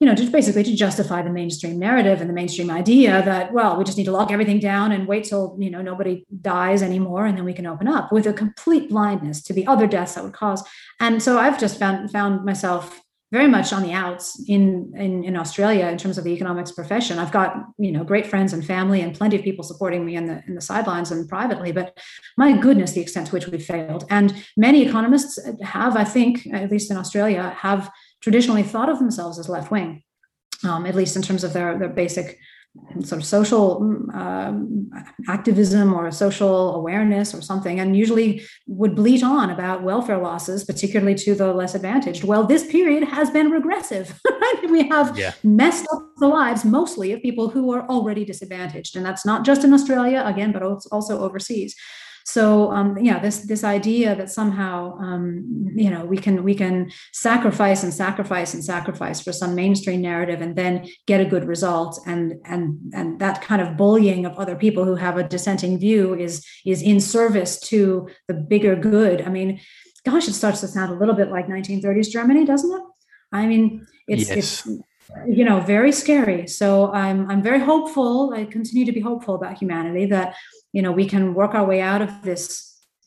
you 0.00 0.06
know, 0.06 0.14
just 0.14 0.32
basically 0.32 0.64
to 0.64 0.74
justify 0.74 1.22
the 1.22 1.30
mainstream 1.30 1.78
narrative 1.78 2.20
and 2.20 2.28
the 2.28 2.34
mainstream 2.34 2.70
idea 2.70 3.22
that, 3.24 3.52
well, 3.52 3.76
we 3.76 3.84
just 3.84 3.96
need 3.96 4.04
to 4.04 4.12
lock 4.12 4.30
everything 4.30 4.58
down 4.58 4.92
and 4.92 5.06
wait 5.06 5.24
till, 5.24 5.56
you 5.58 5.70
know, 5.70 5.82
nobody 5.82 6.24
dies 6.40 6.82
anymore 6.82 7.26
and 7.26 7.36
then 7.36 7.44
we 7.44 7.52
can 7.52 7.66
open 7.66 7.88
up 7.88 8.12
with 8.12 8.26
a 8.26 8.32
complete 8.32 8.88
blindness 8.88 9.42
to 9.42 9.52
the 9.52 9.66
other 9.66 9.86
deaths 9.86 10.14
that 10.14 10.24
would 10.24 10.32
cause. 10.32 10.62
And 11.00 11.22
so 11.22 11.38
I've 11.38 11.58
just 11.58 11.78
found 11.78 12.10
found 12.10 12.44
myself 12.44 13.04
very 13.34 13.48
much 13.48 13.72
on 13.72 13.82
the 13.82 13.90
outs 13.92 14.40
in, 14.48 14.92
in 14.94 15.24
in 15.24 15.36
Australia 15.36 15.86
in 15.86 15.98
terms 15.98 16.18
of 16.18 16.22
the 16.22 16.30
economics 16.30 16.70
profession. 16.70 17.18
I've 17.18 17.32
got 17.32 17.56
you 17.78 17.90
know 17.90 18.04
great 18.04 18.26
friends 18.26 18.52
and 18.52 18.64
family 18.64 19.00
and 19.00 19.12
plenty 19.12 19.36
of 19.36 19.42
people 19.42 19.64
supporting 19.64 20.04
me 20.04 20.14
in 20.14 20.26
the 20.26 20.40
in 20.46 20.54
the 20.54 20.60
sidelines 20.60 21.10
and 21.10 21.28
privately, 21.28 21.72
but 21.72 21.98
my 22.36 22.56
goodness, 22.56 22.92
the 22.92 23.00
extent 23.00 23.26
to 23.26 23.32
which 23.32 23.48
we 23.48 23.58
failed. 23.58 24.04
And 24.08 24.44
many 24.56 24.86
economists 24.86 25.38
have, 25.62 25.96
I 25.96 26.04
think, 26.04 26.46
at 26.52 26.70
least 26.70 26.92
in 26.92 26.96
Australia, 26.96 27.56
have 27.58 27.90
traditionally 28.24 28.62
thought 28.62 28.88
of 28.88 28.98
themselves 28.98 29.38
as 29.38 29.50
left 29.50 29.70
wing, 29.70 30.02
um, 30.64 30.86
at 30.86 30.94
least 30.94 31.14
in 31.14 31.20
terms 31.20 31.44
of 31.44 31.52
their, 31.52 31.78
their 31.78 31.90
basic 31.90 32.38
sort 33.04 33.20
of 33.20 33.26
social 33.26 33.82
um, 34.14 34.90
activism 35.28 35.92
or 35.92 36.10
social 36.10 36.74
awareness 36.74 37.34
or 37.34 37.42
something, 37.42 37.78
and 37.80 37.94
usually 37.94 38.42
would 38.66 38.96
bleat 38.96 39.22
on 39.22 39.50
about 39.50 39.82
welfare 39.82 40.16
losses, 40.16 40.64
particularly 40.64 41.14
to 41.14 41.34
the 41.34 41.52
less 41.52 41.74
advantaged. 41.74 42.24
Well, 42.24 42.46
this 42.46 42.66
period 42.66 43.04
has 43.04 43.28
been 43.28 43.50
regressive. 43.50 44.18
we 44.70 44.88
have 44.88 45.18
yeah. 45.18 45.34
messed 45.44 45.86
up 45.92 46.02
the 46.16 46.26
lives 46.26 46.64
mostly 46.64 47.12
of 47.12 47.20
people 47.20 47.50
who 47.50 47.72
are 47.72 47.86
already 47.90 48.24
disadvantaged, 48.24 48.96
and 48.96 49.04
that's 49.04 49.26
not 49.26 49.44
just 49.44 49.64
in 49.64 49.74
Australia 49.74 50.22
again, 50.24 50.50
but 50.50 50.62
also 50.62 51.20
overseas. 51.20 51.76
So 52.24 52.72
um, 52.72 52.98
yeah, 52.98 53.18
this 53.18 53.40
this 53.40 53.64
idea 53.64 54.16
that 54.16 54.30
somehow 54.30 54.98
um, 54.98 55.68
you 55.76 55.90
know 55.90 56.06
we 56.06 56.16
can 56.16 56.42
we 56.42 56.54
can 56.54 56.90
sacrifice 57.12 57.82
and 57.82 57.92
sacrifice 57.92 58.54
and 58.54 58.64
sacrifice 58.64 59.20
for 59.20 59.32
some 59.32 59.54
mainstream 59.54 60.00
narrative 60.00 60.40
and 60.40 60.56
then 60.56 60.88
get 61.06 61.20
a 61.20 61.26
good 61.26 61.44
result, 61.44 62.00
and 62.06 62.34
and 62.46 62.78
and 62.94 63.20
that 63.20 63.42
kind 63.42 63.60
of 63.60 63.76
bullying 63.76 64.24
of 64.24 64.38
other 64.38 64.56
people 64.56 64.84
who 64.86 64.94
have 64.94 65.18
a 65.18 65.28
dissenting 65.28 65.78
view 65.78 66.14
is 66.14 66.44
is 66.64 66.80
in 66.80 66.98
service 66.98 67.60
to 67.60 68.08
the 68.26 68.34
bigger 68.34 68.74
good. 68.74 69.20
I 69.20 69.28
mean, 69.28 69.60
gosh, 70.06 70.26
it 70.26 70.32
starts 70.32 70.60
to 70.60 70.68
sound 70.68 70.92
a 70.92 70.98
little 70.98 71.14
bit 71.14 71.30
like 71.30 71.46
1930s 71.46 72.08
Germany, 72.08 72.46
doesn't 72.46 72.72
it? 72.72 72.82
I 73.32 73.46
mean, 73.46 73.86
it's 74.08 74.28
yes. 74.28 74.66
it's 74.66 74.78
you 75.26 75.44
know 75.44 75.60
very 75.60 75.92
scary 75.92 76.46
so 76.46 76.90
i'm 76.92 77.30
i'm 77.30 77.42
very 77.42 77.60
hopeful 77.60 78.32
i 78.34 78.44
continue 78.44 78.86
to 78.86 78.92
be 78.92 79.00
hopeful 79.00 79.34
about 79.34 79.58
humanity 79.58 80.06
that 80.06 80.34
you 80.74 80.82
know 80.82 80.92
we 80.92 81.06
can 81.06 81.32
work 81.34 81.54
our 81.54 81.64
way 81.64 81.80
out 81.80 82.02
of 82.02 82.10
this 82.22 82.46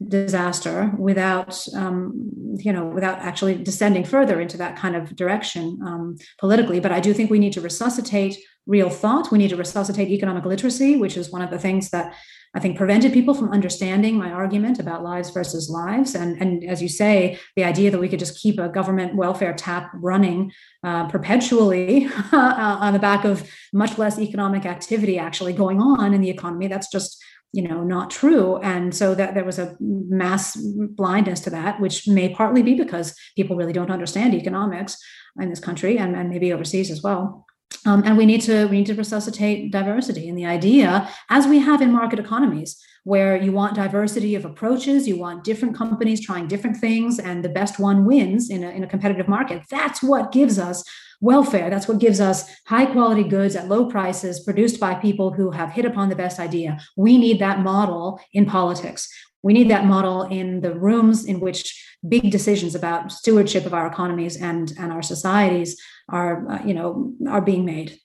disaster 0.08 0.92
without 0.98 1.54
um, 1.76 2.32
you 2.58 2.72
know 2.72 2.86
without 2.86 3.20
actually 3.20 3.56
descending 3.56 4.04
further 4.04 4.40
into 4.40 4.58
that 4.58 4.76
kind 4.78 4.96
of 4.96 5.16
direction 5.16 5.80
um, 5.86 6.16
politically 6.40 6.80
but 6.80 6.92
i 6.92 7.00
do 7.00 7.14
think 7.14 7.30
we 7.30 7.40
need 7.40 7.54
to 7.54 7.62
resuscitate 7.62 8.38
real 8.66 8.90
thought 8.90 9.32
we 9.32 9.38
need 9.38 9.50
to 9.50 9.56
resuscitate 9.56 10.10
economic 10.10 10.46
literacy 10.46 10.96
which 10.98 11.18
is 11.18 11.32
one 11.32 11.42
of 11.42 11.52
the 11.52 11.60
things 11.60 11.90
that 11.90 12.16
I 12.56 12.60
think 12.60 12.78
prevented 12.78 13.14
people 13.14 13.34
from 13.34 13.52
understanding 13.52 14.18
my 14.18 14.32
argument 14.32 14.80
about 14.80 15.04
lives 15.04 15.30
versus 15.30 15.70
lives. 15.70 16.16
And, 16.16 16.42
and 16.42 16.64
as 16.64 16.82
you 16.82 16.90
say, 16.90 17.38
the 17.56 17.64
idea 17.64 17.92
that 17.92 18.00
we 18.00 18.10
could 18.10 18.20
just 18.20 18.40
keep 18.40 18.58
a 18.58 18.70
government 18.70 19.16
welfare 19.16 19.54
tap 19.54 19.92
running 19.94 20.52
uh, 20.84 21.08
perpetually 21.08 22.06
uh, 22.32 22.78
on 22.80 22.94
the 22.94 23.00
back 23.00 23.26
of 23.26 23.48
much 23.74 23.98
less 23.98 24.18
economic 24.18 24.66
activity 24.66 25.20
actually 25.20 25.54
going 25.54 25.80
on 25.80 26.14
in 26.14 26.22
the 26.22 26.30
economy, 26.30 26.68
that's 26.68 26.90
just 26.90 27.22
you 27.54 27.68
know 27.68 27.84
not 27.84 28.10
true 28.10 28.58
and 28.58 28.94
so 28.94 29.16
that 29.16 29.34
there 29.34 29.46
was 29.46 29.58
a 29.58 29.76
mass 29.80 30.56
blindness 30.58 31.40
to 31.40 31.50
that 31.50 31.80
which 31.80 32.08
may 32.08 32.34
partly 32.34 32.62
be 32.62 32.74
because 32.74 33.16
people 33.36 33.56
really 33.56 33.74
don't 33.74 33.92
understand 33.92 34.34
economics 34.34 34.98
in 35.40 35.50
this 35.50 35.60
country 35.60 35.98
and, 35.98 36.16
and 36.16 36.30
maybe 36.30 36.52
overseas 36.52 36.92
as 36.92 37.02
well 37.02 37.46
um, 37.86 38.04
and 38.06 38.18
we 38.18 38.26
need 38.26 38.42
to 38.42 38.66
we 38.68 38.78
need 38.78 38.86
to 38.88 38.96
resuscitate 38.96 39.72
diversity 39.72 40.28
and 40.28 40.38
the 40.38 40.46
idea, 40.46 41.10
as 41.30 41.48
we 41.48 41.60
have 41.60 41.82
in 41.82 41.92
market 41.92 42.20
economies, 42.20 42.82
where 43.04 43.38
you 43.38 43.52
want 43.52 43.76
diversity 43.76 44.36
of 44.36 44.46
approaches, 44.46 45.08
you 45.08 45.18
want 45.18 45.44
different 45.44 45.76
companies 45.76 46.26
trying 46.26 46.48
different 46.48 46.78
things, 46.78 47.20
and 47.20 47.44
the 47.44 47.50
best 47.50 47.80
one 47.80 48.06
wins 48.06 48.50
in 48.50 48.64
a, 48.64 48.70
in 48.70 48.84
a 48.84 48.88
competitive 48.88 49.28
market. 49.28 49.64
That's 49.70 50.02
what 50.02 50.32
gives 50.32 50.58
us 50.60 50.84
welfare. 51.20 51.70
That's 51.70 51.88
what 51.88 52.00
gives 52.00 52.20
us 52.20 52.50
high 52.68 52.86
quality 52.86 53.24
goods 53.24 53.56
at 53.56 53.68
low 53.68 53.90
prices 53.90 54.40
produced 54.40 54.80
by 54.80 54.96
people 54.96 55.32
who 55.32 55.52
have 55.52 55.72
hit 55.72 55.86
upon 55.86 56.10
the 56.10 56.16
best 56.16 56.40
idea. 56.40 56.80
We 56.96 57.18
need 57.18 57.40
that 57.40 57.62
model 57.62 58.20
in 58.34 58.46
politics. 58.46 59.10
We 59.44 59.54
need 59.54 59.70
that 59.70 59.86
model 59.86 60.24
in 60.24 60.62
the 60.62 60.74
rooms 60.74 61.26
in 61.26 61.40
which 61.40 61.84
big 62.08 62.32
decisions 62.32 62.76
about 62.76 63.12
stewardship 63.12 63.66
of 63.66 63.74
our 63.74 63.88
economies 63.88 64.38
and, 64.38 64.72
and 64.80 64.92
our 64.92 65.02
societies 65.02 65.80
are 66.10 66.50
uh, 66.50 66.66
you 66.66 66.74
know 66.74 67.14
are 67.28 67.42
being 67.42 67.66
made. 67.66 68.00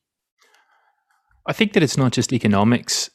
I 1.47 1.53
think 1.53 1.73
that 1.73 1.83
it's 1.83 1.97
not 1.97 2.13
just 2.13 2.33
economics 2.33 3.11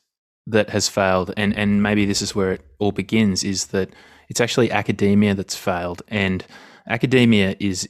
that 0.45 0.69
has 0.69 0.89
failed, 0.89 1.33
and 1.38 1.55
and 1.57 1.83
maybe 1.83 2.05
this 2.05 2.21
is 2.21 2.36
where 2.36 2.53
it 2.53 2.62
all 2.79 2.91
begins. 2.91 3.43
Is 3.43 3.67
that 3.67 3.89
it's 4.29 4.41
actually 4.41 4.71
academia 4.71 5.33
that's 5.33 5.55
failed, 5.55 6.01
and 6.07 6.45
academia 6.89 7.55
is 7.60 7.88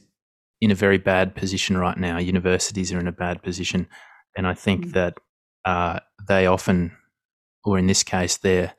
in 0.60 0.70
a 0.70 0.74
very 0.74 0.98
bad 0.98 1.34
position 1.34 1.76
right 1.76 1.96
now. 1.96 2.18
Universities 2.18 2.92
are 2.92 2.98
in 2.98 3.06
a 3.06 3.12
bad 3.12 3.42
position, 3.42 3.86
and 4.36 4.46
I 4.46 4.54
think 4.54 4.82
mm-hmm. 4.82 4.92
that 4.92 5.18
uh, 5.64 6.00
they 6.26 6.46
often, 6.46 6.92
or 7.64 7.78
in 7.78 7.86
this 7.86 8.02
case, 8.02 8.36
they're 8.36 8.74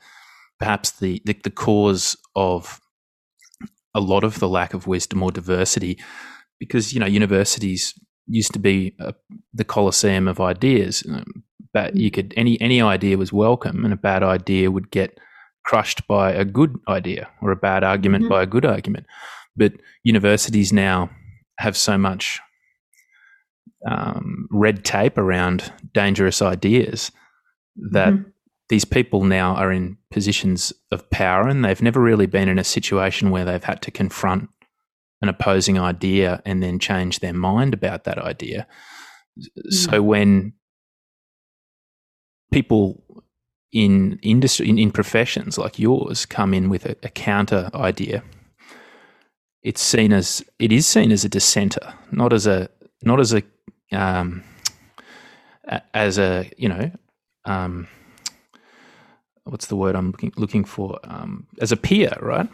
perhaps 0.60 0.92
the, 0.92 1.22
the 1.26 1.38
the 1.44 1.52
cause 1.52 2.18
of 2.36 2.82
a 3.96 4.00
lot 4.00 4.24
of 4.24 4.40
the 4.40 4.50
lack 4.50 4.74
of 4.74 4.88
wisdom 4.88 5.24
or 5.24 5.32
diversity, 5.32 6.00
because 6.60 6.94
you 6.94 7.00
know 7.00 7.06
universities 7.06 7.94
used 8.28 8.54
to 8.54 8.60
be 8.60 8.96
a, 9.00 9.14
the 9.54 9.64
coliseum 9.64 10.28
of 10.28 10.40
ideas. 10.40 11.04
Um, 11.10 11.44
but 11.74 11.96
you 11.96 12.12
could 12.12 12.34
any 12.36 12.60
any 12.62 12.82
idea 12.82 13.18
was 13.18 13.32
welcome, 13.32 13.86
and 13.86 13.94
a 13.94 13.98
bad 13.98 14.24
idea 14.24 14.72
would 14.72 14.92
get 14.92 15.18
crushed 15.66 16.08
by 16.08 16.32
a 16.32 16.46
good 16.46 16.78
idea 16.88 17.30
or 17.42 17.52
a 17.52 17.56
bad 17.56 17.84
argument 17.84 18.24
mm-hmm. 18.24 18.34
by 18.34 18.44
a 18.44 18.48
good 18.48 18.66
argument. 18.66 19.06
But 19.56 19.74
universities 20.04 20.74
now 20.74 21.10
have 21.60 21.78
so 21.78 21.98
much 21.98 22.40
um, 23.88 24.48
red 24.52 24.84
tape 24.84 25.18
around 25.18 25.72
dangerous 25.94 26.42
ideas 26.42 27.12
that 27.92 28.14
mm-hmm. 28.14 28.30
these 28.70 28.86
people 28.86 29.24
now 29.24 29.56
are 29.56 29.72
in 29.72 29.98
positions 30.12 30.74
of 30.92 31.10
power, 31.10 31.48
and 31.48 31.64
they've 31.64 31.82
never 31.82 32.02
really 32.02 32.26
been 32.26 32.50
in 32.50 32.60
a 32.60 32.64
situation 32.64 33.30
where 33.30 33.46
they've 33.46 33.64
had 33.64 33.82
to 33.84 33.92
confront 33.92 34.50
an 35.22 35.30
opposing 35.30 35.78
idea 35.78 36.42
and 36.46 36.64
then 36.64 36.80
change 36.80 37.20
their 37.20 37.34
mind 37.34 37.74
about 37.74 38.06
that 38.06 38.18
idea. 38.18 38.68
Mm. 39.38 39.74
So 39.74 40.02
when 40.02 40.54
people 42.52 43.04
in 43.72 44.18
industry 44.24 44.68
in, 44.68 44.80
in, 44.80 44.92
professions 44.92 45.58
like 45.58 45.78
yours 45.78 46.26
come 46.26 46.56
in 46.56 46.70
with 46.70 46.86
a, 46.86 46.96
a, 47.04 47.10
counter 47.10 47.70
idea, 47.76 48.24
it's 49.64 49.82
seen 49.82 50.14
as 50.14 50.44
it 50.60 50.72
is 50.72 50.88
seen 50.88 51.12
as 51.12 51.26
a 51.26 51.30
dissenter, 51.30 51.94
not 52.12 52.34
as 52.34 52.48
a 52.48 52.70
not 53.04 53.20
as 53.20 53.34
a 53.34 53.44
um, 53.92 54.44
as 55.94 56.18
a 56.18 56.50
you 56.58 56.70
know 56.70 56.92
um, 57.46 57.88
what's 59.44 59.68
the 59.68 59.76
word 59.76 59.96
I'm 59.96 60.12
looking 60.12 60.34
looking 60.38 60.64
for 60.64 61.00
um, 61.04 61.48
as 61.62 61.72
a 61.72 61.78
peer, 61.78 62.12
right? 62.22 62.48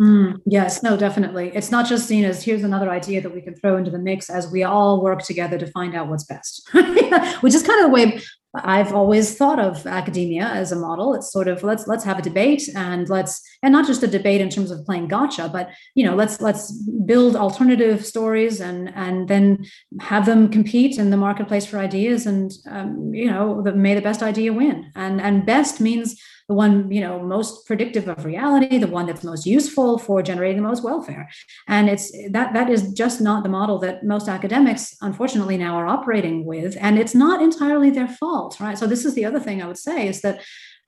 Mm, 0.00 0.40
yes, 0.46 0.82
no, 0.82 0.96
definitely. 0.96 1.50
It's 1.54 1.72
not 1.72 1.88
just 1.88 2.06
seen 2.06 2.24
as 2.24 2.44
here's 2.44 2.62
another 2.62 2.88
idea 2.88 3.20
that 3.20 3.34
we 3.34 3.40
can 3.40 3.56
throw 3.56 3.76
into 3.76 3.90
the 3.90 3.98
mix 3.98 4.30
as 4.30 4.48
we 4.48 4.62
all 4.62 5.02
work 5.02 5.22
together 5.22 5.58
to 5.58 5.66
find 5.66 5.96
out 5.96 6.08
what's 6.08 6.22
best, 6.24 6.68
which 7.40 7.54
is 7.54 7.64
kind 7.64 7.80
of 7.80 7.86
the 7.86 7.92
way 7.92 8.20
I've 8.54 8.94
always 8.94 9.36
thought 9.36 9.58
of 9.58 9.86
academia 9.86 10.46
as 10.46 10.72
a 10.72 10.76
model. 10.76 11.14
It's 11.14 11.30
sort 11.30 11.48
of 11.48 11.62
let's 11.62 11.86
let's 11.86 12.04
have 12.04 12.18
a 12.18 12.22
debate 12.22 12.62
and 12.74 13.08
let's 13.08 13.42
and 13.62 13.72
not 13.72 13.86
just 13.86 14.02
a 14.02 14.06
debate 14.06 14.40
in 14.40 14.48
terms 14.48 14.70
of 14.70 14.84
playing 14.86 15.08
gotcha, 15.08 15.50
but 15.52 15.70
you 15.94 16.04
know 16.04 16.14
let's 16.14 16.40
let's 16.40 16.72
build 16.72 17.36
alternative 17.36 18.06
stories 18.06 18.60
and 18.60 18.90
and 18.94 19.28
then 19.28 19.66
have 20.00 20.24
them 20.24 20.48
compete 20.48 20.98
in 20.98 21.10
the 21.10 21.16
marketplace 21.16 21.66
for 21.66 21.78
ideas 21.78 22.24
and 22.24 22.52
um, 22.70 23.12
you 23.12 23.30
know 23.30 23.62
the, 23.62 23.72
may 23.72 23.94
the 23.94 24.00
best 24.00 24.22
idea 24.22 24.52
win 24.52 24.90
and 24.96 25.20
and 25.20 25.44
best 25.44 25.80
means 25.80 26.18
the 26.48 26.54
one 26.54 26.90
you 26.90 27.00
know 27.00 27.22
most 27.22 27.66
predictive 27.66 28.08
of 28.08 28.24
reality 28.24 28.78
the 28.78 28.86
one 28.86 29.06
that's 29.06 29.22
most 29.22 29.46
useful 29.46 29.98
for 29.98 30.22
generating 30.22 30.56
the 30.56 30.68
most 30.68 30.82
welfare 30.82 31.28
and 31.66 31.88
it's 31.88 32.10
that 32.30 32.52
that 32.54 32.70
is 32.70 32.92
just 32.92 33.20
not 33.20 33.42
the 33.42 33.48
model 33.48 33.78
that 33.78 34.04
most 34.04 34.28
academics 34.28 34.96
unfortunately 35.02 35.58
now 35.58 35.74
are 35.76 35.86
operating 35.86 36.44
with 36.44 36.76
and 36.80 36.98
it's 36.98 37.14
not 37.14 37.42
entirely 37.42 37.90
their 37.90 38.08
fault 38.08 38.58
right 38.60 38.78
so 38.78 38.86
this 38.86 39.04
is 39.04 39.14
the 39.14 39.24
other 39.24 39.40
thing 39.40 39.62
i 39.62 39.66
would 39.66 39.78
say 39.78 40.08
is 40.08 40.22
that 40.22 40.40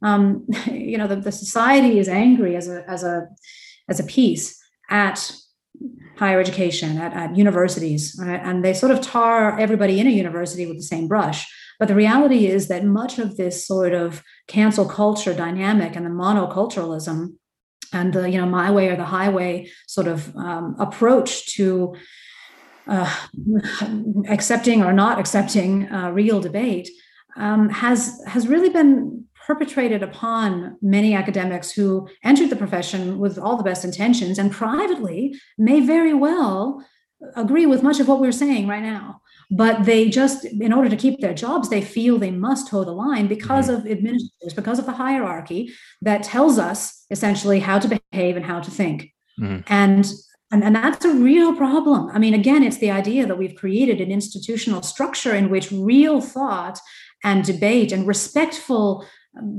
um, 0.02 0.46
you 0.66 0.96
know 0.96 1.06
the, 1.06 1.16
the 1.16 1.32
society 1.32 1.98
is 1.98 2.08
angry 2.08 2.56
as 2.56 2.68
a 2.68 2.82
as 2.88 3.04
a 3.04 3.28
as 3.88 4.00
a 4.00 4.04
piece 4.04 4.58
at 4.88 5.32
higher 6.20 6.38
education, 6.38 6.98
at, 6.98 7.14
at 7.14 7.34
universities, 7.34 8.14
right? 8.20 8.40
and 8.44 8.62
they 8.62 8.74
sort 8.74 8.92
of 8.92 9.00
tar 9.00 9.58
everybody 9.58 9.98
in 9.98 10.06
a 10.06 10.10
university 10.10 10.66
with 10.66 10.76
the 10.76 10.82
same 10.82 11.08
brush. 11.08 11.50
But 11.80 11.88
the 11.88 11.94
reality 11.94 12.46
is 12.46 12.68
that 12.68 12.84
much 12.84 13.18
of 13.18 13.38
this 13.38 13.66
sort 13.66 13.94
of 13.94 14.22
cancel 14.46 14.84
culture 14.84 15.32
dynamic 15.34 15.96
and 15.96 16.04
the 16.04 16.10
monoculturalism 16.10 17.36
and 17.92 18.12
the 18.12 18.30
you 18.30 18.38
know 18.38 18.46
my 18.46 18.70
way 18.70 18.88
or 18.88 18.96
the 18.96 19.04
highway 19.04 19.68
sort 19.88 20.06
of 20.06 20.36
um, 20.36 20.76
approach 20.78 21.54
to 21.54 21.96
uh, 22.86 23.12
accepting 24.28 24.82
or 24.82 24.92
not 24.92 25.18
accepting 25.18 25.90
uh, 25.90 26.10
real 26.10 26.38
debate 26.38 26.90
um, 27.36 27.70
has 27.70 28.20
has 28.26 28.46
really 28.46 28.68
been 28.68 29.24
perpetrated 29.46 30.02
upon 30.02 30.76
many 30.82 31.14
academics 31.14 31.70
who 31.72 32.06
entered 32.22 32.50
the 32.50 32.56
profession 32.56 33.18
with 33.18 33.38
all 33.38 33.56
the 33.56 33.64
best 33.64 33.86
intentions 33.86 34.38
and 34.38 34.52
privately 34.52 35.34
may 35.56 35.80
very 35.80 36.12
well 36.12 36.84
agree 37.36 37.64
with 37.64 37.82
much 37.82 38.00
of 38.00 38.06
what 38.06 38.20
we're 38.20 38.32
saying 38.32 38.68
right 38.68 38.82
now 38.82 39.20
but 39.50 39.84
they 39.84 40.08
just 40.08 40.44
in 40.44 40.72
order 40.72 40.88
to 40.88 40.96
keep 40.96 41.20
their 41.20 41.34
jobs 41.34 41.68
they 41.68 41.80
feel 41.82 42.18
they 42.18 42.30
must 42.30 42.68
toe 42.68 42.84
the 42.84 42.92
line 42.92 43.26
because 43.26 43.68
mm-hmm. 43.68 43.86
of 43.86 43.90
administrators 43.90 44.54
because 44.54 44.78
of 44.78 44.86
the 44.86 44.92
hierarchy 44.92 45.72
that 46.02 46.22
tells 46.22 46.58
us 46.58 47.04
essentially 47.10 47.60
how 47.60 47.78
to 47.78 47.88
behave 47.88 48.36
and 48.36 48.44
how 48.44 48.60
to 48.60 48.70
think 48.70 49.12
mm-hmm. 49.40 49.60
and 49.66 50.12
and, 50.52 50.64
and 50.64 50.74
that's 50.74 51.04
a 51.04 51.14
real 51.14 51.54
problem. 51.54 52.10
I 52.12 52.18
mean, 52.18 52.34
again, 52.34 52.64
it's 52.64 52.78
the 52.78 52.90
idea 52.90 53.24
that 53.24 53.38
we've 53.38 53.54
created 53.54 54.00
an 54.00 54.10
institutional 54.10 54.82
structure 54.82 55.32
in 55.32 55.48
which 55.48 55.70
real 55.70 56.20
thought 56.20 56.80
and 57.22 57.44
debate 57.44 57.92
and 57.92 58.06
respectful 58.06 59.06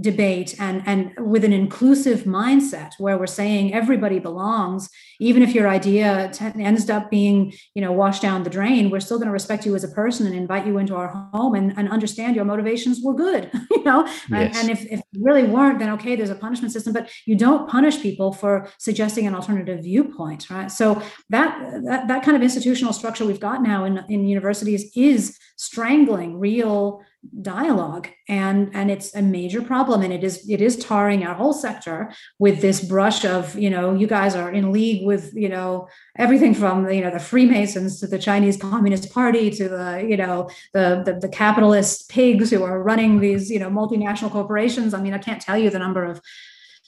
debate 0.02 0.54
and 0.60 0.84
and 0.86 1.14
with 1.18 1.46
an 1.46 1.54
inclusive 1.54 2.24
mindset 2.24 2.92
where 2.98 3.18
we're 3.18 3.26
saying 3.26 3.74
everybody 3.74 4.20
belongs 4.20 4.90
even 5.22 5.42
if 5.42 5.56
your 5.56 5.66
idea 5.66 6.30
t- 6.34 6.46
ends 6.62 6.90
up 6.90 7.10
being 7.10 7.54
you 7.74 7.82
know 7.82 7.90
washed 7.90 8.22
down 8.22 8.44
the 8.44 8.50
drain 8.50 8.90
we're 8.90 9.00
still 9.00 9.18
going 9.18 9.30
to 9.30 9.34
respect 9.34 9.66
you 9.66 9.74
as 9.74 9.86
a 9.86 9.88
person 9.88 10.28
and 10.28 10.36
invite 10.36 10.68
you 10.68 10.78
into 10.78 10.94
our 10.94 11.08
home 11.34 11.56
and, 11.56 11.74
and 11.78 11.88
understand 11.88 12.36
your 12.36 12.44
motivations 12.44 13.00
were 13.02 13.14
good 13.14 13.50
you 13.72 13.82
know 13.86 14.06
yes. 14.06 14.22
and, 14.30 14.56
and 14.58 14.70
if, 14.70 14.86
if 14.92 15.02
really 15.18 15.44
weren't 15.44 15.80
then 15.80 15.90
okay 15.90 16.18
there's 16.18 16.30
a 16.30 16.36
punishment 16.36 16.74
system 16.74 16.92
but 16.92 17.10
you 17.26 17.34
don't 17.34 17.70
punish 17.70 18.02
people 18.02 18.34
for 18.34 18.68
suggesting 18.78 19.26
an 19.26 19.34
alternative 19.34 19.82
viewpoint 19.84 20.50
right 20.50 20.70
so 20.70 21.02
that 21.30 21.58
that, 21.86 22.10
that 22.10 22.26
kind 22.26 22.36
of 22.36 22.44
institutional 22.44 22.92
structure 22.92 23.26
we've 23.26 23.40
got 23.40 23.64
now 23.64 23.86
in, 23.86 24.04
in 24.10 24.28
universities 24.28 24.92
is 24.98 25.40
strangling 25.56 26.38
real 26.38 27.02
dialogue 27.44 28.10
and 28.28 28.72
and 28.74 28.90
it's 28.90 29.14
a 29.16 29.22
major 29.22 29.62
problem 29.62 30.02
and 30.02 30.12
it 30.12 30.24
is 30.24 30.50
it 30.50 30.60
is 30.60 30.76
tarring 30.76 31.24
our 31.24 31.36
whole 31.36 31.54
sector 31.54 32.12
with 32.40 32.62
this 32.62 32.84
brush 32.84 33.24
of 33.24 33.56
you 33.56 33.70
know 33.70 33.94
you 33.94 34.08
guys 34.08 34.36
are 34.36 34.52
in 34.52 34.72
league 34.72 35.06
with 35.06 35.32
you 35.36 35.48
know 35.48 35.88
everything 36.18 36.52
from 36.52 36.90
you 36.90 37.00
know 37.00 37.12
the 37.12 37.20
freemasons 37.20 38.00
to 38.00 38.08
the 38.08 38.18
chinese 38.18 38.58
communist 38.58 39.14
party 39.14 39.52
to 39.52 39.70
the 39.70 40.04
you 40.08 40.18
know 40.18 40.50
the 40.74 41.04
the, 41.06 41.14
the 41.22 41.30
capitalist 41.30 42.10
pigs 42.10 42.50
who 42.50 42.64
are 42.64 42.82
running 42.82 43.20
these 43.20 43.52
you 43.52 43.60
know 43.60 43.70
multinational 43.70 44.32
corporations 44.32 44.92
i 44.96 45.00
mean 45.00 45.14
i 45.14 45.20
can't 45.20 45.42
tell 45.42 45.58
you 45.58 45.70
the 45.70 45.80
number 45.80 46.04
of 46.04 46.20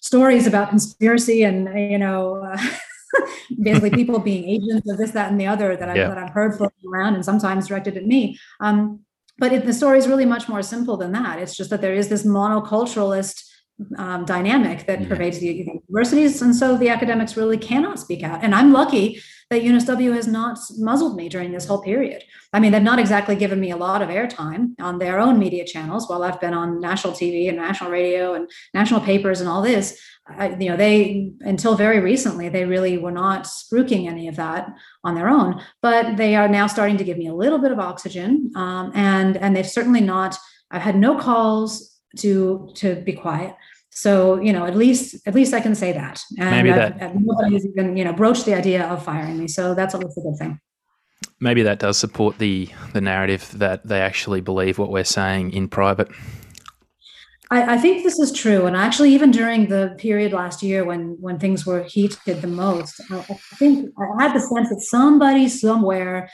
stories 0.01 0.47
about 0.47 0.69
conspiracy 0.69 1.43
and 1.43 1.69
you 1.91 1.99
know 1.99 2.37
uh, 2.37 2.57
basically 3.61 3.89
people 3.95 4.17
being 4.17 4.49
agents 4.49 4.89
of 4.89 4.97
this 4.97 5.11
that 5.11 5.31
and 5.31 5.39
the 5.39 5.45
other 5.45 5.77
that, 5.77 5.89
I, 5.89 5.95
yeah. 5.95 6.13
i've 6.17 6.33
heard 6.33 6.57
floating 6.57 6.89
around 6.89 7.13
and 7.13 7.23
sometimes 7.23 7.67
directed 7.67 7.97
at 7.97 8.05
me 8.05 8.39
um, 8.59 9.02
but 9.37 9.51
it, 9.51 9.65
the 9.65 9.73
story 9.73 9.97
is 9.97 10.07
really 10.07 10.25
much 10.25 10.47
more 10.47 10.61
simple 10.61 10.97
than 10.97 11.11
that. 11.13 11.39
It's 11.39 11.55
just 11.55 11.69
that 11.69 11.81
there 11.81 11.93
is 11.93 12.09
this 12.09 12.25
monoculturalist 12.25 13.43
um, 13.97 14.25
dynamic 14.25 14.85
that 14.85 15.01
yeah. 15.01 15.07
pervades 15.07 15.39
the, 15.39 15.47
the, 15.51 15.81
universities, 15.87 16.41
and 16.41 16.55
so 16.55 16.77
the 16.77 16.89
academics 16.89 17.35
really 17.35 17.57
cannot 17.57 17.99
speak 17.99 18.23
out. 18.23 18.43
And 18.43 18.53
I'm 18.53 18.71
lucky 18.71 19.21
that 19.49 19.61
UNSW 19.61 20.13
has 20.13 20.27
not 20.27 20.57
muzzled 20.77 21.15
me 21.15 21.29
during 21.29 21.51
this 21.51 21.65
whole 21.65 21.81
period. 21.81 22.23
I 22.53 22.59
mean, 22.59 22.71
they've 22.71 22.81
not 22.81 22.99
exactly 22.99 23.35
given 23.35 23.59
me 23.59 23.71
a 23.71 23.77
lot 23.77 24.01
of 24.01 24.09
airtime 24.09 24.73
on 24.79 24.99
their 24.99 25.19
own 25.19 25.37
media 25.39 25.65
channels 25.65 26.07
while 26.07 26.23
I've 26.23 26.39
been 26.39 26.53
on 26.53 26.79
national 26.79 27.13
TV 27.13 27.49
and 27.49 27.57
national 27.57 27.91
radio 27.91 28.33
and 28.33 28.49
national 28.73 29.01
papers 29.01 29.41
and 29.41 29.49
all 29.49 29.61
this. 29.61 29.99
I, 30.25 30.55
you 30.55 30.69
know, 30.69 30.77
they 30.77 31.33
until 31.41 31.75
very 31.75 31.99
recently 31.99 32.47
they 32.47 32.65
really 32.65 32.97
were 32.97 33.11
not 33.11 33.43
spruiking 33.43 34.07
any 34.07 34.27
of 34.27 34.37
that 34.37 34.69
on 35.03 35.15
their 35.15 35.27
own, 35.27 35.61
but 35.81 36.15
they 36.15 36.35
are 36.35 36.47
now 36.47 36.67
starting 36.67 36.97
to 36.97 37.03
give 37.03 37.17
me 37.17 37.27
a 37.27 37.33
little 37.33 37.59
bit 37.59 37.71
of 37.71 37.79
oxygen, 37.79 38.51
um, 38.55 38.91
and 38.95 39.35
and 39.37 39.55
they've 39.55 39.67
certainly 39.67 40.01
not. 40.01 40.37
I've 40.71 40.81
had 40.81 40.95
no 40.95 41.17
calls 41.19 41.99
to 42.19 42.69
to 42.75 42.95
be 42.95 43.13
quiet. 43.13 43.55
So 43.89 44.39
you 44.39 44.53
know, 44.53 44.65
at 44.65 44.77
least 44.77 45.27
at 45.27 45.35
least 45.35 45.53
I 45.53 45.59
can 45.59 45.75
say 45.75 45.91
that. 45.91 46.21
And 46.39 46.51
Maybe 46.51 46.71
that 46.71 47.01
I've, 47.01 47.15
nobody 47.15 47.53
has 47.55 47.65
even 47.65 47.97
you 47.97 48.05
know 48.05 48.13
broached 48.13 48.45
the 48.45 48.55
idea 48.55 48.85
of 48.87 49.03
firing 49.03 49.37
me. 49.37 49.47
So 49.47 49.75
that's 49.75 49.93
always 49.93 50.17
a 50.17 50.21
good 50.21 50.37
thing. 50.37 50.59
Maybe 51.39 51.63
that 51.63 51.79
does 51.79 51.97
support 51.97 52.37
the 52.37 52.69
the 52.93 53.01
narrative 53.01 53.51
that 53.55 53.85
they 53.85 53.99
actually 53.99 54.39
believe 54.39 54.79
what 54.79 54.89
we're 54.89 55.03
saying 55.03 55.51
in 55.51 55.67
private. 55.67 56.09
I, 57.53 57.75
I, 57.75 57.77
think 57.77 58.03
this 58.03 58.17
is 58.17 58.31
true, 58.31 58.65
and 58.65 58.75
actually, 58.75 59.13
even 59.13 59.29
during 59.29 59.67
the 59.67 59.95
period 59.99 60.33
last 60.33 60.63
year 60.63 60.83
when 60.83 61.17
when 61.21 61.37
things 61.37 61.67
were 61.67 61.83
heated 61.83 62.41
the 62.41 62.47
most, 62.47 62.99
I, 63.11 63.17
I 63.19 63.55
think 63.59 63.89
I 63.99 64.23
had 64.23 64.35
the 64.35 64.39
sense 64.39 64.69
that 64.69 64.81
somebody 64.81 65.47
somewhere 65.47 66.29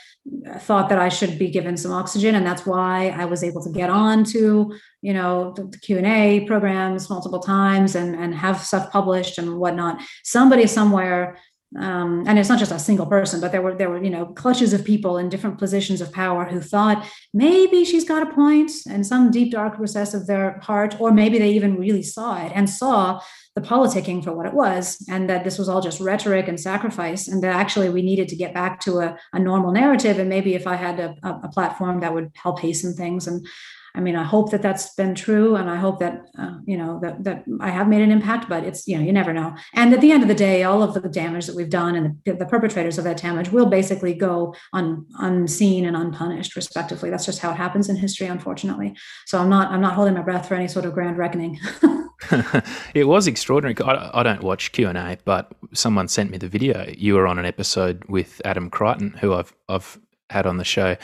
thought 0.60 0.88
that 0.88 0.98
I 0.98 1.10
should 1.10 1.38
be 1.38 1.50
given 1.50 1.76
some 1.76 1.92
oxygen, 1.92 2.34
and 2.34 2.46
that's 2.46 2.64
why 2.64 3.10
I 3.10 3.26
was 3.26 3.44
able 3.44 3.62
to 3.64 3.70
get 3.70 3.90
on 3.90 4.24
to 4.32 4.74
you 5.02 5.12
know 5.12 5.52
the, 5.56 5.64
the 5.64 5.78
Q 5.78 5.98
and 5.98 6.06
A 6.06 6.46
programs 6.46 7.10
multiple 7.10 7.40
times 7.40 7.94
and 7.94 8.16
and 8.16 8.34
have 8.34 8.62
stuff 8.62 8.90
published 8.90 9.36
and 9.36 9.58
whatnot. 9.58 10.00
Somebody 10.24 10.66
somewhere 10.66 11.38
um, 11.78 12.24
and 12.26 12.36
it's 12.36 12.48
not 12.48 12.58
just 12.58 12.72
a 12.72 12.78
single 12.80 13.06
person, 13.06 13.40
but 13.40 13.52
there 13.52 13.62
were 13.62 13.76
there 13.76 13.88
were 13.88 14.02
you 14.02 14.10
know 14.10 14.26
clutches 14.26 14.72
of 14.72 14.84
people 14.84 15.18
in 15.18 15.28
different 15.28 15.58
positions 15.58 16.00
of 16.00 16.12
power 16.12 16.44
who 16.44 16.60
thought 16.60 17.06
maybe 17.32 17.84
she's 17.84 18.04
got 18.04 18.24
a 18.24 18.66
and 18.86 19.06
some 19.06 19.30
deep 19.30 19.52
dark 19.52 19.78
recess 19.78 20.12
of 20.12 20.26
their 20.26 20.58
heart, 20.60 21.00
or 21.00 21.12
maybe 21.12 21.38
they 21.38 21.52
even 21.52 21.78
really 21.78 22.02
saw 22.02 22.44
it 22.44 22.50
and 22.54 22.68
saw 22.68 23.20
the 23.54 23.60
politicking 23.60 24.22
for 24.22 24.32
what 24.32 24.46
it 24.46 24.54
was, 24.54 25.04
and 25.08 25.30
that 25.30 25.44
this 25.44 25.58
was 25.58 25.68
all 25.68 25.80
just 25.80 26.00
rhetoric 26.00 26.48
and 26.48 26.58
sacrifice, 26.58 27.28
and 27.28 27.42
that 27.42 27.54
actually 27.54 27.88
we 27.88 28.02
needed 28.02 28.28
to 28.28 28.36
get 28.36 28.52
back 28.52 28.80
to 28.80 28.98
a, 28.98 29.16
a 29.32 29.38
normal 29.38 29.70
narrative. 29.70 30.18
And 30.18 30.28
maybe 30.28 30.54
if 30.54 30.66
I 30.66 30.74
had 30.74 30.98
a, 30.98 31.14
a 31.22 31.48
platform 31.48 32.00
that 32.00 32.12
would 32.12 32.32
help 32.34 32.58
hasten 32.58 32.94
things 32.94 33.28
and 33.28 33.46
I 33.94 34.00
mean, 34.00 34.16
I 34.16 34.22
hope 34.22 34.50
that 34.50 34.62
that's 34.62 34.94
been 34.94 35.14
true, 35.14 35.56
and 35.56 35.68
I 35.68 35.76
hope 35.76 35.98
that 35.98 36.26
uh, 36.38 36.58
you 36.64 36.76
know 36.76 37.00
that 37.02 37.24
that 37.24 37.44
I 37.60 37.70
have 37.70 37.88
made 37.88 38.02
an 38.02 38.10
impact. 38.10 38.48
But 38.48 38.64
it's 38.64 38.86
you 38.86 38.96
know 38.96 39.04
you 39.04 39.12
never 39.12 39.32
know. 39.32 39.54
And 39.74 39.92
at 39.92 40.00
the 40.00 40.12
end 40.12 40.22
of 40.22 40.28
the 40.28 40.34
day, 40.34 40.62
all 40.62 40.82
of 40.82 40.94
the 40.94 41.08
damage 41.08 41.46
that 41.46 41.56
we've 41.56 41.70
done 41.70 41.96
and 41.96 42.18
the, 42.24 42.32
the 42.32 42.46
perpetrators 42.46 42.98
of 42.98 43.04
that 43.04 43.18
damage 43.18 43.50
will 43.50 43.66
basically 43.66 44.14
go 44.14 44.54
un, 44.72 45.06
unseen 45.18 45.84
and 45.84 45.96
unpunished, 45.96 46.56
respectively. 46.56 47.10
That's 47.10 47.26
just 47.26 47.40
how 47.40 47.50
it 47.50 47.56
happens 47.56 47.88
in 47.88 47.96
history, 47.96 48.28
unfortunately. 48.28 48.96
So 49.26 49.38
I'm 49.38 49.48
not 49.48 49.70
I'm 49.70 49.80
not 49.80 49.94
holding 49.94 50.14
my 50.14 50.22
breath 50.22 50.46
for 50.46 50.54
any 50.54 50.68
sort 50.68 50.84
of 50.84 50.92
grand 50.92 51.18
reckoning. 51.18 51.58
it 52.94 53.04
was 53.04 53.26
extraordinary. 53.26 53.74
I, 53.84 54.20
I 54.20 54.22
don't 54.22 54.42
watch 54.42 54.72
Q 54.72 54.88
and 54.88 54.98
A, 54.98 55.18
but 55.24 55.52
someone 55.72 56.06
sent 56.06 56.30
me 56.30 56.38
the 56.38 56.48
video. 56.48 56.92
You 56.96 57.14
were 57.14 57.26
on 57.26 57.38
an 57.38 57.44
episode 57.44 58.04
with 58.08 58.40
Adam 58.44 58.70
Creighton, 58.70 59.16
who 59.20 59.34
I've 59.34 59.52
I've 59.68 59.98
had 60.28 60.46
on 60.46 60.58
the 60.58 60.64
show, 60.64 60.96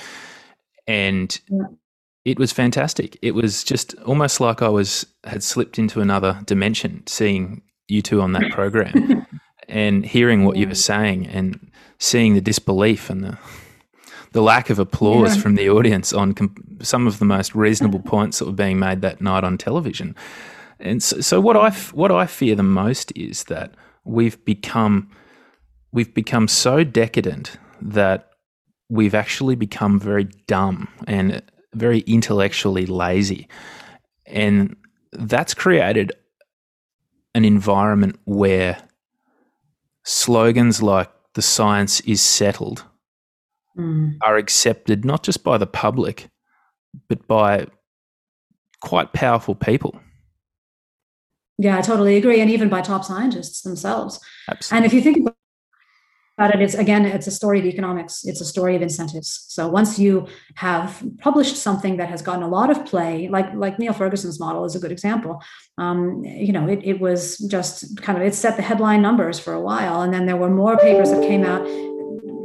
and. 0.86 1.40
Yeah 1.50 1.66
it 2.26 2.40
was 2.40 2.50
fantastic. 2.50 3.16
It 3.22 3.36
was 3.36 3.62
just 3.62 3.94
almost 4.00 4.40
like 4.40 4.60
I 4.60 4.68
was 4.68 5.06
had 5.22 5.44
slipped 5.44 5.78
into 5.78 6.00
another 6.00 6.42
dimension 6.44 7.04
seeing 7.06 7.62
you 7.86 8.02
two 8.02 8.20
on 8.20 8.32
that 8.32 8.50
program 8.50 9.24
and 9.68 10.04
hearing 10.04 10.44
what 10.44 10.56
you 10.56 10.66
were 10.66 10.74
saying 10.74 11.28
and 11.28 11.70
seeing 12.00 12.34
the 12.34 12.40
disbelief 12.40 13.08
and 13.08 13.22
the 13.22 13.38
the 14.32 14.42
lack 14.42 14.70
of 14.70 14.80
applause 14.80 15.36
yeah. 15.36 15.42
from 15.42 15.54
the 15.54 15.70
audience 15.70 16.12
on 16.12 16.34
com- 16.34 16.56
some 16.82 17.06
of 17.06 17.20
the 17.20 17.24
most 17.24 17.54
reasonable 17.54 18.00
points 18.04 18.40
that 18.40 18.46
were 18.46 18.52
being 18.52 18.80
made 18.80 19.02
that 19.02 19.20
night 19.20 19.44
on 19.44 19.56
television. 19.56 20.16
And 20.80 21.00
so, 21.00 21.20
so 21.20 21.40
what 21.40 21.56
I 21.56 21.68
f- 21.68 21.94
what 21.94 22.10
I 22.10 22.26
fear 22.26 22.56
the 22.56 22.64
most 22.64 23.12
is 23.14 23.44
that 23.44 23.76
we've 24.04 24.44
become 24.44 25.12
we've 25.92 26.12
become 26.12 26.48
so 26.48 26.82
decadent 26.82 27.56
that 27.80 28.30
we've 28.88 29.14
actually 29.14 29.54
become 29.54 30.00
very 30.00 30.24
dumb 30.48 30.88
and 31.06 31.40
very 31.76 32.00
intellectually 32.00 32.86
lazy. 32.86 33.48
And 34.26 34.76
that's 35.12 35.54
created 35.54 36.12
an 37.34 37.44
environment 37.44 38.18
where 38.24 38.78
slogans 40.04 40.82
like 40.82 41.10
the 41.34 41.42
science 41.42 42.00
is 42.00 42.22
settled 42.22 42.84
mm. 43.76 44.16
are 44.22 44.36
accepted 44.36 45.04
not 45.04 45.22
just 45.22 45.44
by 45.44 45.58
the 45.58 45.66
public, 45.66 46.28
but 47.08 47.26
by 47.26 47.66
quite 48.80 49.12
powerful 49.12 49.54
people. 49.54 50.00
Yeah, 51.58 51.78
I 51.78 51.82
totally 51.82 52.16
agree. 52.16 52.40
And 52.40 52.50
even 52.50 52.68
by 52.68 52.82
top 52.82 53.04
scientists 53.04 53.62
themselves. 53.62 54.20
Absolutely. 54.48 54.76
And 54.76 54.86
if 54.86 54.92
you 54.92 55.00
think 55.00 55.18
about 55.18 55.35
about 56.38 56.54
it, 56.54 56.60
it's 56.60 56.74
again, 56.74 57.06
it's 57.06 57.26
a 57.26 57.30
story 57.30 57.58
of 57.60 57.64
economics. 57.64 58.24
It's 58.24 58.42
a 58.42 58.44
story 58.44 58.76
of 58.76 58.82
incentives. 58.82 59.46
So 59.48 59.68
once 59.68 59.98
you 59.98 60.26
have 60.56 61.02
published 61.18 61.56
something 61.56 61.96
that 61.96 62.10
has 62.10 62.20
gotten 62.20 62.42
a 62.42 62.48
lot 62.48 62.70
of 62.70 62.84
play, 62.84 63.28
like 63.28 63.54
like 63.54 63.78
Neil 63.78 63.94
Ferguson's 63.94 64.38
model 64.38 64.64
is 64.64 64.76
a 64.76 64.78
good 64.78 64.92
example. 64.92 65.42
Um, 65.78 66.22
you 66.24 66.52
know, 66.52 66.68
it, 66.68 66.80
it 66.84 67.00
was 67.00 67.38
just 67.38 68.00
kind 68.02 68.18
of 68.18 68.24
it 68.26 68.34
set 68.34 68.56
the 68.56 68.62
headline 68.62 69.00
numbers 69.00 69.38
for 69.38 69.54
a 69.54 69.60
while, 69.60 70.02
and 70.02 70.12
then 70.12 70.26
there 70.26 70.36
were 70.36 70.50
more 70.50 70.76
papers 70.76 71.10
that 71.10 71.22
came 71.22 71.42
out 71.42 71.66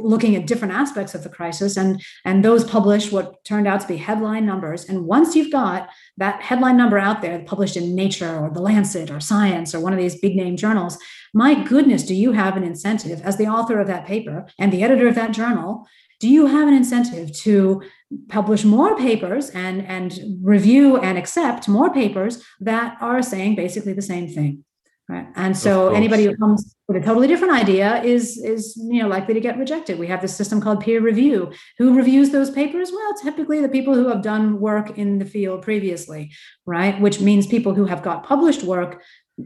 looking 0.02 0.36
at 0.36 0.46
different 0.46 0.74
aspects 0.74 1.14
of 1.14 1.22
the 1.22 1.28
crisis, 1.28 1.76
and 1.76 2.02
and 2.24 2.44
those 2.44 2.64
published 2.64 3.12
what 3.12 3.44
turned 3.44 3.66
out 3.66 3.80
to 3.80 3.88
be 3.88 3.96
headline 3.96 4.46
numbers. 4.46 4.84
And 4.84 5.06
once 5.06 5.34
you've 5.34 5.52
got 5.52 5.88
that 6.16 6.42
headline 6.42 6.76
number 6.76 6.98
out 6.98 7.22
there, 7.22 7.38
published 7.40 7.76
in 7.76 7.94
Nature 7.94 8.38
or 8.38 8.50
The 8.50 8.60
Lancet 8.60 9.10
or 9.10 9.20
Science 9.20 9.74
or 9.74 9.80
one 9.80 9.92
of 9.92 9.98
these 9.98 10.20
big 10.20 10.36
name 10.36 10.56
journals, 10.56 10.98
my 11.34 11.54
goodness, 11.62 12.02
do 12.02 12.14
you 12.14 12.32
have 12.32 12.56
an 12.56 12.64
incentive 12.64 13.22
as 13.22 13.36
the 13.36 13.46
author 13.46 13.80
of 13.80 13.86
that 13.86 14.06
paper 14.06 14.46
and 14.58 14.72
the 14.72 14.82
editor 14.82 15.08
of 15.08 15.14
that 15.14 15.32
journal? 15.32 15.86
Do 16.20 16.28
you 16.28 16.46
have 16.46 16.68
an 16.68 16.74
incentive 16.74 17.32
to 17.38 17.82
publish 18.28 18.64
more 18.64 18.96
papers 18.96 19.50
and, 19.50 19.84
and 19.86 20.38
review 20.40 20.96
and 20.98 21.18
accept 21.18 21.68
more 21.68 21.92
papers 21.92 22.44
that 22.60 22.96
are 23.00 23.22
saying 23.22 23.56
basically 23.56 23.92
the 23.92 24.02
same 24.02 24.28
thing? 24.28 24.64
Right. 25.12 25.28
And 25.36 25.54
so 25.54 25.90
anybody 25.90 26.24
who 26.24 26.34
comes 26.38 26.74
with 26.88 26.96
a 26.96 27.04
totally 27.04 27.28
different 27.28 27.52
idea 27.52 28.02
is 28.02 28.38
is 28.38 28.74
you 28.76 29.02
know 29.02 29.08
likely 29.08 29.34
to 29.34 29.40
get 29.40 29.58
rejected. 29.58 29.98
We 29.98 30.06
have 30.06 30.22
this 30.22 30.34
system 30.34 30.58
called 30.58 30.80
peer 30.80 31.02
review. 31.02 31.52
Who 31.76 31.94
reviews 31.94 32.30
those 32.30 32.50
papers? 32.50 32.90
Well, 32.90 33.12
typically 33.22 33.60
the 33.60 33.68
people 33.68 33.92
who 33.92 34.08
have 34.08 34.22
done 34.22 34.58
work 34.58 34.96
in 34.96 35.18
the 35.18 35.26
field 35.26 35.60
previously, 35.60 36.32
right? 36.64 36.98
Which 36.98 37.20
means 37.20 37.46
people 37.46 37.74
who 37.74 37.84
have 37.84 38.02
got 38.02 38.24
published 38.24 38.62
work 38.62 39.02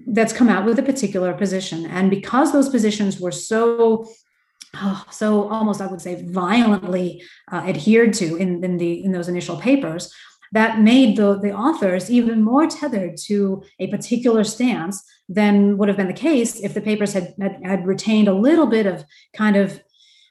that's 0.07 0.33
come 0.33 0.49
out 0.49 0.67
with 0.67 0.79
a 0.79 0.85
particular 0.85 1.35
position. 1.35 1.85
And 1.87 2.11
because 2.11 2.53
those 2.53 2.69
positions 2.69 3.19
were 3.19 3.33
so 3.33 4.07
oh, 4.77 5.05
so 5.11 5.49
almost 5.49 5.81
I 5.81 5.89
would 5.89 6.01
say 6.01 6.23
violently 6.23 7.25
uh, 7.51 7.65
adhered 7.67 8.13
to 8.21 8.37
in, 8.37 8.63
in 8.63 8.77
the 8.77 9.05
in 9.05 9.11
those 9.11 9.27
initial 9.27 9.57
papers, 9.57 10.15
that 10.57 10.81
made 10.81 11.19
the, 11.19 11.39
the 11.39 11.53
authors 11.53 12.11
even 12.11 12.43
more 12.43 12.67
tethered 12.67 13.19
to 13.19 13.63
a 13.79 13.89
particular 13.89 14.43
stance 14.43 15.05
than 15.29 15.77
would 15.77 15.87
have 15.89 15.99
been 15.99 16.07
the 16.07 16.15
case 16.15 16.61
if 16.61 16.73
the 16.73 16.81
papers 16.81 17.13
had, 17.13 17.35
had, 17.39 17.61
had 17.63 17.87
retained 17.87 18.27
a 18.27 18.33
little 18.33 18.67
bit 18.67 18.87
of 18.87 19.05
kind 19.35 19.57
of 19.57 19.83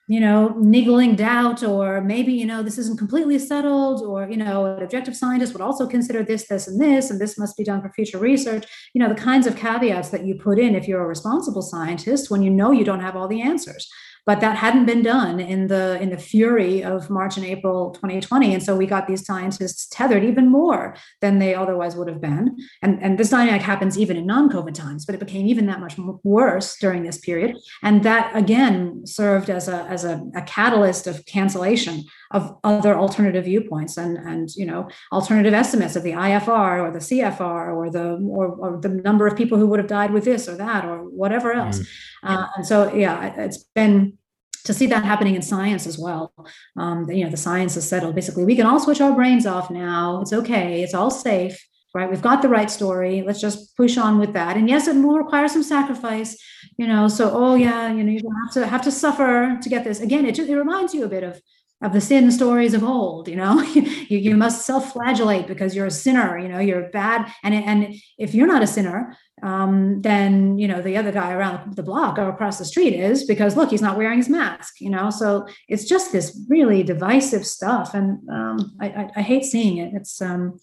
you 0.07 0.19
know, 0.19 0.49
niggling 0.59 1.15
doubt, 1.15 1.63
or 1.63 1.99
maybe, 1.99 2.31
you 2.31 2.45
know, 2.45 2.61
this 2.61 2.77
isn't 2.77 2.99
completely 2.99 3.39
settled, 3.39 4.03
or, 4.03 4.27
you 4.29 4.37
know, 4.37 4.65
an 4.65 4.83
objective 4.83 5.15
scientist 5.15 5.51
would 5.53 5.63
also 5.63 5.87
consider 5.87 6.21
this, 6.23 6.47
this, 6.47 6.67
and 6.67 6.79
this, 6.79 7.09
and 7.09 7.19
this 7.19 7.39
must 7.39 7.57
be 7.57 7.63
done 7.63 7.81
for 7.81 7.89
future 7.89 8.19
research. 8.19 8.67
You 8.93 9.01
know, 9.01 9.09
the 9.09 9.19
kinds 9.19 9.47
of 9.47 9.55
caveats 9.55 10.09
that 10.09 10.23
you 10.23 10.35
put 10.35 10.59
in 10.59 10.75
if 10.75 10.87
you're 10.87 11.03
a 11.03 11.07
responsible 11.07 11.63
scientist 11.63 12.29
when 12.29 12.43
you 12.43 12.51
know 12.51 12.71
you 12.71 12.85
don't 12.85 12.99
have 12.99 13.15
all 13.15 13.27
the 13.27 13.41
answers 13.41 13.89
but 14.25 14.41
that 14.41 14.57
hadn't 14.57 14.85
been 14.85 15.01
done 15.01 15.39
in 15.39 15.67
the 15.67 15.99
in 16.01 16.09
the 16.09 16.17
fury 16.17 16.83
of 16.83 17.09
March 17.09 17.37
and 17.37 17.45
April 17.45 17.91
2020 17.91 18.53
and 18.53 18.63
so 18.63 18.75
we 18.75 18.85
got 18.85 19.07
these 19.07 19.25
scientists 19.25 19.87
tethered 19.87 20.23
even 20.23 20.49
more 20.49 20.95
than 21.21 21.39
they 21.39 21.53
otherwise 21.53 21.95
would 21.95 22.07
have 22.07 22.21
been. 22.21 22.57
And 22.81 23.01
and 23.01 23.17
this 23.17 23.29
dynamic 23.29 23.61
happens 23.61 23.97
even 23.97 24.17
in 24.17 24.25
non-covid 24.25 24.73
times 24.73 25.05
but 25.05 25.15
it 25.15 25.19
became 25.19 25.47
even 25.47 25.65
that 25.67 25.79
much 25.79 25.95
worse 26.23 26.77
during 26.77 27.03
this 27.03 27.17
period. 27.17 27.57
And 27.83 28.03
that 28.03 28.35
again 28.35 29.05
served 29.05 29.49
as 29.49 29.67
a 29.67 29.83
as 29.85 30.03
a, 30.03 30.23
a 30.35 30.41
catalyst 30.41 31.07
of 31.07 31.25
cancellation 31.25 32.03
of 32.31 32.57
other 32.63 32.95
alternative 32.95 33.45
viewpoints 33.45 33.97
and 33.97 34.17
and 34.17 34.55
you 34.55 34.65
know 34.65 34.89
alternative 35.11 35.53
estimates 35.53 35.95
of 35.95 36.03
the 36.03 36.11
IFR 36.11 36.83
or 36.83 36.91
the 36.91 36.99
CFR 36.99 37.73
or 37.75 37.89
the 37.89 38.13
or, 38.29 38.47
or 38.47 38.81
the 38.81 38.89
number 38.89 39.27
of 39.27 39.37
people 39.37 39.57
who 39.57 39.67
would 39.67 39.79
have 39.79 39.87
died 39.87 40.11
with 40.11 40.25
this 40.25 40.49
or 40.49 40.55
that 40.55 40.85
or 40.85 40.97
whatever 41.09 41.53
else. 41.53 41.79
Mm. 41.79 41.85
Uh, 42.23 42.47
and 42.55 42.65
so 42.65 42.93
yeah, 42.93 43.33
it's 43.37 43.57
been 43.75 44.17
to 44.65 44.73
see 44.73 44.87
that 44.87 45.05
happening 45.05 45.35
in 45.35 45.41
science 45.41 45.87
as 45.87 45.97
well. 45.97 46.33
Um, 46.75 47.09
you 47.09 47.23
know, 47.23 47.29
the 47.29 47.37
science 47.37 47.77
is 47.77 47.87
settled. 47.87 48.15
Basically, 48.15 48.45
we 48.45 48.55
can 48.55 48.65
all 48.65 48.79
switch 48.79 48.99
our 48.99 49.13
brains 49.13 49.45
off 49.45 49.69
now. 49.69 50.21
It's 50.21 50.33
okay. 50.33 50.81
It's 50.81 50.93
all 50.93 51.11
safe. 51.11 51.63
Right, 51.93 52.09
we've 52.09 52.21
got 52.21 52.41
the 52.41 52.49
right 52.49 52.69
story. 52.69 53.23
Let's 53.25 53.39
just 53.39 53.77
push 53.77 53.97
on 53.97 54.19
with 54.19 54.33
that. 54.33 54.57
And 54.57 54.67
yes, 54.67 54.85
it 54.89 54.97
will 54.97 55.17
require 55.17 55.47
some 55.47 55.63
sacrifice, 55.63 56.35
you 56.75 56.87
know. 56.87 57.07
So, 57.07 57.31
oh 57.33 57.55
yeah, 57.55 57.89
you 57.89 58.03
know, 58.03 58.11
you 58.11 58.19
have 58.43 58.53
to 58.55 58.67
have 58.67 58.81
to 58.81 58.91
suffer 58.91 59.57
to 59.61 59.69
get 59.69 59.85
this. 59.85 60.01
Again, 60.01 60.25
it 60.25 60.35
just, 60.35 60.49
it 60.49 60.57
reminds 60.57 60.93
you 60.93 61.05
a 61.05 61.07
bit 61.07 61.23
of 61.23 61.39
of 61.81 61.93
the 61.93 62.01
sin 62.01 62.31
stories 62.31 62.73
of 62.73 62.83
old 62.83 63.27
you 63.27 63.35
know? 63.35 63.61
You, 64.07 64.19
you 64.19 64.35
must 64.35 64.65
self-flagellate 64.65 65.47
because 65.47 65.75
you're 65.75 65.87
a 65.87 65.91
sinner 65.91 66.37
you 66.37 66.47
know 66.47 66.59
you're 66.59 66.89
bad. 66.89 67.31
And 67.43 67.53
and 67.53 67.95
if 68.17 68.35
you're 68.35 68.47
not 68.47 68.63
a 68.63 68.67
sinner 68.67 69.15
um, 69.43 70.01
then 70.01 70.57
you 70.57 70.67
know 70.67 70.81
the 70.81 70.97
other 70.97 71.11
guy 71.11 71.33
around 71.33 71.75
the 71.75 71.83
block 71.83 72.17
or 72.17 72.29
across 72.29 72.57
the 72.57 72.65
street 72.65 72.93
is 72.93 73.25
because 73.25 73.57
look 73.57 73.71
he's 73.71 73.81
not 73.81 73.97
wearing 73.97 74.17
his 74.17 74.29
mask 74.29 74.79
you 74.79 74.89
know? 74.89 75.09
So 75.09 75.47
it's 75.67 75.85
just 75.85 76.11
this 76.11 76.39
really 76.49 76.83
divisive 76.83 77.45
stuff. 77.45 77.93
And 77.93 78.19
um, 78.29 78.75
I, 78.79 78.87
I, 78.87 79.09
I, 79.17 79.21
hate 79.21 79.45
seeing 79.45 79.77
it. 79.77 79.93
It's 79.93 80.21
um, 80.21 80.59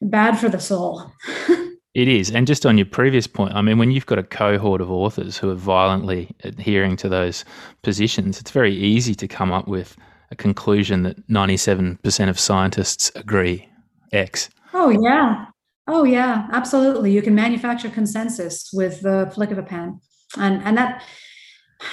bad 0.00 0.38
for 0.38 0.48
the 0.48 0.60
soul. 0.60 1.12
It 1.94 2.08
is. 2.08 2.30
And 2.30 2.46
just 2.46 2.64
on 2.64 2.78
your 2.78 2.86
previous 2.86 3.26
point, 3.26 3.54
I 3.54 3.60
mean, 3.60 3.76
when 3.76 3.90
you've 3.90 4.06
got 4.06 4.18
a 4.18 4.22
cohort 4.22 4.80
of 4.80 4.90
authors 4.90 5.36
who 5.36 5.50
are 5.50 5.54
violently 5.54 6.34
adhering 6.42 6.96
to 6.96 7.08
those 7.08 7.44
positions, 7.82 8.40
it's 8.40 8.50
very 8.50 8.74
easy 8.74 9.14
to 9.16 9.28
come 9.28 9.52
up 9.52 9.68
with 9.68 9.94
a 10.32 10.36
conclusion 10.36 11.02
that 11.02 11.28
97% 11.28 12.28
of 12.28 12.40
scientists 12.40 13.12
agree 13.14 13.68
X. 14.12 14.48
Oh, 14.72 14.88
yeah. 14.88 15.46
Oh, 15.86 16.04
yeah, 16.04 16.48
absolutely. 16.52 17.12
You 17.12 17.22
can 17.22 17.34
manufacture 17.34 17.90
consensus 17.90 18.70
with 18.72 19.02
the 19.02 19.30
flick 19.34 19.50
of 19.50 19.58
a 19.58 19.62
pen. 19.62 20.00
And, 20.38 20.62
and 20.64 20.76
that, 20.78 21.02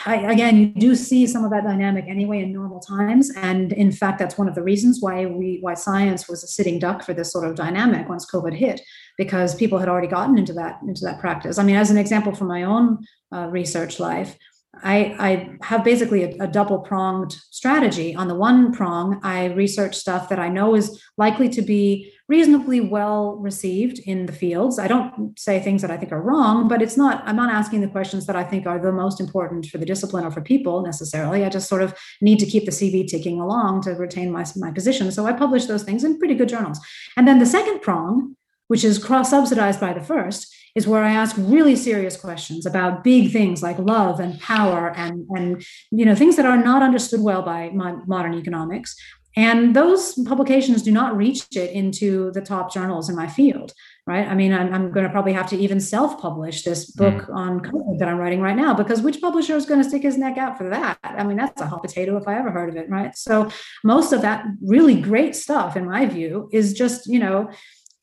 I, 0.05 0.31
again, 0.31 0.57
you 0.57 0.67
do 0.75 0.95
see 0.95 1.27
some 1.27 1.43
of 1.43 1.51
that 1.51 1.63
dynamic 1.63 2.05
anyway 2.07 2.41
in 2.41 2.53
normal 2.53 2.79
times, 2.79 3.31
and 3.35 3.73
in 3.73 3.91
fact, 3.91 4.19
that's 4.19 4.37
one 4.37 4.47
of 4.47 4.55
the 4.55 4.61
reasons 4.61 4.99
why 5.01 5.25
we 5.25 5.57
why 5.61 5.73
science 5.73 6.29
was 6.29 6.43
a 6.43 6.47
sitting 6.47 6.79
duck 6.79 7.03
for 7.03 7.13
this 7.13 7.31
sort 7.31 7.47
of 7.47 7.55
dynamic 7.55 8.07
once 8.07 8.29
COVID 8.29 8.53
hit, 8.53 8.81
because 9.17 9.55
people 9.55 9.79
had 9.79 9.89
already 9.89 10.07
gotten 10.07 10.37
into 10.37 10.53
that 10.53 10.79
into 10.87 11.03
that 11.05 11.19
practice. 11.19 11.57
I 11.57 11.63
mean, 11.63 11.75
as 11.75 11.89
an 11.89 11.97
example 11.97 12.33
from 12.33 12.47
my 12.47 12.63
own 12.63 12.99
uh, 13.33 13.47
research 13.47 13.99
life, 13.99 14.37
I, 14.81 15.15
I 15.19 15.57
have 15.65 15.83
basically 15.83 16.23
a, 16.23 16.43
a 16.43 16.47
double 16.47 16.79
pronged 16.79 17.33
strategy. 17.49 18.15
On 18.15 18.27
the 18.27 18.35
one 18.35 18.71
prong, 18.71 19.19
I 19.23 19.45
research 19.45 19.95
stuff 19.95 20.29
that 20.29 20.39
I 20.39 20.47
know 20.47 20.75
is 20.75 21.01
likely 21.17 21.49
to 21.49 21.61
be 21.61 22.13
reasonably 22.27 22.79
well 22.79 23.37
received 23.37 23.99
in 24.05 24.27
the 24.27 24.31
fields. 24.31 24.77
I 24.77 24.87
don't 24.87 25.37
say 25.37 25.59
things 25.59 25.81
that 25.81 25.89
I 25.89 25.97
think 25.97 26.11
are 26.11 26.21
wrong, 26.21 26.67
but 26.67 26.81
it's 26.81 26.95
not, 26.95 27.23
I'm 27.25 27.35
not 27.35 27.51
asking 27.51 27.81
the 27.81 27.87
questions 27.87 28.27
that 28.27 28.35
I 28.35 28.43
think 28.43 28.67
are 28.67 28.79
the 28.79 28.91
most 28.91 29.19
important 29.19 29.65
for 29.65 29.79
the 29.79 29.85
discipline 29.85 30.23
or 30.23 30.31
for 30.31 30.41
people 30.41 30.83
necessarily. 30.83 31.43
I 31.43 31.49
just 31.49 31.67
sort 31.67 31.81
of 31.81 31.97
need 32.21 32.37
to 32.39 32.45
keep 32.45 32.65
the 32.65 32.71
CV 32.71 33.07
ticking 33.07 33.41
along 33.41 33.81
to 33.83 33.91
retain 33.91 34.31
my, 34.31 34.45
my 34.55 34.71
position. 34.71 35.11
So 35.11 35.25
I 35.25 35.33
publish 35.33 35.65
those 35.65 35.83
things 35.83 36.03
in 36.03 36.19
pretty 36.19 36.35
good 36.35 36.49
journals. 36.49 36.79
And 37.17 37.27
then 37.27 37.39
the 37.39 37.45
second 37.45 37.81
prong, 37.81 38.35
which 38.67 38.83
is 38.83 39.03
cross 39.03 39.31
subsidized 39.31 39.79
by 39.79 39.93
the 39.93 40.03
first, 40.03 40.55
is 40.75 40.87
where 40.87 41.03
I 41.03 41.11
ask 41.11 41.35
really 41.37 41.75
serious 41.75 42.17
questions 42.17 42.65
about 42.65 43.03
big 43.03 43.31
things 43.31 43.61
like 43.61 43.77
love 43.79 44.19
and 44.19 44.39
power 44.39 44.93
and, 44.95 45.25
and 45.29 45.65
you 45.91 46.05
know 46.05 46.15
things 46.15 46.35
that 46.35 46.45
are 46.45 46.61
not 46.61 46.83
understood 46.83 47.21
well 47.21 47.41
by 47.41 47.69
modern 47.69 48.33
economics. 48.35 48.95
And 49.35 49.75
those 49.75 50.15
publications 50.25 50.81
do 50.81 50.91
not 50.91 51.15
reach 51.15 51.45
it 51.55 51.71
into 51.71 52.31
the 52.31 52.41
top 52.41 52.73
journals 52.73 53.09
in 53.09 53.15
my 53.15 53.27
field, 53.27 53.73
right? 54.07 54.27
I 54.27 54.33
mean, 54.33 54.51
I'm, 54.51 54.73
I'm 54.73 54.91
going 54.91 55.05
to 55.05 55.11
probably 55.11 55.33
have 55.33 55.47
to 55.51 55.57
even 55.57 55.79
self-publish 55.79 56.63
this 56.63 56.91
book 56.91 57.13
mm. 57.13 57.35
on 57.35 57.59
COVID 57.61 57.99
that 57.99 58.07
I'm 58.07 58.17
writing 58.17 58.41
right 58.41 58.55
now 58.55 58.73
because 58.73 59.01
which 59.01 59.21
publisher 59.21 59.55
is 59.55 59.67
going 59.67 59.81
to 59.81 59.87
stick 59.87 60.01
his 60.01 60.17
neck 60.17 60.37
out 60.37 60.57
for 60.57 60.69
that? 60.69 60.97
I 61.03 61.23
mean, 61.23 61.37
that's 61.37 61.61
a 61.61 61.67
hot 61.67 61.83
potato 61.83 62.17
if 62.17 62.27
I 62.27 62.39
ever 62.39 62.51
heard 62.51 62.69
of 62.69 62.75
it, 62.75 62.89
right? 62.89 63.15
So 63.15 63.49
most 63.83 64.11
of 64.13 64.23
that 64.23 64.45
really 64.61 64.99
great 64.99 65.35
stuff, 65.35 65.77
in 65.77 65.85
my 65.85 66.07
view, 66.07 66.49
is 66.51 66.73
just 66.73 67.05
you 67.05 67.19
know 67.19 67.51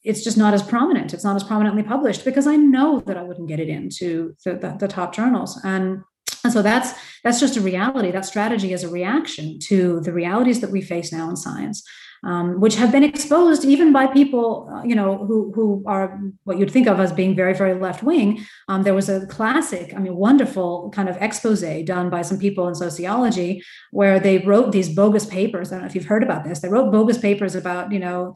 it's 0.06 0.22
just 0.22 0.38
not 0.38 0.54
as 0.54 0.62
prominent. 0.62 1.12
It's 1.12 1.24
not 1.24 1.34
as 1.34 1.42
prominently 1.42 1.82
published 1.82 2.24
because 2.24 2.46
I 2.46 2.54
know 2.54 3.00
that 3.00 3.16
I 3.16 3.24
wouldn't 3.24 3.48
get 3.48 3.58
it 3.58 3.68
into 3.68 4.36
the, 4.44 4.54
the, 4.54 4.76
the 4.78 4.88
top 4.88 5.12
journals. 5.12 5.60
And 5.64 6.02
and 6.44 6.52
so 6.52 6.62
that's 6.62 6.92
that's 7.24 7.40
just 7.40 7.56
a 7.56 7.60
reality. 7.60 8.12
That 8.12 8.24
strategy 8.24 8.72
is 8.72 8.84
a 8.84 8.88
reaction 8.88 9.58
to 9.64 10.00
the 10.00 10.12
realities 10.12 10.60
that 10.60 10.70
we 10.70 10.80
face 10.80 11.12
now 11.12 11.28
in 11.28 11.36
science 11.36 11.82
um, 12.24 12.60
which 12.60 12.76
have 12.76 12.92
been 12.92 13.04
exposed 13.04 13.64
even 13.64 13.92
by 13.92 14.06
people, 14.06 14.70
uh, 14.72 14.82
you 14.84 14.94
know, 14.94 15.18
who 15.26 15.52
who 15.54 15.82
are 15.86 16.18
what 16.44 16.58
you'd 16.58 16.70
think 16.70 16.86
of 16.86 17.00
as 17.00 17.12
being 17.12 17.34
very 17.34 17.54
very 17.54 17.74
left 17.74 18.02
wing. 18.02 18.44
Um, 18.68 18.82
there 18.82 18.94
was 18.94 19.08
a 19.08 19.26
classic, 19.26 19.92
I 19.94 19.98
mean, 19.98 20.16
wonderful 20.16 20.90
kind 20.90 21.08
of 21.08 21.16
expose 21.20 21.56
done 21.84 22.10
by 22.10 22.22
some 22.22 22.38
people 22.38 22.68
in 22.68 22.74
sociology 22.74 23.62
where 23.90 24.20
they 24.20 24.38
wrote 24.38 24.72
these 24.72 24.88
bogus 24.88 25.24
papers. 25.26 25.72
I 25.72 25.76
don't 25.76 25.82
know 25.82 25.86
if 25.86 25.94
you've 25.94 26.04
heard 26.04 26.22
about 26.22 26.44
this. 26.44 26.60
They 26.60 26.68
wrote 26.68 26.92
bogus 26.92 27.18
papers 27.18 27.54
about 27.54 27.92
you 27.92 27.98
know 27.98 28.34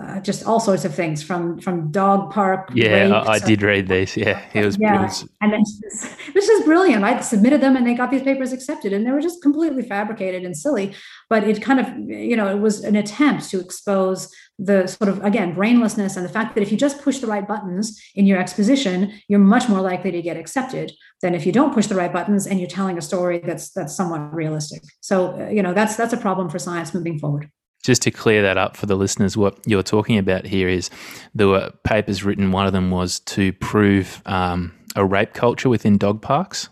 uh, 0.00 0.20
just 0.20 0.44
all 0.44 0.60
sorts 0.60 0.84
of 0.84 0.94
things 0.94 1.22
from 1.22 1.60
from 1.60 1.90
dog 1.90 2.32
park. 2.32 2.70
Yeah, 2.74 3.22
I, 3.26 3.34
I 3.34 3.38
did 3.38 3.62
read 3.62 3.88
these. 3.88 4.16
Yeah, 4.16 4.40
it 4.54 4.64
was 4.64 4.76
yeah, 4.78 5.02
was... 5.02 5.28
and 5.40 5.52
it 5.52 6.34
was 6.34 6.48
brilliant. 6.68 7.02
I 7.02 7.20
submitted 7.20 7.60
them 7.62 7.76
and 7.76 7.86
they 7.86 7.94
got 7.94 8.10
these 8.10 8.22
papers 8.22 8.52
accepted, 8.52 8.92
and 8.92 9.06
they 9.06 9.10
were 9.10 9.22
just 9.22 9.42
completely 9.42 9.82
fabricated 9.82 10.44
and 10.44 10.56
silly. 10.56 10.94
But 11.30 11.44
it 11.44 11.62
kind 11.62 11.80
of 11.80 11.86
you 12.08 12.36
know 12.36 12.48
it 12.48 12.60
was 12.60 12.84
an 12.84 12.96
attempt 12.96 13.50
to 13.50 13.60
expose 13.60 14.34
the 14.58 14.86
sort 14.86 15.08
of 15.08 15.22
again 15.24 15.54
brainlessness 15.54 16.16
and 16.16 16.24
the 16.24 16.28
fact 16.28 16.54
that 16.54 16.62
if 16.62 16.72
you 16.72 16.76
just 16.76 17.00
push 17.02 17.18
the 17.18 17.26
right 17.26 17.46
buttons 17.46 18.00
in 18.16 18.26
your 18.26 18.38
exposition 18.40 19.12
you're 19.28 19.38
much 19.38 19.68
more 19.68 19.80
likely 19.80 20.10
to 20.10 20.20
get 20.20 20.36
accepted 20.36 20.92
than 21.22 21.32
if 21.32 21.46
you 21.46 21.52
don't 21.52 21.72
push 21.72 21.86
the 21.86 21.94
right 21.94 22.12
buttons 22.12 22.44
and 22.44 22.58
you're 22.58 22.68
telling 22.68 22.98
a 22.98 23.00
story 23.00 23.38
that's 23.38 23.70
that's 23.70 23.94
somewhat 23.94 24.34
realistic 24.34 24.82
so 25.00 25.40
uh, 25.40 25.48
you 25.48 25.62
know 25.62 25.72
that's 25.72 25.94
that's 25.94 26.12
a 26.12 26.16
problem 26.16 26.48
for 26.48 26.58
science 26.58 26.92
moving 26.92 27.20
forward 27.20 27.48
just 27.84 28.02
to 28.02 28.10
clear 28.10 28.42
that 28.42 28.58
up 28.58 28.76
for 28.76 28.86
the 28.86 28.96
listeners, 28.96 29.36
what 29.36 29.56
you're 29.64 29.84
talking 29.84 30.18
about 30.18 30.44
here 30.44 30.68
is 30.68 30.90
there 31.34 31.46
were 31.46 31.70
papers 31.84 32.24
written. 32.24 32.50
One 32.50 32.66
of 32.66 32.72
them 32.72 32.90
was 32.90 33.20
to 33.20 33.52
prove 33.52 34.20
um, 34.26 34.74
a 34.96 35.04
rape 35.04 35.32
culture 35.32 35.68
within 35.68 35.96
dog 35.96 36.20
parks. 36.20 36.68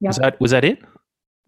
Yep. 0.00 0.08
Was 0.08 0.16
that 0.18 0.40
was 0.40 0.50
that 0.50 0.64
it? 0.64 0.82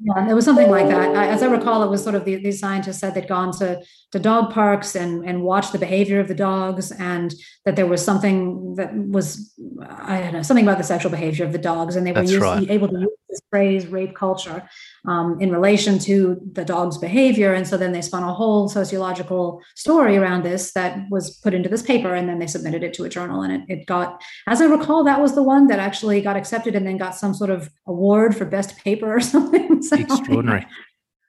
Yeah, 0.00 0.30
it 0.30 0.34
was 0.34 0.44
something 0.44 0.70
like 0.70 0.86
that. 0.88 1.16
As 1.16 1.42
I 1.42 1.46
recall, 1.46 1.82
it 1.82 1.90
was 1.90 2.04
sort 2.04 2.14
of 2.14 2.24
the, 2.24 2.36
these 2.36 2.60
scientists 2.60 3.00
said 3.00 3.14
they'd 3.14 3.26
gone 3.26 3.50
to, 3.58 3.82
to 4.12 4.18
dog 4.20 4.52
parks 4.52 4.94
and, 4.94 5.28
and 5.28 5.42
watched 5.42 5.72
the 5.72 5.78
behavior 5.78 6.20
of 6.20 6.28
the 6.28 6.36
dogs, 6.36 6.92
and 6.92 7.34
that 7.64 7.74
there 7.74 7.86
was 7.86 8.04
something 8.04 8.76
that 8.76 8.94
was, 8.94 9.52
I 9.88 10.20
don't 10.20 10.34
know, 10.34 10.42
something 10.42 10.64
about 10.64 10.78
the 10.78 10.84
sexual 10.84 11.10
behavior 11.10 11.44
of 11.44 11.52
the 11.52 11.58
dogs. 11.58 11.96
And 11.96 12.06
they 12.06 12.12
were 12.12 12.22
used, 12.22 12.36
right. 12.36 12.70
able 12.70 12.86
to 12.88 13.00
use 13.00 13.08
this 13.28 13.40
phrase 13.50 13.86
rape 13.86 14.14
culture 14.14 14.68
um, 15.06 15.40
in 15.40 15.50
relation 15.50 15.98
to 15.98 16.40
the 16.52 16.64
dog's 16.64 16.98
behavior. 16.98 17.52
And 17.52 17.66
so 17.66 17.76
then 17.76 17.92
they 17.92 18.00
spun 18.00 18.22
a 18.22 18.32
whole 18.32 18.68
sociological 18.68 19.60
story 19.74 20.16
around 20.16 20.44
this 20.44 20.72
that 20.72 20.98
was 21.10 21.36
put 21.38 21.54
into 21.54 21.68
this 21.68 21.82
paper, 21.82 22.14
and 22.14 22.28
then 22.28 22.38
they 22.38 22.46
submitted 22.46 22.82
it 22.82 22.94
to 22.94 23.04
a 23.04 23.08
journal. 23.08 23.42
And 23.42 23.52
it, 23.52 23.80
it 23.80 23.86
got, 23.86 24.22
as 24.46 24.60
I 24.60 24.66
recall, 24.66 25.04
that 25.04 25.20
was 25.20 25.34
the 25.34 25.42
one 25.42 25.66
that 25.68 25.78
actually 25.78 26.20
got 26.20 26.36
accepted 26.36 26.74
and 26.74 26.86
then 26.86 26.96
got 26.96 27.14
some 27.14 27.34
sort 27.34 27.50
of 27.50 27.70
award 27.86 28.36
for 28.36 28.44
best 28.44 28.76
paper 28.78 29.14
or 29.14 29.20
something. 29.34 29.82
So, 29.82 29.96
Extraordinary. 29.96 30.66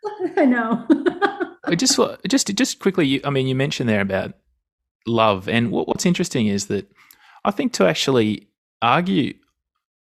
I 0.38 0.46
know. 0.46 0.88
just 1.76 2.00
just 2.28 2.56
just 2.56 2.80
quickly, 2.80 3.06
you, 3.06 3.22
I 3.24 3.30
mean, 3.30 3.48
you 3.48 3.56
mentioned 3.56 3.90
there 3.90 4.02
about 4.02 4.34
love, 5.06 5.50
and 5.50 5.72
what, 5.72 5.88
what's 5.88 6.06
interesting 6.06 6.48
is 6.48 6.68
that 6.68 6.90
I 7.44 7.52
think 7.52 7.74
to 7.74 7.88
actually 7.88 8.48
argue 8.82 9.34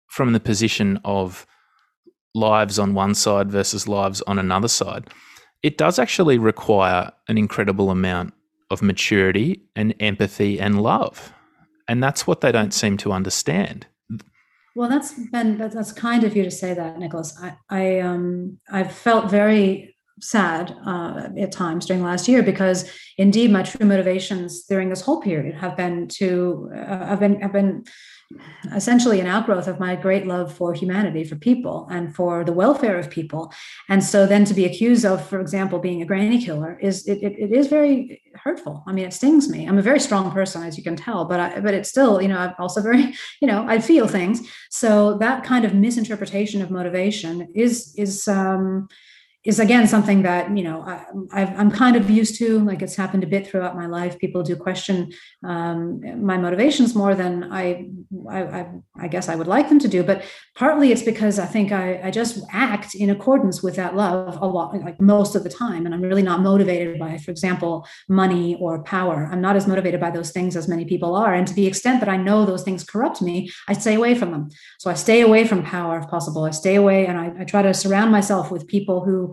from 0.06 0.32
the 0.32 0.40
position 0.40 1.00
of 1.04 1.46
lives 2.34 2.78
on 2.78 2.94
one 2.94 3.14
side 3.14 3.50
versus 3.50 3.88
lives 3.88 4.22
on 4.22 4.38
another 4.38 4.68
side, 4.68 5.08
it 5.62 5.76
does 5.78 5.98
actually 5.98 6.38
require 6.38 7.10
an 7.28 7.38
incredible 7.38 7.90
amount 7.90 8.32
of 8.70 8.82
maturity 8.82 9.62
and 9.74 9.94
empathy 10.00 10.60
and 10.60 10.82
love. 10.82 11.32
And 11.88 12.02
that's 12.02 12.26
what 12.26 12.42
they 12.42 12.52
don't 12.52 12.74
seem 12.74 12.96
to 12.98 13.12
understand. 13.12 13.86
Well, 14.74 14.88
that's 14.88 15.14
been 15.30 15.58
that's 15.58 15.92
kind 15.92 16.22
of 16.22 16.36
you 16.36 16.44
to 16.44 16.50
say 16.50 16.72
that, 16.74 16.98
Nicholas. 16.98 17.36
I, 17.42 17.56
I 17.68 17.98
um 18.00 18.58
I've 18.70 18.92
felt 18.92 19.30
very 19.30 19.96
sad 20.20 20.76
uh, 20.86 21.28
at 21.38 21.52
times 21.52 21.86
during 21.86 22.02
last 22.02 22.28
year 22.28 22.42
because 22.42 22.90
indeed 23.16 23.50
my 23.50 23.62
true 23.62 23.86
motivations 23.86 24.64
during 24.64 24.88
this 24.88 25.00
whole 25.00 25.20
period 25.20 25.54
have 25.54 25.76
been 25.76 26.08
to 26.08 26.70
uh, 26.74 27.06
have 27.06 27.20
been 27.20 27.40
have 27.40 27.52
been 27.52 27.84
essentially 28.74 29.20
an 29.20 29.26
outgrowth 29.26 29.66
of 29.68 29.80
my 29.80 29.96
great 29.96 30.26
love 30.26 30.52
for 30.52 30.74
humanity, 30.74 31.24
for 31.24 31.36
people, 31.36 31.88
and 31.90 32.14
for 32.14 32.44
the 32.44 32.52
welfare 32.52 32.98
of 32.98 33.08
people. 33.08 33.52
And 33.88 34.04
so 34.04 34.26
then 34.26 34.44
to 34.44 34.54
be 34.54 34.66
accused 34.66 35.04
of, 35.04 35.26
for 35.26 35.40
example, 35.40 35.78
being 35.78 36.02
a 36.02 36.04
granny 36.04 36.42
killer 36.42 36.78
is 36.80 37.06
it, 37.06 37.22
it, 37.22 37.38
it 37.38 37.52
is 37.52 37.68
very 37.68 38.22
hurtful. 38.34 38.84
I 38.86 38.92
mean, 38.92 39.06
it 39.06 39.14
stings 39.14 39.48
me. 39.48 39.66
I'm 39.66 39.78
a 39.78 39.82
very 39.82 40.00
strong 40.00 40.30
person, 40.30 40.62
as 40.62 40.76
you 40.76 40.84
can 40.84 40.96
tell, 40.96 41.24
but 41.24 41.40
I, 41.40 41.60
but 41.60 41.74
it's 41.74 41.88
still, 41.88 42.20
you 42.20 42.28
know, 42.28 42.38
I'm 42.38 42.54
also 42.58 42.82
very, 42.82 43.14
you 43.40 43.48
know, 43.48 43.64
I 43.66 43.78
feel 43.78 44.06
things. 44.06 44.42
So 44.70 45.16
that 45.18 45.44
kind 45.44 45.64
of 45.64 45.74
misinterpretation 45.74 46.60
of 46.60 46.70
motivation 46.70 47.48
is 47.54 47.94
is 47.96 48.28
um, 48.28 48.88
is 49.44 49.60
again 49.60 49.86
something 49.86 50.22
that 50.22 50.54
you 50.56 50.64
know 50.64 50.82
I, 51.32 51.42
am 51.42 51.70
kind 51.70 51.96
of 51.96 52.10
used 52.10 52.36
to. 52.38 52.58
Like 52.58 52.82
it's 52.82 52.96
happened 52.96 53.22
a 53.22 53.26
bit 53.26 53.46
throughout 53.46 53.76
my 53.76 53.86
life. 53.86 54.18
People 54.18 54.42
do 54.42 54.56
question 54.56 55.12
um, 55.44 56.00
my 56.24 56.36
motivations 56.36 56.94
more 56.94 57.14
than 57.14 57.52
I, 57.52 57.86
I, 58.28 58.66
I, 58.98 59.08
guess 59.08 59.28
I 59.28 59.36
would 59.36 59.46
like 59.46 59.68
them 59.68 59.78
to 59.78 59.88
do. 59.88 60.02
But 60.02 60.24
partly 60.56 60.90
it's 60.90 61.02
because 61.02 61.38
I 61.38 61.46
think 61.46 61.70
I, 61.70 62.00
I 62.04 62.10
just 62.10 62.40
act 62.52 62.94
in 62.96 63.10
accordance 63.10 63.62
with 63.62 63.76
that 63.76 63.94
love 63.94 64.38
a 64.42 64.46
lot, 64.46 64.74
like 64.82 65.00
most 65.00 65.36
of 65.36 65.44
the 65.44 65.50
time, 65.50 65.86
and 65.86 65.94
I'm 65.94 66.02
really 66.02 66.22
not 66.22 66.40
motivated 66.40 66.98
by, 66.98 67.16
for 67.18 67.30
example, 67.30 67.86
money 68.08 68.56
or 68.56 68.82
power. 68.82 69.28
I'm 69.30 69.40
not 69.40 69.56
as 69.56 69.68
motivated 69.68 70.00
by 70.00 70.10
those 70.10 70.32
things 70.32 70.56
as 70.56 70.68
many 70.68 70.84
people 70.84 71.14
are. 71.14 71.32
And 71.32 71.46
to 71.46 71.54
the 71.54 71.66
extent 71.66 72.00
that 72.00 72.08
I 72.08 72.16
know 72.16 72.44
those 72.44 72.64
things 72.64 72.82
corrupt 72.82 73.22
me, 73.22 73.50
I 73.68 73.72
stay 73.72 73.94
away 73.94 74.16
from 74.16 74.32
them. 74.32 74.50
So 74.78 74.90
I 74.90 74.94
stay 74.94 75.20
away 75.20 75.46
from 75.46 75.62
power 75.62 75.98
if 75.98 76.08
possible. 76.08 76.44
I 76.44 76.50
stay 76.50 76.74
away, 76.74 77.06
and 77.06 77.16
I, 77.16 77.32
I 77.40 77.44
try 77.44 77.62
to 77.62 77.72
surround 77.72 78.10
myself 78.10 78.50
with 78.50 78.66
people 78.66 79.04
who 79.04 79.32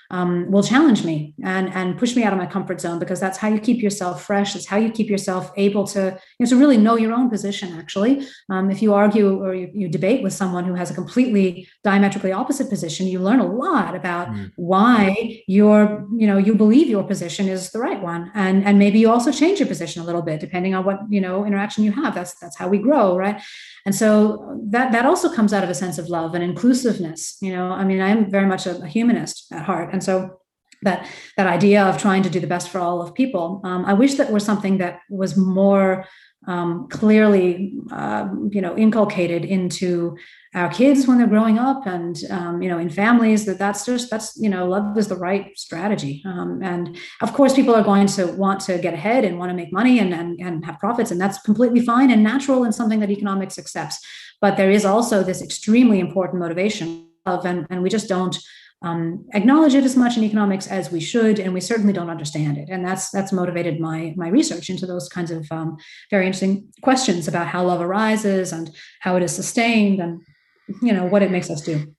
um, 0.11 0.51
will 0.51 0.61
challenge 0.61 1.05
me 1.05 1.33
and 1.43 1.73
and 1.73 1.97
push 1.97 2.15
me 2.15 2.23
out 2.23 2.33
of 2.33 2.37
my 2.37 2.45
comfort 2.45 2.81
zone 2.81 2.99
because 2.99 3.19
that's 3.19 3.37
how 3.37 3.47
you 3.47 3.59
keep 3.59 3.81
yourself 3.81 4.23
fresh. 4.23 4.55
It's 4.55 4.65
how 4.65 4.77
you 4.77 4.91
keep 4.91 5.09
yourself 5.09 5.51
able 5.55 5.87
to 5.87 6.19
you 6.37 6.45
know, 6.45 6.49
to 6.49 6.57
really 6.57 6.77
know 6.77 6.97
your 6.97 7.13
own 7.13 7.29
position. 7.29 7.73
Actually, 7.79 8.27
um, 8.49 8.69
if 8.69 8.81
you 8.81 8.93
argue 8.93 9.41
or 9.41 9.55
you, 9.55 9.71
you, 9.73 9.87
debate 9.87 10.21
with 10.21 10.33
someone 10.33 10.65
who 10.65 10.75
has 10.75 10.91
a 10.91 10.93
completely 10.93 11.67
diametrically 11.83 12.31
opposite 12.31 12.69
position, 12.69 13.07
you 13.07 13.19
learn 13.19 13.39
a 13.39 13.45
lot 13.45 13.95
about 13.95 14.27
mm. 14.27 14.51
why 14.57 15.41
your 15.47 16.05
you 16.17 16.27
know 16.27 16.37
you 16.37 16.55
believe 16.55 16.87
your 16.87 17.03
position 17.03 17.47
is 17.47 17.71
the 17.71 17.79
right 17.79 18.01
one, 18.01 18.31
and 18.35 18.65
and 18.65 18.77
maybe 18.77 18.99
you 18.99 19.09
also 19.09 19.31
change 19.31 19.59
your 19.59 19.67
position 19.67 20.01
a 20.01 20.05
little 20.05 20.21
bit 20.21 20.41
depending 20.41 20.75
on 20.75 20.83
what 20.83 20.99
you 21.09 21.21
know 21.21 21.45
interaction 21.45 21.85
you 21.85 21.93
have. 21.93 22.13
That's 22.13 22.33
that's 22.35 22.57
how 22.57 22.67
we 22.67 22.79
grow, 22.79 23.17
right? 23.17 23.41
And 23.85 23.95
so 23.95 24.59
that 24.69 24.91
that 24.91 25.05
also 25.05 25.33
comes 25.33 25.53
out 25.53 25.63
of 25.63 25.69
a 25.69 25.75
sense 25.75 25.97
of 25.97 26.09
love 26.09 26.35
and 26.35 26.43
inclusiveness. 26.43 27.37
You 27.41 27.55
know, 27.55 27.71
I 27.71 27.85
mean, 27.85 28.01
I'm 28.01 28.29
very 28.29 28.45
much 28.45 28.65
a, 28.65 28.77
a 28.81 28.87
humanist 28.87 29.47
at 29.51 29.63
heart, 29.63 29.89
and 29.93 30.00
so 30.03 30.41
that 30.83 31.07
that 31.37 31.47
idea 31.47 31.83
of 31.83 31.97
trying 31.97 32.23
to 32.23 32.29
do 32.29 32.39
the 32.39 32.47
best 32.47 32.69
for 32.69 32.79
all 32.79 33.01
of 33.01 33.13
people. 33.13 33.61
Um, 33.63 33.85
I 33.85 33.93
wish 33.93 34.15
that 34.15 34.31
was 34.31 34.43
something 34.43 34.79
that 34.79 34.99
was 35.09 35.37
more 35.37 36.05
um, 36.47 36.87
clearly, 36.89 37.75
uh, 37.91 38.27
you 38.49 38.61
know, 38.61 38.75
inculcated 38.75 39.45
into 39.45 40.17
our 40.55 40.69
kids 40.69 41.07
when 41.07 41.19
they're 41.19 41.27
growing 41.27 41.59
up, 41.59 41.85
and 41.85 42.17
um, 42.31 42.63
you 42.63 42.67
know, 42.67 42.79
in 42.79 42.89
families. 42.89 43.45
That 43.45 43.59
that's 43.59 43.85
just 43.85 44.09
that's 44.09 44.35
you 44.37 44.49
know, 44.49 44.67
love 44.67 44.97
is 44.97 45.07
the 45.07 45.15
right 45.15 45.55
strategy. 45.55 46.23
Um, 46.25 46.61
and 46.63 46.97
of 47.21 47.33
course, 47.33 47.53
people 47.53 47.75
are 47.75 47.83
going 47.83 48.07
to 48.07 48.25
want 48.25 48.59
to 48.61 48.79
get 48.79 48.95
ahead 48.95 49.23
and 49.23 49.37
want 49.37 49.51
to 49.51 49.55
make 49.55 49.71
money 49.71 49.99
and, 49.99 50.13
and 50.13 50.39
and 50.39 50.65
have 50.65 50.79
profits, 50.79 51.11
and 51.11 51.21
that's 51.21 51.39
completely 51.41 51.85
fine 51.85 52.09
and 52.09 52.23
natural 52.23 52.63
and 52.63 52.73
something 52.73 53.01
that 53.01 53.11
economics 53.11 53.59
accepts. 53.59 53.99
But 54.41 54.57
there 54.57 54.71
is 54.71 54.83
also 54.83 55.21
this 55.21 55.43
extremely 55.43 55.99
important 55.99 56.39
motivation 56.39 57.07
of, 57.27 57.45
and, 57.45 57.67
and 57.69 57.83
we 57.83 57.89
just 57.89 58.09
don't 58.09 58.35
um, 58.83 59.25
acknowledge 59.33 59.75
it 59.75 59.83
as 59.83 59.95
much 59.95 60.17
in 60.17 60.23
economics 60.23 60.67
as 60.67 60.91
we 60.91 60.99
should, 60.99 61.39
and 61.39 61.53
we 61.53 61.61
certainly 61.61 61.93
don't 61.93 62.09
understand 62.09 62.57
it. 62.57 62.67
And 62.69 62.85
that's 62.85 63.11
that's 63.11 63.31
motivated 63.31 63.79
my 63.79 64.13
my 64.17 64.27
research 64.27 64.69
into 64.69 64.87
those 64.87 65.07
kinds 65.07 65.29
of 65.29 65.47
um, 65.51 65.77
very 66.09 66.25
interesting 66.25 66.67
questions 66.81 67.27
about 67.27 67.47
how 67.47 67.63
love 67.63 67.81
arises 67.81 68.51
and 68.51 68.71
how 68.99 69.15
it 69.15 69.23
is 69.23 69.35
sustained, 69.35 69.99
and 69.99 70.21
you 70.81 70.93
know 70.93 71.05
what 71.05 71.21
it 71.21 71.31
makes 71.31 71.49
us 71.49 71.61
do. 71.61 71.93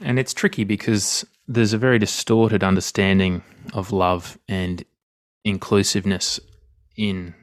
And 0.00 0.18
it's 0.18 0.32
tricky 0.32 0.64
because 0.64 1.26
there's 1.48 1.72
a 1.72 1.78
very 1.78 1.98
distorted 1.98 2.62
understanding 2.62 3.42
of 3.74 3.92
love 3.92 4.38
and 4.48 4.84
inclusiveness 5.44 6.38
in 6.96 7.34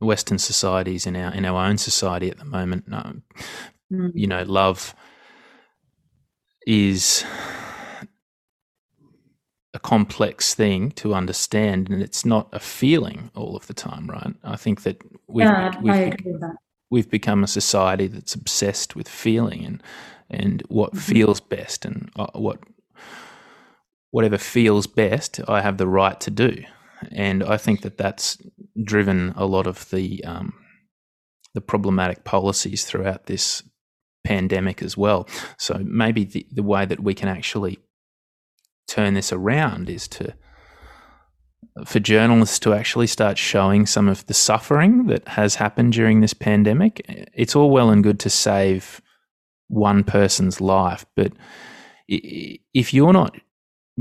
Western 0.00 0.38
societies 0.38 1.06
in 1.06 1.14
our 1.14 1.32
in 1.32 1.44
our 1.44 1.64
own 1.64 1.78
society 1.78 2.28
at 2.28 2.38
the 2.38 2.44
moment. 2.44 2.84
Um, 2.90 3.22
mm. 3.92 4.10
You 4.14 4.26
know, 4.26 4.42
love 4.42 4.96
is 6.66 7.24
a 9.72 9.78
complex 9.78 10.54
thing 10.54 10.90
to 10.92 11.14
understand 11.14 11.88
and 11.90 12.02
it's 12.02 12.24
not 12.24 12.48
a 12.52 12.58
feeling 12.58 13.30
all 13.36 13.56
of 13.56 13.66
the 13.66 13.74
time 13.74 14.06
right 14.08 14.34
i 14.44 14.56
think 14.56 14.82
that 14.82 15.00
we've, 15.28 15.46
yeah, 15.46 15.72
we've, 15.80 16.40
that. 16.40 16.56
we've 16.90 17.10
become 17.10 17.44
a 17.44 17.48
society 17.48 18.06
that's 18.06 18.34
obsessed 18.34 18.96
with 18.96 19.08
feeling 19.08 19.64
and 19.64 19.82
and 20.28 20.62
what 20.68 20.90
mm-hmm. 20.90 21.12
feels 21.12 21.40
best 21.40 21.84
and 21.84 22.10
uh, 22.16 22.26
what 22.34 22.58
whatever 24.10 24.38
feels 24.38 24.86
best 24.86 25.40
i 25.48 25.60
have 25.60 25.78
the 25.78 25.86
right 25.86 26.20
to 26.20 26.30
do 26.30 26.64
and 27.12 27.44
i 27.44 27.56
think 27.56 27.82
that 27.82 27.96
that's 27.96 28.38
driven 28.82 29.32
a 29.36 29.46
lot 29.46 29.66
of 29.66 29.88
the 29.90 30.22
um, 30.24 30.52
the 31.54 31.60
problematic 31.60 32.24
policies 32.24 32.84
throughout 32.84 33.26
this 33.26 33.62
pandemic 34.24 34.82
as 34.82 34.96
well. 34.96 35.28
So 35.58 35.80
maybe 35.84 36.24
the, 36.24 36.46
the 36.52 36.62
way 36.62 36.84
that 36.84 37.00
we 37.00 37.14
can 37.14 37.28
actually 37.28 37.78
turn 38.88 39.14
this 39.14 39.32
around 39.32 39.88
is 39.88 40.08
to 40.08 40.34
for 41.86 42.00
journalists 42.00 42.58
to 42.58 42.74
actually 42.74 43.06
start 43.06 43.38
showing 43.38 43.86
some 43.86 44.08
of 44.08 44.26
the 44.26 44.34
suffering 44.34 45.06
that 45.06 45.26
has 45.28 45.54
happened 45.54 45.92
during 45.92 46.20
this 46.20 46.34
pandemic. 46.34 47.00
It's 47.34 47.54
all 47.54 47.70
well 47.70 47.90
and 47.90 48.02
good 48.02 48.18
to 48.20 48.30
save 48.30 49.00
one 49.68 50.02
person's 50.02 50.60
life, 50.60 51.06
but 51.14 51.32
if 52.08 52.92
you're 52.92 53.12
not 53.12 53.36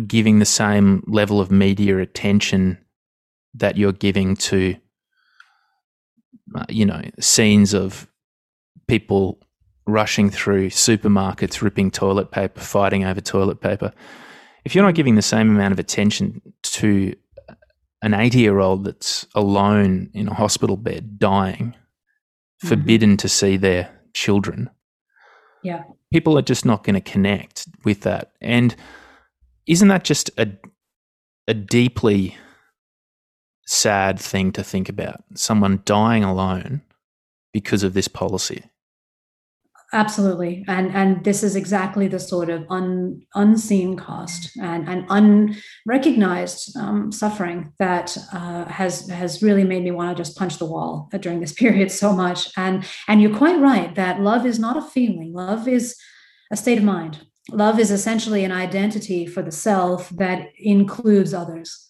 giving 0.07 0.39
the 0.39 0.45
same 0.45 1.03
level 1.07 1.39
of 1.39 1.51
media 1.51 1.99
attention 1.99 2.77
that 3.53 3.77
you're 3.77 3.91
giving 3.91 4.35
to, 4.35 4.75
uh, 6.55 6.65
you 6.69 6.85
know, 6.85 7.01
scenes 7.19 7.73
of 7.73 8.07
people 8.87 9.39
rushing 9.91 10.29
through 10.29 10.69
supermarkets, 10.69 11.61
ripping 11.61 11.91
toilet 11.91 12.31
paper, 12.31 12.59
fighting 12.59 13.05
over 13.05 13.21
toilet 13.21 13.61
paper. 13.61 13.93
If 14.65 14.75
you're 14.75 14.83
not 14.83 14.95
giving 14.95 15.15
the 15.15 15.21
same 15.21 15.49
amount 15.49 15.71
of 15.73 15.79
attention 15.79 16.41
to 16.63 17.15
an 18.01 18.13
80 18.13 18.39
year 18.39 18.59
old 18.59 18.85
that's 18.85 19.25
alone 19.35 20.09
in 20.13 20.27
a 20.27 20.33
hospital 20.33 20.77
bed 20.77 21.19
dying, 21.19 21.73
mm-hmm. 21.73 22.67
forbidden 22.67 23.17
to 23.17 23.29
see 23.29 23.57
their 23.57 23.89
children, 24.13 24.69
yeah. 25.63 25.83
people 26.11 26.37
are 26.37 26.43
just 26.43 26.65
not 26.65 26.83
going 26.83 26.95
to 26.95 27.01
connect 27.01 27.67
with 27.83 28.01
that. 28.01 28.31
And 28.41 28.75
isn't 29.67 29.87
that 29.87 30.03
just 30.03 30.29
a, 30.37 30.47
a 31.47 31.53
deeply 31.53 32.37
sad 33.65 34.19
thing 34.19 34.51
to 34.53 34.63
think 34.63 34.89
about? 34.89 35.23
Someone 35.35 35.81
dying 35.85 36.23
alone 36.23 36.81
because 37.53 37.83
of 37.83 37.93
this 37.93 38.07
policy. 38.07 38.63
Absolutely. 39.93 40.63
And 40.67 40.93
and 40.95 41.23
this 41.23 41.43
is 41.43 41.55
exactly 41.55 42.07
the 42.07 42.19
sort 42.19 42.49
of 42.49 42.65
un, 42.69 43.21
unseen 43.35 43.95
cost 43.95 44.55
and, 44.57 44.87
and 44.87 45.05
unrecognized 45.09 46.75
um, 46.77 47.11
suffering 47.11 47.73
that 47.79 48.17
uh, 48.33 48.65
has 48.65 49.09
has 49.09 49.41
really 49.41 49.63
made 49.63 49.83
me 49.83 49.91
want 49.91 50.15
to 50.15 50.21
just 50.23 50.37
punch 50.37 50.57
the 50.57 50.65
wall 50.65 51.09
during 51.19 51.39
this 51.39 51.53
period 51.63 51.91
so 51.91 52.13
much. 52.13 52.49
And 52.57 52.85
and 53.07 53.21
you're 53.21 53.35
quite 53.35 53.59
right 53.59 53.93
that 53.95 54.21
love 54.21 54.45
is 54.45 54.59
not 54.59 54.77
a 54.77 54.81
feeling. 54.81 55.33
Love 55.33 55.67
is 55.67 55.95
a 56.51 56.57
state 56.57 56.77
of 56.77 56.83
mind. 56.83 57.25
Love 57.51 57.79
is 57.79 57.91
essentially 57.91 58.43
an 58.43 58.51
identity 58.51 59.25
for 59.25 59.41
the 59.41 59.51
self 59.51 60.09
that 60.09 60.49
includes 60.57 61.33
others. 61.33 61.87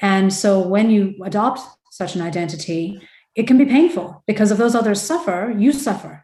And 0.00 0.32
so 0.32 0.60
when 0.60 0.90
you 0.90 1.14
adopt 1.24 1.60
such 1.90 2.14
an 2.14 2.22
identity 2.22 3.00
it 3.34 3.46
can 3.46 3.56
be 3.56 3.64
painful 3.64 4.22
because 4.26 4.50
if 4.50 4.58
those 4.58 4.74
others 4.74 5.00
suffer 5.00 5.54
you 5.56 5.72
suffer 5.72 6.21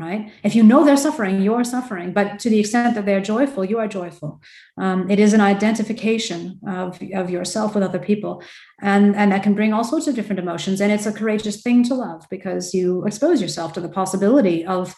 right? 0.00 0.32
If 0.42 0.54
you 0.54 0.62
know 0.62 0.84
they're 0.84 0.96
suffering, 0.96 1.42
you're 1.42 1.64
suffering. 1.64 2.12
But 2.12 2.38
to 2.40 2.50
the 2.50 2.58
extent 2.58 2.94
that 2.94 3.04
they're 3.04 3.20
joyful, 3.20 3.64
you 3.64 3.78
are 3.78 3.86
joyful. 3.86 4.40
Um, 4.78 5.10
it 5.10 5.18
is 5.18 5.34
an 5.34 5.40
identification 5.40 6.58
of, 6.66 7.00
of 7.14 7.30
yourself 7.30 7.74
with 7.74 7.84
other 7.84 7.98
people. 7.98 8.42
And, 8.80 9.14
and 9.14 9.30
that 9.32 9.42
can 9.42 9.54
bring 9.54 9.72
all 9.72 9.84
sorts 9.84 10.06
of 10.06 10.14
different 10.14 10.40
emotions. 10.40 10.80
And 10.80 10.90
it's 10.90 11.06
a 11.06 11.12
courageous 11.12 11.60
thing 11.62 11.84
to 11.84 11.94
love 11.94 12.26
because 12.30 12.72
you 12.72 13.04
expose 13.06 13.42
yourself 13.42 13.74
to 13.74 13.80
the 13.80 13.88
possibility 13.88 14.64
of 14.64 14.94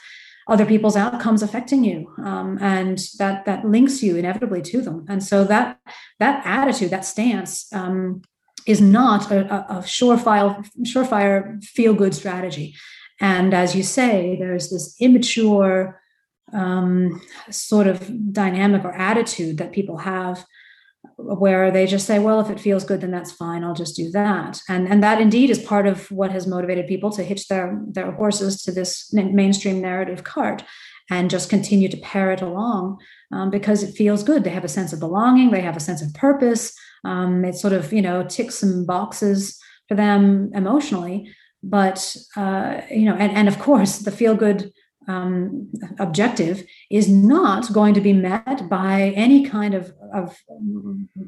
other 0.49 0.67
people's 0.67 0.97
outcomes 0.97 1.43
affecting 1.43 1.85
you 1.85 2.13
um, 2.19 2.59
and 2.61 2.99
that 3.19 3.45
that 3.45 3.65
links 3.65 4.03
you 4.03 4.17
inevitably 4.17 4.61
to 4.61 4.81
them 4.81 5.07
and 5.09 5.23
so 5.23 5.45
that 5.45 5.79
that 6.19 6.45
attitude 6.45 6.91
that 6.91 7.05
stance 7.05 7.73
um, 7.73 8.23
is 8.67 8.81
not 8.81 9.31
a, 9.31 9.55
a, 9.73 9.83
surefire 9.83 10.69
surefire 10.83 11.63
feel 11.63 11.95
good 11.95 12.15
strategy 12.15 12.75
and 13.21 13.55
as 13.55 13.75
you 13.75 13.83
say, 13.83 14.37
there's 14.39 14.71
this 14.71 14.97
immature 15.01 16.01
um, 16.53 17.21
sort 17.51 17.87
of 17.87 18.33
dynamic 18.33 18.85
or 18.85 18.93
attitude 18.93 19.59
that 19.59 19.73
people 19.73 19.99
have 19.99 20.45
where 21.17 21.71
they 21.71 21.87
just 21.87 22.07
say, 22.07 22.19
well, 22.19 22.41
if 22.41 22.51
it 22.51 22.61
feels 22.61 22.85
good, 22.85 23.01
then 23.01 23.11
that's 23.11 23.33
fine. 23.33 23.65
I'll 23.65 23.75
just 23.75 23.97
do 23.97 24.11
that. 24.11 24.61
And, 24.69 24.89
and 24.89 25.03
that 25.03 25.21
indeed 25.21 25.51
is 25.51 25.59
part 25.59 25.87
of 25.87 26.11
what 26.11 26.31
has 26.33 26.47
motivated 26.47 26.87
people 26.87 27.11
to 27.13 27.25
hitch 27.25 27.49
their, 27.49 27.81
their 27.89 28.13
horses 28.13 28.63
to 28.63 28.73
this 28.73 29.13
mainstream 29.13 29.81
narrative 29.81 30.25
cart 30.25 30.63
and 31.11 31.31
just 31.31 31.51
continue 31.51 31.89
to 31.89 31.97
parrot 31.99 32.41
along 32.41 32.99
um, 33.33 33.51
because 33.51 33.83
it 33.83 33.95
feels 33.95 34.23
good. 34.23 34.45
They 34.45 34.51
have 34.51 34.65
a 34.65 34.69
sense 34.69 34.93
of 34.93 35.01
belonging. 35.01 35.51
They 35.51 35.61
have 35.61 35.77
a 35.77 35.81
sense 35.81 36.03
of 36.03 36.15
purpose. 36.15 36.73
Um, 37.05 37.45
it 37.45 37.57
sort 37.57 37.73
of, 37.73 37.93
you 37.93 38.03
know, 38.03 38.25
ticks 38.25 38.57
some 38.57 38.87
boxes 38.87 39.59
for 39.89 39.97
them 39.97 40.51
emotionally 40.55 41.33
but 41.63 42.17
uh, 42.37 42.81
you 42.91 43.05
know 43.05 43.15
and, 43.15 43.33
and 43.33 43.49
of 43.49 43.59
course 43.59 43.99
the 43.99 44.11
feel 44.11 44.35
good 44.35 44.73
um, 45.09 45.69
objective 45.99 46.65
is 46.91 47.09
not 47.09 47.73
going 47.73 47.95
to 47.95 48.01
be 48.01 48.13
met 48.13 48.69
by 48.69 49.13
any 49.17 49.45
kind 49.45 49.75
of, 49.75 49.93
of 50.15 50.37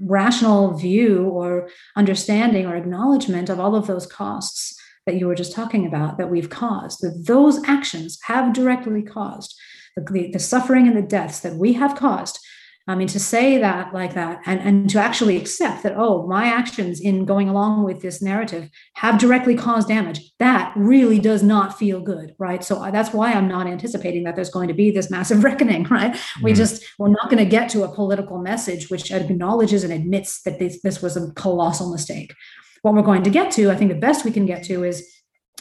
rational 0.00 0.74
view 0.74 1.24
or 1.24 1.68
understanding 1.96 2.66
or 2.66 2.76
acknowledgement 2.76 3.50
of 3.50 3.58
all 3.58 3.74
of 3.74 3.86
those 3.86 4.06
costs 4.06 4.78
that 5.06 5.16
you 5.16 5.26
were 5.26 5.34
just 5.34 5.52
talking 5.52 5.86
about 5.86 6.18
that 6.18 6.30
we've 6.30 6.50
caused. 6.50 7.00
That 7.00 7.24
those 7.26 7.62
actions 7.64 8.18
have 8.24 8.52
directly 8.52 9.02
caused 9.02 9.58
the, 9.96 10.30
the 10.32 10.38
suffering 10.38 10.86
and 10.86 10.96
the 10.96 11.02
deaths 11.02 11.40
that 11.40 11.56
we 11.56 11.74
have 11.74 11.96
caused 11.96 12.38
I 12.86 12.94
mean, 12.94 13.08
to 13.08 13.18
say 13.18 13.56
that 13.58 13.94
like 13.94 14.12
that 14.12 14.42
and, 14.44 14.60
and 14.60 14.90
to 14.90 14.98
actually 14.98 15.38
accept 15.38 15.82
that, 15.84 15.94
oh, 15.96 16.26
my 16.26 16.46
actions 16.46 17.00
in 17.00 17.24
going 17.24 17.48
along 17.48 17.84
with 17.84 18.02
this 18.02 18.20
narrative 18.20 18.68
have 18.96 19.18
directly 19.18 19.54
caused 19.54 19.88
damage, 19.88 20.20
that 20.38 20.72
really 20.76 21.18
does 21.18 21.42
not 21.42 21.78
feel 21.78 22.00
good, 22.00 22.34
right? 22.38 22.62
So 22.62 22.90
that's 22.92 23.14
why 23.14 23.32
I'm 23.32 23.48
not 23.48 23.66
anticipating 23.66 24.24
that 24.24 24.36
there's 24.36 24.50
going 24.50 24.68
to 24.68 24.74
be 24.74 24.90
this 24.90 25.10
massive 25.10 25.44
reckoning, 25.44 25.84
right? 25.84 26.12
Mm-hmm. 26.12 26.44
We 26.44 26.52
just, 26.52 26.84
we're 26.98 27.08
not 27.08 27.30
going 27.30 27.42
to 27.42 27.50
get 27.50 27.70
to 27.70 27.84
a 27.84 27.94
political 27.94 28.38
message 28.38 28.90
which 28.90 29.10
acknowledges 29.10 29.82
and 29.82 29.92
admits 29.92 30.42
that 30.42 30.58
this, 30.58 30.82
this 30.82 31.00
was 31.00 31.16
a 31.16 31.32
colossal 31.32 31.90
mistake. 31.90 32.34
What 32.82 32.92
we're 32.92 33.02
going 33.02 33.22
to 33.22 33.30
get 33.30 33.50
to, 33.52 33.70
I 33.70 33.76
think 33.76 33.92
the 33.92 33.98
best 33.98 34.26
we 34.26 34.30
can 34.30 34.44
get 34.44 34.62
to 34.64 34.84
is 34.84 35.10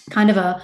kind 0.09 0.29
of 0.29 0.35
a, 0.35 0.61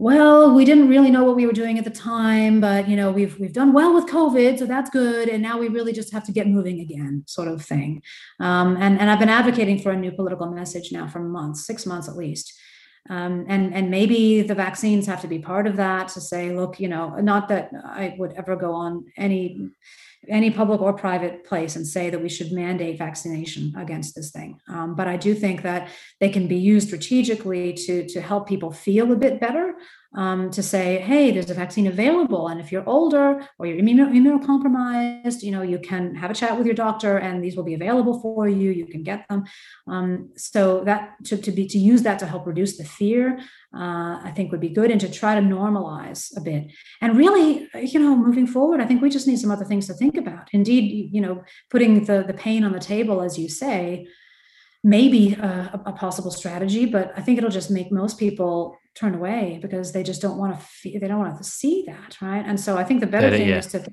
well, 0.00 0.54
we 0.54 0.64
didn't 0.64 0.88
really 0.88 1.10
know 1.10 1.24
what 1.24 1.34
we 1.34 1.44
were 1.44 1.52
doing 1.52 1.76
at 1.76 1.84
the 1.84 1.90
time, 1.90 2.60
but 2.60 2.88
you 2.88 2.94
know, 2.94 3.10
we've 3.10 3.36
we've 3.40 3.52
done 3.52 3.72
well 3.72 3.92
with 3.92 4.06
COVID, 4.06 4.56
so 4.56 4.64
that's 4.64 4.90
good. 4.90 5.28
And 5.28 5.42
now 5.42 5.58
we 5.58 5.66
really 5.66 5.92
just 5.92 6.12
have 6.12 6.24
to 6.26 6.32
get 6.32 6.46
moving 6.46 6.78
again, 6.80 7.24
sort 7.26 7.48
of 7.48 7.64
thing. 7.64 8.02
Um, 8.38 8.76
and 8.76 9.00
and 9.00 9.10
I've 9.10 9.18
been 9.18 9.28
advocating 9.28 9.80
for 9.80 9.90
a 9.90 9.96
new 9.96 10.12
political 10.12 10.46
message 10.46 10.92
now 10.92 11.08
for 11.08 11.18
months, 11.18 11.66
six 11.66 11.84
months 11.84 12.08
at 12.08 12.16
least. 12.16 12.56
Um, 13.08 13.46
and 13.48 13.74
and 13.74 13.90
maybe 13.90 14.42
the 14.42 14.54
vaccines 14.54 15.06
have 15.06 15.22
to 15.22 15.28
be 15.28 15.38
part 15.38 15.66
of 15.66 15.76
that 15.76 16.08
to 16.08 16.20
say, 16.20 16.54
look, 16.54 16.78
you 16.78 16.88
know, 16.88 17.16
not 17.20 17.48
that 17.48 17.70
I 17.84 18.14
would 18.18 18.32
ever 18.32 18.56
go 18.56 18.72
on 18.72 19.06
any 19.16 19.70
any 20.28 20.50
public 20.50 20.80
or 20.80 20.92
private 20.92 21.44
place 21.44 21.76
and 21.76 21.86
say 21.86 22.10
that 22.10 22.20
we 22.20 22.28
should 22.28 22.52
mandate 22.52 22.98
vaccination 22.98 23.72
against 23.76 24.14
this 24.14 24.30
thing. 24.30 24.60
Um, 24.68 24.94
but 24.94 25.06
I 25.06 25.16
do 25.16 25.34
think 25.34 25.62
that 25.62 25.88
they 26.20 26.28
can 26.28 26.48
be 26.48 26.56
used 26.56 26.88
strategically 26.88 27.72
to, 27.72 28.06
to 28.08 28.20
help 28.20 28.48
people 28.48 28.72
feel 28.72 29.12
a 29.12 29.16
bit 29.16 29.40
better 29.40 29.74
um, 30.14 30.50
to 30.50 30.62
say, 30.62 30.98
hey, 30.98 31.30
there's 31.30 31.50
a 31.50 31.54
vaccine 31.54 31.86
available. 31.86 32.48
And 32.48 32.60
if 32.60 32.72
you're 32.72 32.88
older 32.88 33.46
or 33.58 33.66
you're 33.66 33.78
immuno- 33.78 34.10
immunocompromised, 34.10 35.42
you 35.42 35.50
know, 35.50 35.62
you 35.62 35.78
can 35.78 36.14
have 36.14 36.30
a 36.30 36.34
chat 36.34 36.56
with 36.56 36.66
your 36.66 36.74
doctor 36.74 37.18
and 37.18 37.44
these 37.44 37.56
will 37.56 37.64
be 37.64 37.74
available 37.74 38.18
for 38.20 38.48
you. 38.48 38.70
You 38.70 38.86
can 38.86 39.02
get 39.02 39.28
them. 39.28 39.44
Um, 39.86 40.30
so 40.36 40.82
that 40.84 41.16
to, 41.24 41.36
to 41.36 41.52
be 41.52 41.66
to 41.68 41.78
use 41.78 42.02
that 42.02 42.18
to 42.20 42.26
help 42.26 42.46
reduce 42.46 42.78
the 42.78 42.84
fear, 42.84 43.38
uh, 43.76 44.20
I 44.24 44.32
think 44.34 44.50
would 44.50 44.60
be 44.60 44.70
good 44.70 44.90
and 44.90 45.00
to 45.02 45.10
try 45.10 45.34
to 45.34 45.42
normalize 45.42 46.34
a 46.36 46.40
bit. 46.40 46.72
And 47.02 47.16
really, 47.16 47.68
you 47.74 48.00
know, 48.00 48.16
moving 48.16 48.46
forward, 48.46 48.80
I 48.80 48.86
think 48.86 49.02
we 49.02 49.10
just 49.10 49.28
need 49.28 49.38
some 49.38 49.50
other 49.50 49.66
things 49.66 49.86
to 49.88 49.94
think 49.94 50.16
about. 50.16 50.48
Indeed, 50.52 51.10
you 51.12 51.20
know, 51.20 51.44
putting 51.70 52.04
the, 52.04 52.24
the 52.26 52.34
pain 52.34 52.64
on 52.64 52.72
the 52.72 52.80
table, 52.80 53.20
as 53.20 53.38
you 53.38 53.48
say, 53.48 54.08
maybe 54.84 55.34
a, 55.34 55.82
a, 55.86 55.92
possible 55.92 56.30
strategy, 56.30 56.86
but 56.86 57.12
I 57.16 57.20
think 57.20 57.36
it'll 57.36 57.50
just 57.50 57.70
make 57.70 57.90
most 57.90 58.16
people 58.16 58.78
turn 58.98 59.14
away 59.14 59.58
because 59.62 59.92
they 59.92 60.02
just 60.02 60.20
don't 60.20 60.38
want 60.38 60.58
to 60.58 60.66
feel, 60.66 61.00
they 61.00 61.08
don't 61.08 61.18
want 61.18 61.36
to 61.38 61.44
see 61.44 61.84
that, 61.86 62.16
right? 62.20 62.44
And 62.44 62.58
so 62.58 62.76
I 62.76 62.84
think 62.84 63.00
the 63.00 63.06
better, 63.06 63.28
better 63.28 63.38
thing 63.38 63.48
yeah. 63.48 63.58
is 63.58 63.66
to 63.68 63.86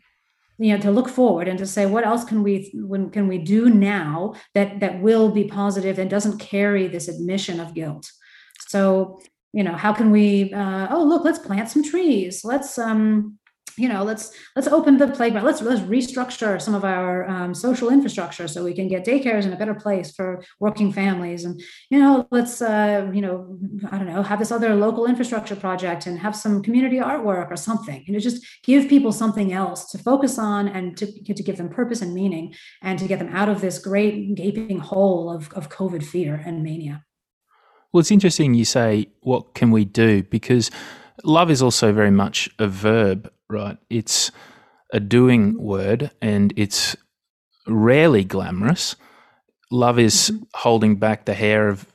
you 0.58 0.74
know 0.74 0.82
to 0.82 0.92
look 0.92 1.10
forward 1.10 1.48
and 1.48 1.60
to 1.60 1.66
say 1.66 1.86
what 1.86 2.06
else 2.06 2.24
can 2.24 2.42
we 2.42 2.72
when 2.74 3.10
can 3.10 3.28
we 3.28 3.38
do 3.38 3.70
now 3.70 4.34
that 4.54 4.80
that 4.80 5.02
will 5.02 5.30
be 5.32 5.44
positive 5.44 6.00
and 6.00 6.10
doesn't 6.10 6.40
carry 6.40 6.88
this 6.88 7.08
admission 7.08 7.60
of 7.60 7.74
guilt 7.74 8.10
so 8.68 9.20
you 9.52 9.64
know 9.64 9.74
how 9.74 9.92
can 9.92 10.12
we 10.12 10.54
uh, 10.54 10.88
oh 10.92 11.04
look 11.04 11.26
let's 11.26 11.40
plant 11.40 11.70
some 11.70 11.84
trees 11.84 12.46
let's 12.46 12.78
um 12.78 13.38
you 13.78 13.90
know 13.90 14.04
let's 14.04 14.32
let's 14.56 14.68
open 14.68 14.98
the 14.98 15.08
playground. 15.08 15.46
Let's 15.46 15.62
let's 15.62 15.82
restructure 15.82 16.62
some 16.62 16.76
of 16.76 16.86
our 16.86 17.28
um, 17.30 17.54
social 17.54 17.90
infrastructure 17.90 18.48
so 18.48 18.64
we 18.64 18.74
can 18.74 18.88
get 18.88 19.06
daycares 19.06 19.44
in 19.44 19.54
a 19.54 19.58
better 19.58 19.74
place 19.74 20.12
for 20.12 20.44
working 20.60 20.94
families. 20.94 21.44
And 21.44 21.62
you 21.90 22.00
know 22.00 22.28
let's 22.32 22.62
uh, 22.62 23.10
you 23.14 23.22
know 23.22 23.58
i 23.92 23.98
don't 23.98 24.08
know 24.08 24.24
have 24.24 24.40
this 24.40 24.52
other 24.52 24.76
local 24.76 25.06
infrastructure 25.06 25.56
project 25.56 26.06
and 26.06 26.20
have 26.20 26.36
some 26.36 26.64
community 26.64 26.98
artwork 26.98 27.52
or 27.52 27.58
something. 27.58 28.04
You 28.08 28.14
know 28.14 28.20
just 28.20 28.46
give 28.64 28.88
people 28.88 29.12
something 29.12 29.52
else 29.52 29.92
to 29.92 29.98
focus 29.98 30.40
on 30.40 30.68
and 30.70 30.98
to, 30.98 31.34
to 31.34 31.44
give 31.44 31.58
them 31.58 31.70
purpose 31.70 32.02
and 32.02 32.14
meaning 32.14 32.54
and 32.82 32.98
to 33.00 33.08
get 33.08 33.20
them 33.20 33.36
out 33.36 33.50
of 33.50 33.62
this 33.62 33.80
great 33.80 34.36
gaping 34.36 34.80
hole 34.80 35.30
of, 35.30 35.52
of 35.54 35.70
covid 35.70 36.04
fear 36.04 36.42
and 36.46 36.64
mania. 36.64 37.04
Well 37.92 38.00
it's 38.00 38.12
interesting 38.12 38.54
you 38.54 38.66
say 38.66 39.08
what 39.22 39.54
can 39.54 39.72
we 39.72 39.84
do? 39.84 40.24
Because 40.24 40.72
love 41.24 41.50
is 41.50 41.62
also 41.62 41.92
very 41.94 42.12
much 42.12 42.50
a 42.60 42.68
verb 42.68 43.32
right? 43.50 43.78
It's 43.90 44.32
a 44.94 45.00
doing 45.00 45.62
word 45.62 46.12
and 46.22 46.54
it's 46.56 46.96
rarely 47.68 48.24
glamorous. 48.24 48.96
Love 49.72 50.00
is 50.00 50.32
mm-hmm. 50.32 50.44
holding 50.54 50.96
back 50.98 51.26
the 51.26 51.34
hair 51.34 51.70
of 51.70 51.88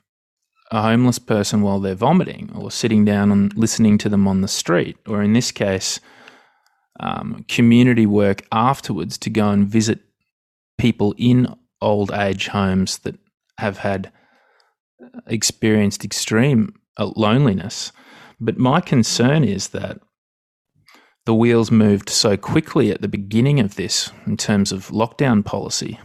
a 0.71 0.83
homeless 0.83 1.19
person 1.19 1.63
while 1.63 1.81
they're 1.81 1.95
vomiting 1.95 2.53
or 2.55 2.71
sitting 2.71 3.05
down 3.05 3.33
and 3.33 3.57
listening 3.57 3.99
to 3.99 4.09
them 4.09 4.29
on 4.29 4.41
the 4.41 4.49
street, 4.49 4.97
or 5.09 5.21
in 5.21 5.33
this 5.33 5.51
case, 5.51 5.99
um, 7.01 7.45
community 7.49 8.07
work 8.07 8.47
afterwards 8.53 9.19
to 9.19 9.31
go 9.31 9.51
and 9.51 9.67
visit 9.67 10.01
people 10.79 11.13
in 11.19 11.53
old 11.81 12.13
age 12.13 12.49
homes 12.49 12.99
that 12.99 13.19
have 13.59 13.79
had 13.79 14.13
uh, 15.03 15.21
experienced 15.27 16.05
extreme 16.05 16.73
uh, 16.99 17.11
loneliness. 17.17 17.91
But 18.41 18.59
my 18.59 18.81
concern 18.81 19.45
is 19.45 19.69
that 19.69 20.01
the 21.27 21.35
wheels 21.35 21.71
moved 21.71 22.09
so 22.09 22.37
quickly 22.37 22.91
at 22.91 23.03
the 23.03 23.09
beginning 23.09 23.61
of 23.61 23.75
this 23.77 24.11
in 24.27 24.37
terms 24.37 24.73
of 24.73 24.89
lockdown 24.89 25.45
policy 25.45 25.99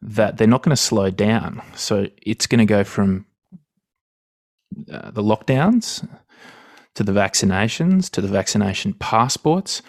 that 0.00 0.36
they're 0.36 0.46
not 0.46 0.62
going 0.62 0.76
to 0.76 0.82
slow 0.82 1.10
down. 1.10 1.60
So 1.74 2.06
it's 2.22 2.46
going 2.46 2.60
to 2.60 2.64
go 2.64 2.84
from 2.84 3.26
uh, 4.92 5.10
the 5.10 5.22
lockdowns 5.22 6.08
to 6.94 7.02
the 7.02 7.12
vaccinations 7.12 8.10
to 8.10 8.20
the 8.20 8.28
vaccination 8.28 8.92
passports. 8.92 9.82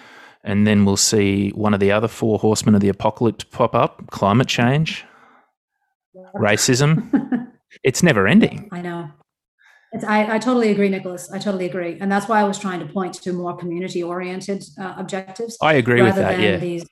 And 0.44 0.66
then 0.66 0.86
we'll 0.86 0.98
see 0.98 1.50
one 1.50 1.74
of 1.74 1.80
the 1.80 1.92
other 1.92 2.08
four 2.08 2.40
horsemen 2.40 2.76
of 2.76 2.82
the 2.82 2.90
apocalypse 2.90 3.44
pop 3.44 3.76
up 3.76 4.10
climate 4.10 4.48
change, 4.48 5.06
racism. 6.36 7.52
it's 7.84 8.02
never 8.02 8.28
ending. 8.28 8.70
I 8.72 8.82
know. 8.82 9.12
I, 10.08 10.36
I, 10.36 10.40
totally 10.40 10.70
agree, 10.70 10.90
Nicholas. 10.90 11.32
I 11.32 11.40
totally 11.40 11.66
agree, 11.66 11.98
and 12.00 12.12
that's 12.12 12.28
why 12.28 12.40
I 12.40 12.44
was 12.44 12.60
trying 12.60 12.80
to 12.80 12.86
point 12.86 13.16
to 13.16 13.34
more 13.34 13.58
community-oriented 13.58 14.64
uh, 14.80 14.94
objectives. 14.98 15.58
I 15.62 15.74
agree 15.74 16.02
with 16.02 16.16
that. 16.16 16.40
yeah, 16.40 16.58
these 16.58 16.86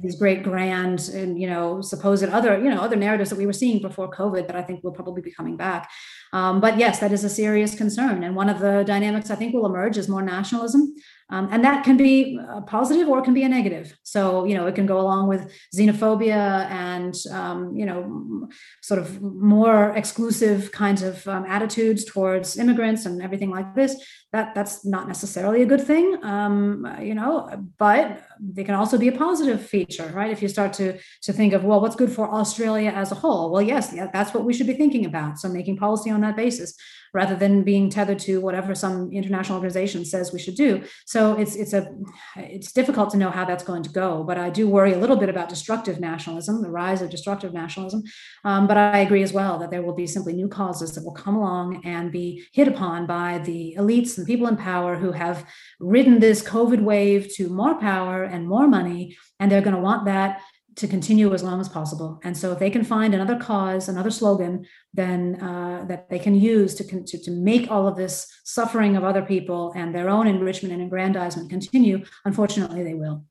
these 0.00 0.16
great 0.16 0.42
grand 0.42 1.10
and 1.12 1.38
you 1.38 1.46
know 1.46 1.82
supposed 1.82 2.24
other 2.24 2.58
you 2.58 2.70
know 2.70 2.80
other 2.80 2.96
narratives 2.96 3.28
that 3.28 3.36
we 3.36 3.44
were 3.44 3.52
seeing 3.52 3.82
before 3.82 4.10
COVID 4.10 4.46
that 4.46 4.56
I 4.56 4.62
think 4.62 4.82
will 4.82 4.92
probably 4.92 5.20
be 5.20 5.30
coming 5.30 5.56
back. 5.56 5.90
Um, 6.32 6.60
but 6.60 6.78
yes, 6.78 7.00
that 7.00 7.12
is 7.12 7.24
a 7.24 7.28
serious 7.28 7.74
concern, 7.74 8.24
and 8.24 8.34
one 8.34 8.48
of 8.48 8.58
the 8.58 8.84
dynamics 8.84 9.30
I 9.30 9.34
think 9.34 9.52
will 9.54 9.66
emerge 9.66 9.98
is 9.98 10.08
more 10.08 10.22
nationalism. 10.22 10.94
Um, 11.30 11.48
and 11.50 11.64
that 11.64 11.84
can 11.84 11.96
be 11.96 12.38
a 12.48 12.60
positive 12.60 13.08
or 13.08 13.18
it 13.18 13.24
can 13.24 13.34
be 13.34 13.44
a 13.44 13.48
negative. 13.48 13.96
So, 14.02 14.44
you 14.44 14.54
know, 14.54 14.66
it 14.66 14.74
can 14.74 14.86
go 14.86 15.00
along 15.00 15.28
with 15.28 15.50
xenophobia 15.74 16.68
and, 16.70 17.14
um, 17.30 17.74
you 17.74 17.86
know, 17.86 18.48
sort 18.82 19.00
of 19.00 19.22
more 19.22 19.90
exclusive 19.96 20.70
kinds 20.72 21.02
of 21.02 21.26
um, 21.26 21.46
attitudes 21.46 22.04
towards 22.04 22.58
immigrants 22.58 23.06
and 23.06 23.22
everything 23.22 23.50
like 23.50 23.74
this. 23.74 23.96
That 24.32 24.54
that's 24.54 24.84
not 24.84 25.06
necessarily 25.06 25.62
a 25.62 25.66
good 25.66 25.80
thing, 25.80 26.18
um, 26.24 26.86
you 27.00 27.14
know, 27.14 27.48
but 27.78 28.24
they 28.40 28.64
can 28.64 28.74
also 28.74 28.98
be 28.98 29.06
a 29.06 29.12
positive 29.12 29.64
feature, 29.64 30.10
right? 30.12 30.32
If 30.32 30.42
you 30.42 30.48
start 30.48 30.72
to 30.74 30.98
to 31.22 31.32
think 31.32 31.52
of, 31.52 31.62
well, 31.62 31.80
what's 31.80 31.94
good 31.94 32.10
for 32.10 32.28
Australia 32.28 32.90
as 32.90 33.12
a 33.12 33.14
whole? 33.14 33.52
Well, 33.52 33.62
yes, 33.62 33.92
yeah, 33.94 34.08
that's 34.12 34.34
what 34.34 34.44
we 34.44 34.52
should 34.52 34.66
be 34.66 34.74
thinking 34.74 35.06
about. 35.06 35.38
So 35.38 35.48
making 35.48 35.76
policy 35.76 36.10
on 36.10 36.20
that 36.22 36.36
basis 36.36 36.74
rather 37.14 37.36
than 37.36 37.62
being 37.62 37.88
tethered 37.88 38.18
to 38.18 38.40
whatever 38.40 38.74
some 38.74 39.10
international 39.12 39.56
organization 39.56 40.04
says 40.04 40.32
we 40.32 40.38
should 40.38 40.56
do. 40.56 40.82
So 41.06 41.38
it's 41.38 41.54
it's 41.54 41.72
a 41.72 41.88
it's 42.36 42.72
difficult 42.72 43.10
to 43.10 43.16
know 43.16 43.30
how 43.30 43.44
that's 43.44 43.64
going 43.64 43.84
to 43.84 43.90
go. 43.90 44.24
But 44.24 44.36
I 44.36 44.50
do 44.50 44.68
worry 44.68 44.92
a 44.92 44.98
little 44.98 45.16
bit 45.16 45.28
about 45.28 45.48
destructive 45.48 46.00
nationalism, 46.00 46.60
the 46.60 46.70
rise 46.70 47.00
of 47.00 47.10
destructive 47.10 47.54
nationalism. 47.54 48.02
Um, 48.44 48.66
but 48.66 48.76
I 48.76 48.98
agree 48.98 49.22
as 49.22 49.32
well 49.32 49.58
that 49.60 49.70
there 49.70 49.82
will 49.82 49.94
be 49.94 50.06
simply 50.06 50.34
new 50.34 50.48
causes 50.48 50.94
that 50.94 51.04
will 51.04 51.12
come 51.12 51.36
along 51.36 51.82
and 51.84 52.10
be 52.10 52.44
hit 52.52 52.68
upon 52.68 53.06
by 53.06 53.38
the 53.38 53.76
elites 53.78 54.18
and 54.18 54.26
people 54.26 54.48
in 54.48 54.56
power 54.56 54.96
who 54.96 55.12
have 55.12 55.46
ridden 55.78 56.18
this 56.18 56.42
COVID 56.42 56.82
wave 56.82 57.32
to 57.36 57.48
more 57.48 57.78
power 57.78 58.24
and 58.24 58.48
more 58.48 58.66
money, 58.66 59.16
and 59.38 59.50
they're 59.50 59.60
going 59.60 59.76
to 59.76 59.80
want 59.80 60.06
that 60.06 60.40
to 60.76 60.88
continue 60.88 61.32
as 61.32 61.42
long 61.42 61.60
as 61.60 61.68
possible. 61.68 62.20
And 62.24 62.36
so, 62.36 62.52
if 62.52 62.58
they 62.58 62.70
can 62.70 62.84
find 62.84 63.14
another 63.14 63.36
cause, 63.36 63.88
another 63.88 64.10
slogan, 64.10 64.66
then 64.92 65.40
uh, 65.40 65.84
that 65.88 66.08
they 66.10 66.18
can 66.18 66.34
use 66.34 66.74
to, 66.76 66.84
to 66.84 67.18
to 67.18 67.30
make 67.30 67.70
all 67.70 67.86
of 67.86 67.96
this 67.96 68.32
suffering 68.44 68.96
of 68.96 69.04
other 69.04 69.22
people 69.22 69.72
and 69.76 69.94
their 69.94 70.08
own 70.08 70.26
enrichment 70.26 70.74
and 70.74 70.82
aggrandizement 70.82 71.50
continue, 71.50 72.04
unfortunately, 72.24 72.82
they 72.82 72.94
will. 72.94 73.24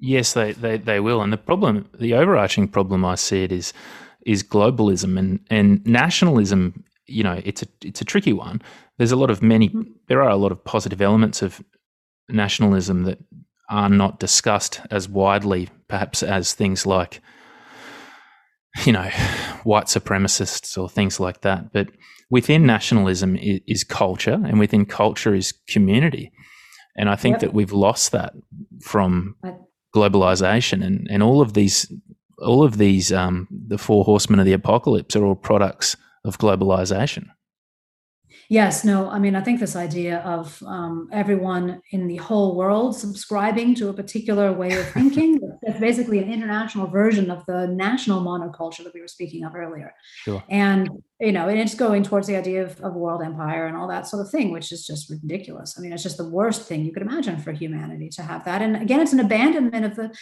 Yes, 0.00 0.32
they, 0.32 0.52
they, 0.52 0.78
they 0.78 0.98
will. 0.98 1.20
And 1.20 1.30
the 1.32 1.36
problem, 1.36 1.86
the 1.98 2.14
overarching 2.14 2.68
problem 2.68 3.04
I 3.04 3.14
see 3.16 3.44
it 3.44 3.52
is 3.52 3.72
is 4.26 4.42
globalism 4.42 5.18
and, 5.18 5.40
and 5.50 5.84
nationalism. 5.86 6.84
You 7.06 7.24
know, 7.24 7.40
it's 7.44 7.62
a 7.62 7.66
it's 7.82 8.00
a 8.00 8.04
tricky 8.04 8.32
one. 8.32 8.62
There's 8.98 9.12
a 9.12 9.16
lot 9.16 9.30
of 9.30 9.42
many. 9.42 9.68
Mm-hmm. 9.68 9.92
There 10.08 10.22
are 10.22 10.30
a 10.30 10.36
lot 10.36 10.52
of 10.52 10.64
positive 10.64 11.00
elements 11.00 11.42
of 11.42 11.62
nationalism 12.28 13.04
that 13.04 13.18
are 13.68 13.88
not 13.88 14.18
discussed 14.18 14.80
as 14.90 15.08
widely, 15.08 15.68
perhaps 15.90 16.22
as 16.22 16.54
things 16.54 16.86
like, 16.86 17.20
you 18.84 18.92
know, 18.92 19.10
white 19.64 19.86
supremacists 19.86 20.78
or 20.78 20.88
things 20.88 21.20
like 21.20 21.42
that. 21.42 21.72
But 21.72 21.88
within 22.30 22.64
nationalism 22.64 23.36
is, 23.36 23.60
is 23.66 23.84
culture, 23.84 24.40
and 24.44 24.58
within 24.58 24.86
culture 24.86 25.34
is 25.34 25.52
community. 25.68 26.32
And 26.96 27.10
I 27.10 27.16
think 27.16 27.34
yep. 27.34 27.40
that 27.40 27.54
we've 27.54 27.72
lost 27.72 28.12
that 28.12 28.32
from 28.80 29.36
globalization 29.94 30.84
and, 30.84 31.08
and 31.10 31.22
all 31.22 31.40
of 31.40 31.54
these 31.54 31.92
all 32.38 32.62
of 32.62 32.78
these 32.78 33.12
um, 33.12 33.48
the 33.50 33.76
four 33.76 34.04
horsemen 34.04 34.40
of 34.40 34.46
the 34.46 34.52
apocalypse 34.52 35.14
are 35.14 35.24
all 35.24 35.34
products 35.34 35.96
of 36.24 36.38
globalization. 36.38 37.26
Yes, 38.50 38.84
no, 38.84 39.08
I 39.08 39.20
mean, 39.20 39.36
I 39.36 39.42
think 39.42 39.60
this 39.60 39.76
idea 39.76 40.18
of 40.22 40.60
um, 40.66 41.08
everyone 41.12 41.80
in 41.92 42.08
the 42.08 42.16
whole 42.16 42.56
world 42.56 42.96
subscribing 42.96 43.76
to 43.76 43.90
a 43.90 43.92
particular 43.92 44.52
way 44.52 44.72
of 44.76 44.88
thinking, 44.88 45.38
that's 45.62 45.78
basically 45.78 46.18
an 46.18 46.32
international 46.32 46.88
version 46.88 47.30
of 47.30 47.46
the 47.46 47.68
national 47.68 48.22
monoculture 48.22 48.82
that 48.82 48.92
we 48.92 49.00
were 49.00 49.06
speaking 49.06 49.44
of 49.44 49.54
earlier. 49.54 49.94
Sure. 50.24 50.42
And, 50.50 50.90
you 51.20 51.30
know, 51.30 51.48
and 51.48 51.60
it's 51.60 51.76
going 51.76 52.02
towards 52.02 52.26
the 52.26 52.34
idea 52.34 52.64
of, 52.64 52.80
of 52.80 52.94
world 52.94 53.22
empire 53.22 53.68
and 53.68 53.76
all 53.76 53.86
that 53.86 54.08
sort 54.08 54.26
of 54.26 54.32
thing, 54.32 54.50
which 54.50 54.72
is 54.72 54.84
just 54.84 55.08
ridiculous. 55.08 55.76
I 55.78 55.80
mean, 55.80 55.92
it's 55.92 56.02
just 56.02 56.16
the 56.16 56.28
worst 56.28 56.62
thing 56.62 56.84
you 56.84 56.92
could 56.92 57.02
imagine 57.02 57.38
for 57.38 57.52
humanity 57.52 58.08
to 58.16 58.22
have 58.22 58.44
that. 58.46 58.62
And 58.62 58.74
again, 58.74 58.98
it's 58.98 59.12
an 59.12 59.20
abandonment 59.20 59.84
of 59.84 59.94
the 59.94 60.12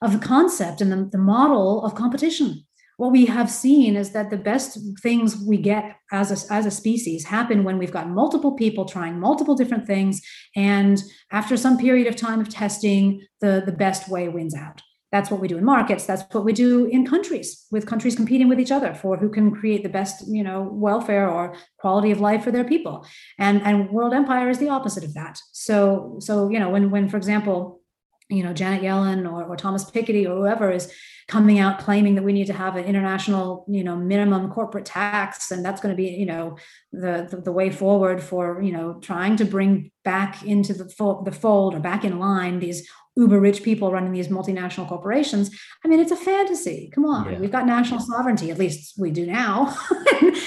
of 0.00 0.12
the 0.12 0.26
concept 0.26 0.80
and 0.80 0.90
the, 0.90 1.08
the 1.12 1.18
model 1.18 1.84
of 1.84 1.94
competition 1.94 2.63
what 2.96 3.12
we 3.12 3.26
have 3.26 3.50
seen 3.50 3.96
is 3.96 4.10
that 4.10 4.30
the 4.30 4.36
best 4.36 4.78
things 5.02 5.36
we 5.36 5.56
get 5.56 5.96
as 6.12 6.30
a, 6.30 6.52
as 6.52 6.64
a 6.64 6.70
species 6.70 7.24
happen 7.24 7.64
when 7.64 7.78
we've 7.78 7.92
got 7.92 8.08
multiple 8.08 8.52
people 8.52 8.84
trying 8.84 9.18
multiple 9.18 9.56
different 9.56 9.86
things. 9.86 10.22
And 10.54 11.02
after 11.32 11.56
some 11.56 11.76
period 11.76 12.06
of 12.06 12.16
time 12.16 12.40
of 12.40 12.48
testing 12.48 13.26
the, 13.40 13.62
the 13.64 13.72
best 13.72 14.08
way 14.08 14.28
wins 14.28 14.54
out. 14.54 14.80
That's 15.10 15.30
what 15.30 15.40
we 15.40 15.46
do 15.46 15.58
in 15.58 15.64
markets. 15.64 16.06
That's 16.06 16.24
what 16.34 16.44
we 16.44 16.52
do 16.52 16.86
in 16.86 17.06
countries 17.06 17.66
with 17.70 17.86
countries 17.86 18.16
competing 18.16 18.48
with 18.48 18.58
each 18.58 18.72
other 18.72 18.94
for 18.94 19.16
who 19.16 19.28
can 19.28 19.52
create 19.52 19.84
the 19.84 19.88
best 19.88 20.24
you 20.26 20.42
know 20.42 20.68
welfare 20.72 21.30
or 21.30 21.54
quality 21.78 22.10
of 22.10 22.20
life 22.20 22.42
for 22.42 22.50
their 22.50 22.64
people. 22.64 23.06
And 23.38 23.62
and 23.62 23.90
world 23.90 24.12
empire 24.12 24.50
is 24.50 24.58
the 24.58 24.70
opposite 24.70 25.04
of 25.04 25.14
that. 25.14 25.38
So 25.52 26.16
so 26.18 26.50
you 26.50 26.58
know 26.58 26.68
when 26.68 26.90
when 26.90 27.08
for 27.08 27.16
example 27.16 27.80
you 28.28 28.42
know 28.42 28.52
janet 28.52 28.82
yellen 28.82 29.30
or, 29.30 29.44
or 29.44 29.56
thomas 29.56 29.84
piketty 29.84 30.24
or 30.24 30.34
whoever 30.36 30.70
is 30.70 30.90
coming 31.28 31.58
out 31.58 31.78
claiming 31.78 32.14
that 32.14 32.24
we 32.24 32.32
need 32.32 32.46
to 32.46 32.52
have 32.52 32.76
an 32.76 32.84
international 32.84 33.64
you 33.68 33.82
know 33.82 33.96
minimum 33.96 34.50
corporate 34.50 34.84
tax 34.84 35.50
and 35.50 35.64
that's 35.64 35.80
going 35.80 35.92
to 35.92 35.96
be 35.96 36.08
you 36.08 36.26
know 36.26 36.56
the, 36.92 37.26
the, 37.30 37.36
the 37.38 37.52
way 37.52 37.70
forward 37.70 38.22
for 38.22 38.60
you 38.62 38.72
know 38.72 38.98
trying 39.00 39.36
to 39.36 39.44
bring 39.44 39.90
back 40.04 40.42
into 40.44 40.74
the, 40.74 40.88
fo- 40.88 41.22
the 41.24 41.32
fold 41.32 41.74
or 41.74 41.80
back 41.80 42.04
in 42.04 42.18
line 42.18 42.58
these 42.58 42.88
uber 43.16 43.38
rich 43.38 43.62
people 43.62 43.92
running 43.92 44.12
these 44.12 44.28
multinational 44.28 44.88
corporations. 44.88 45.50
I 45.84 45.88
mean 45.88 46.00
it's 46.00 46.10
a 46.12 46.16
fantasy. 46.16 46.90
Come 46.92 47.04
on. 47.04 47.32
Yeah. 47.32 47.38
we've 47.38 47.52
got 47.52 47.66
national 47.66 48.00
sovereignty. 48.00 48.50
At 48.50 48.58
least 48.58 48.94
we 48.98 49.10
do 49.10 49.26
now. 49.26 49.76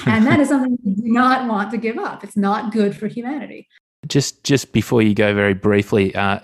And 0.06 0.26
that 0.26 0.40
is 0.40 0.50
something 0.50 0.78
we 0.84 0.96
do 0.96 1.02
not 1.12 1.48
want 1.48 1.72
to 1.72 1.78
give 1.78 1.98
up. 1.98 2.24
It's 2.24 2.38
not 2.38 2.72
good 2.72 2.96
for 2.96 3.08
humanity. 3.08 3.68
Just 4.08 4.44
just 4.44 4.72
before 4.72 5.02
you 5.02 5.14
go 5.14 5.34
very 5.34 5.54
briefly 5.54 6.14
uh, 6.16 6.40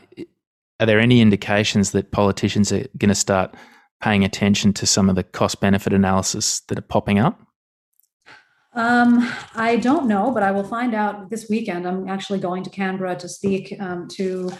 are 0.79 0.85
there 0.85 0.99
any 0.99 1.21
indications 1.21 1.91
that 1.91 2.11
politicians 2.11 2.71
are 2.71 2.85
going 2.97 3.09
to 3.09 3.15
start 3.15 3.55
paying 4.03 4.25
attention 4.25 4.73
to 4.73 4.85
some 4.85 5.09
of 5.09 5.15
the 5.15 5.23
cost 5.23 5.61
benefit 5.61 5.93
analysis 5.93 6.59
that 6.67 6.77
are 6.77 6.81
popping 6.81 7.19
up? 7.19 7.39
Um, 8.73 9.31
I 9.55 9.77
don't 9.77 10.07
know, 10.07 10.29
but 10.31 10.43
I 10.43 10.51
will 10.51 10.65
find 10.65 10.93
out 10.93 11.29
this 11.29 11.47
weekend. 11.49 11.87
I'm 11.87 12.09
actually 12.09 12.39
going 12.39 12.63
to 12.63 12.69
Canberra 12.69 13.15
to 13.15 13.29
speak 13.29 13.73
um, 13.79 14.09
to 14.13 14.51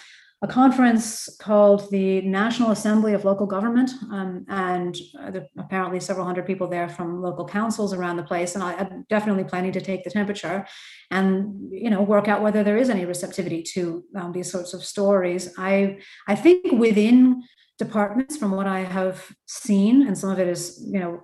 a 0.43 0.47
conference 0.47 1.29
called 1.41 1.89
the 1.89 2.21
National 2.21 2.71
Assembly 2.71 3.13
of 3.13 3.25
Local 3.25 3.45
Government, 3.45 3.91
um, 4.11 4.45
and 4.47 4.95
uh, 5.19 5.31
there 5.31 5.47
apparently 5.57 5.99
several 5.99 6.25
hundred 6.25 6.45
people 6.45 6.67
there 6.67 6.87
from 6.87 7.21
local 7.21 7.45
councils 7.45 7.93
around 7.93 8.17
the 8.17 8.23
place. 8.23 8.55
And 8.55 8.63
I, 8.63 8.73
am 8.73 9.05
definitely 9.09 9.45
planning 9.45 9.71
to 9.73 9.81
take 9.81 10.03
the 10.03 10.09
temperature, 10.09 10.65
and 11.11 11.69
you 11.71 11.89
know 11.89 12.01
work 12.01 12.27
out 12.27 12.43
whether 12.43 12.63
there 12.63 12.77
is 12.77 12.89
any 12.89 13.05
receptivity 13.05 13.63
to 13.73 14.03
um, 14.15 14.31
these 14.31 14.51
sorts 14.51 14.73
of 14.73 14.83
stories. 14.83 15.53
I 15.57 15.99
I 16.27 16.35
think 16.35 16.73
within 16.73 17.41
departments 17.79 18.37
from 18.37 18.51
what 18.51 18.67
I 18.67 18.81
have 18.81 19.35
seen, 19.45 20.07
and 20.07 20.17
some 20.17 20.29
of 20.29 20.39
it 20.39 20.47
is, 20.47 20.83
you 20.85 20.99
know, 20.99 21.21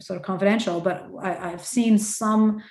sort 0.00 0.18
of 0.18 0.24
confidential, 0.24 0.80
but 0.80 1.08
I, 1.22 1.52
I've 1.52 1.64
seen 1.64 1.98
some 1.98 2.62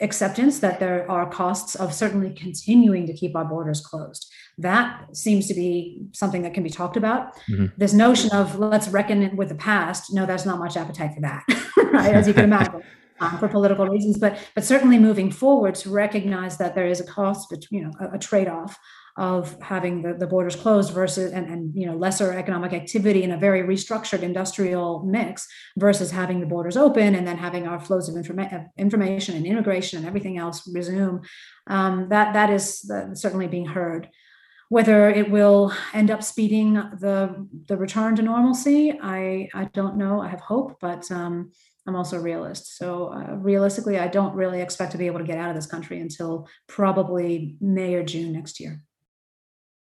acceptance 0.00 0.58
that 0.58 0.80
there 0.80 1.10
are 1.10 1.28
costs 1.30 1.74
of 1.76 1.94
certainly 1.94 2.32
continuing 2.34 3.06
to 3.06 3.12
keep 3.12 3.34
our 3.36 3.44
borders 3.44 3.80
closed. 3.80 4.30
That 4.58 5.16
seems 5.16 5.46
to 5.48 5.54
be 5.54 6.02
something 6.12 6.42
that 6.42 6.54
can 6.54 6.62
be 6.62 6.70
talked 6.70 6.96
about. 6.96 7.36
Mm-hmm. 7.48 7.66
This 7.76 7.92
notion 7.92 8.30
of 8.32 8.58
let's 8.58 8.88
reckon 8.88 9.36
with 9.36 9.48
the 9.48 9.54
past, 9.54 10.12
no, 10.12 10.26
there's 10.26 10.46
not 10.46 10.58
much 10.58 10.76
appetite 10.76 11.14
for 11.14 11.20
that, 11.22 11.44
right? 11.92 12.14
As 12.14 12.26
you 12.26 12.34
can 12.34 12.44
imagine. 12.44 12.82
Um, 13.20 13.38
for 13.38 13.46
political 13.46 13.86
reasons, 13.86 14.18
but 14.18 14.36
but 14.56 14.64
certainly 14.64 14.98
moving 14.98 15.30
forward 15.30 15.76
to 15.76 15.90
recognize 15.90 16.56
that 16.56 16.74
there 16.74 16.86
is 16.86 16.98
a 16.98 17.04
cost, 17.04 17.48
between, 17.50 17.82
you 17.82 17.86
know, 17.86 17.92
a, 18.00 18.16
a 18.16 18.18
trade-off 18.18 18.76
of 19.16 19.60
having 19.60 20.02
the, 20.02 20.14
the 20.14 20.26
borders 20.26 20.56
closed 20.56 20.92
versus 20.92 21.32
and, 21.32 21.46
and 21.46 21.74
you 21.74 21.86
know 21.86 21.94
lesser 21.94 22.32
economic 22.32 22.72
activity 22.72 23.22
in 23.22 23.32
a 23.32 23.36
very 23.36 23.62
restructured 23.62 24.22
industrial 24.22 25.02
mix 25.04 25.46
versus 25.76 26.10
having 26.10 26.40
the 26.40 26.46
borders 26.46 26.76
open 26.76 27.14
and 27.14 27.26
then 27.26 27.36
having 27.36 27.66
our 27.66 27.78
flows 27.78 28.08
of 28.08 28.14
informa- 28.14 28.68
information 28.78 29.36
and 29.36 29.46
immigration 29.46 29.98
and 29.98 30.06
everything 30.06 30.38
else 30.38 30.66
resume 30.72 31.20
um, 31.66 32.08
that 32.08 32.32
that 32.32 32.50
is 32.50 32.90
certainly 33.14 33.46
being 33.46 33.66
heard 33.66 34.08
whether 34.70 35.10
it 35.10 35.30
will 35.30 35.72
end 35.92 36.10
up 36.10 36.22
speeding 36.22 36.74
the 36.74 37.46
the 37.68 37.76
return 37.76 38.16
to 38.16 38.22
normalcy 38.22 38.98
i 39.02 39.46
i 39.54 39.64
don't 39.74 39.96
know 39.96 40.22
i 40.22 40.28
have 40.28 40.40
hope 40.40 40.78
but 40.80 41.10
um, 41.10 41.52
I'm 41.86 41.96
also 41.96 42.16
a 42.16 42.20
realist. 42.20 42.76
So 42.76 43.12
uh, 43.12 43.34
realistically, 43.34 43.98
I 43.98 44.06
don't 44.06 44.36
really 44.36 44.60
expect 44.60 44.92
to 44.92 44.98
be 44.98 45.06
able 45.06 45.18
to 45.18 45.24
get 45.24 45.38
out 45.38 45.50
of 45.50 45.56
this 45.56 45.66
country 45.66 45.98
until 45.98 46.48
probably 46.68 47.56
May 47.60 47.94
or 47.94 48.04
June 48.04 48.32
next 48.32 48.60
year. 48.60 48.80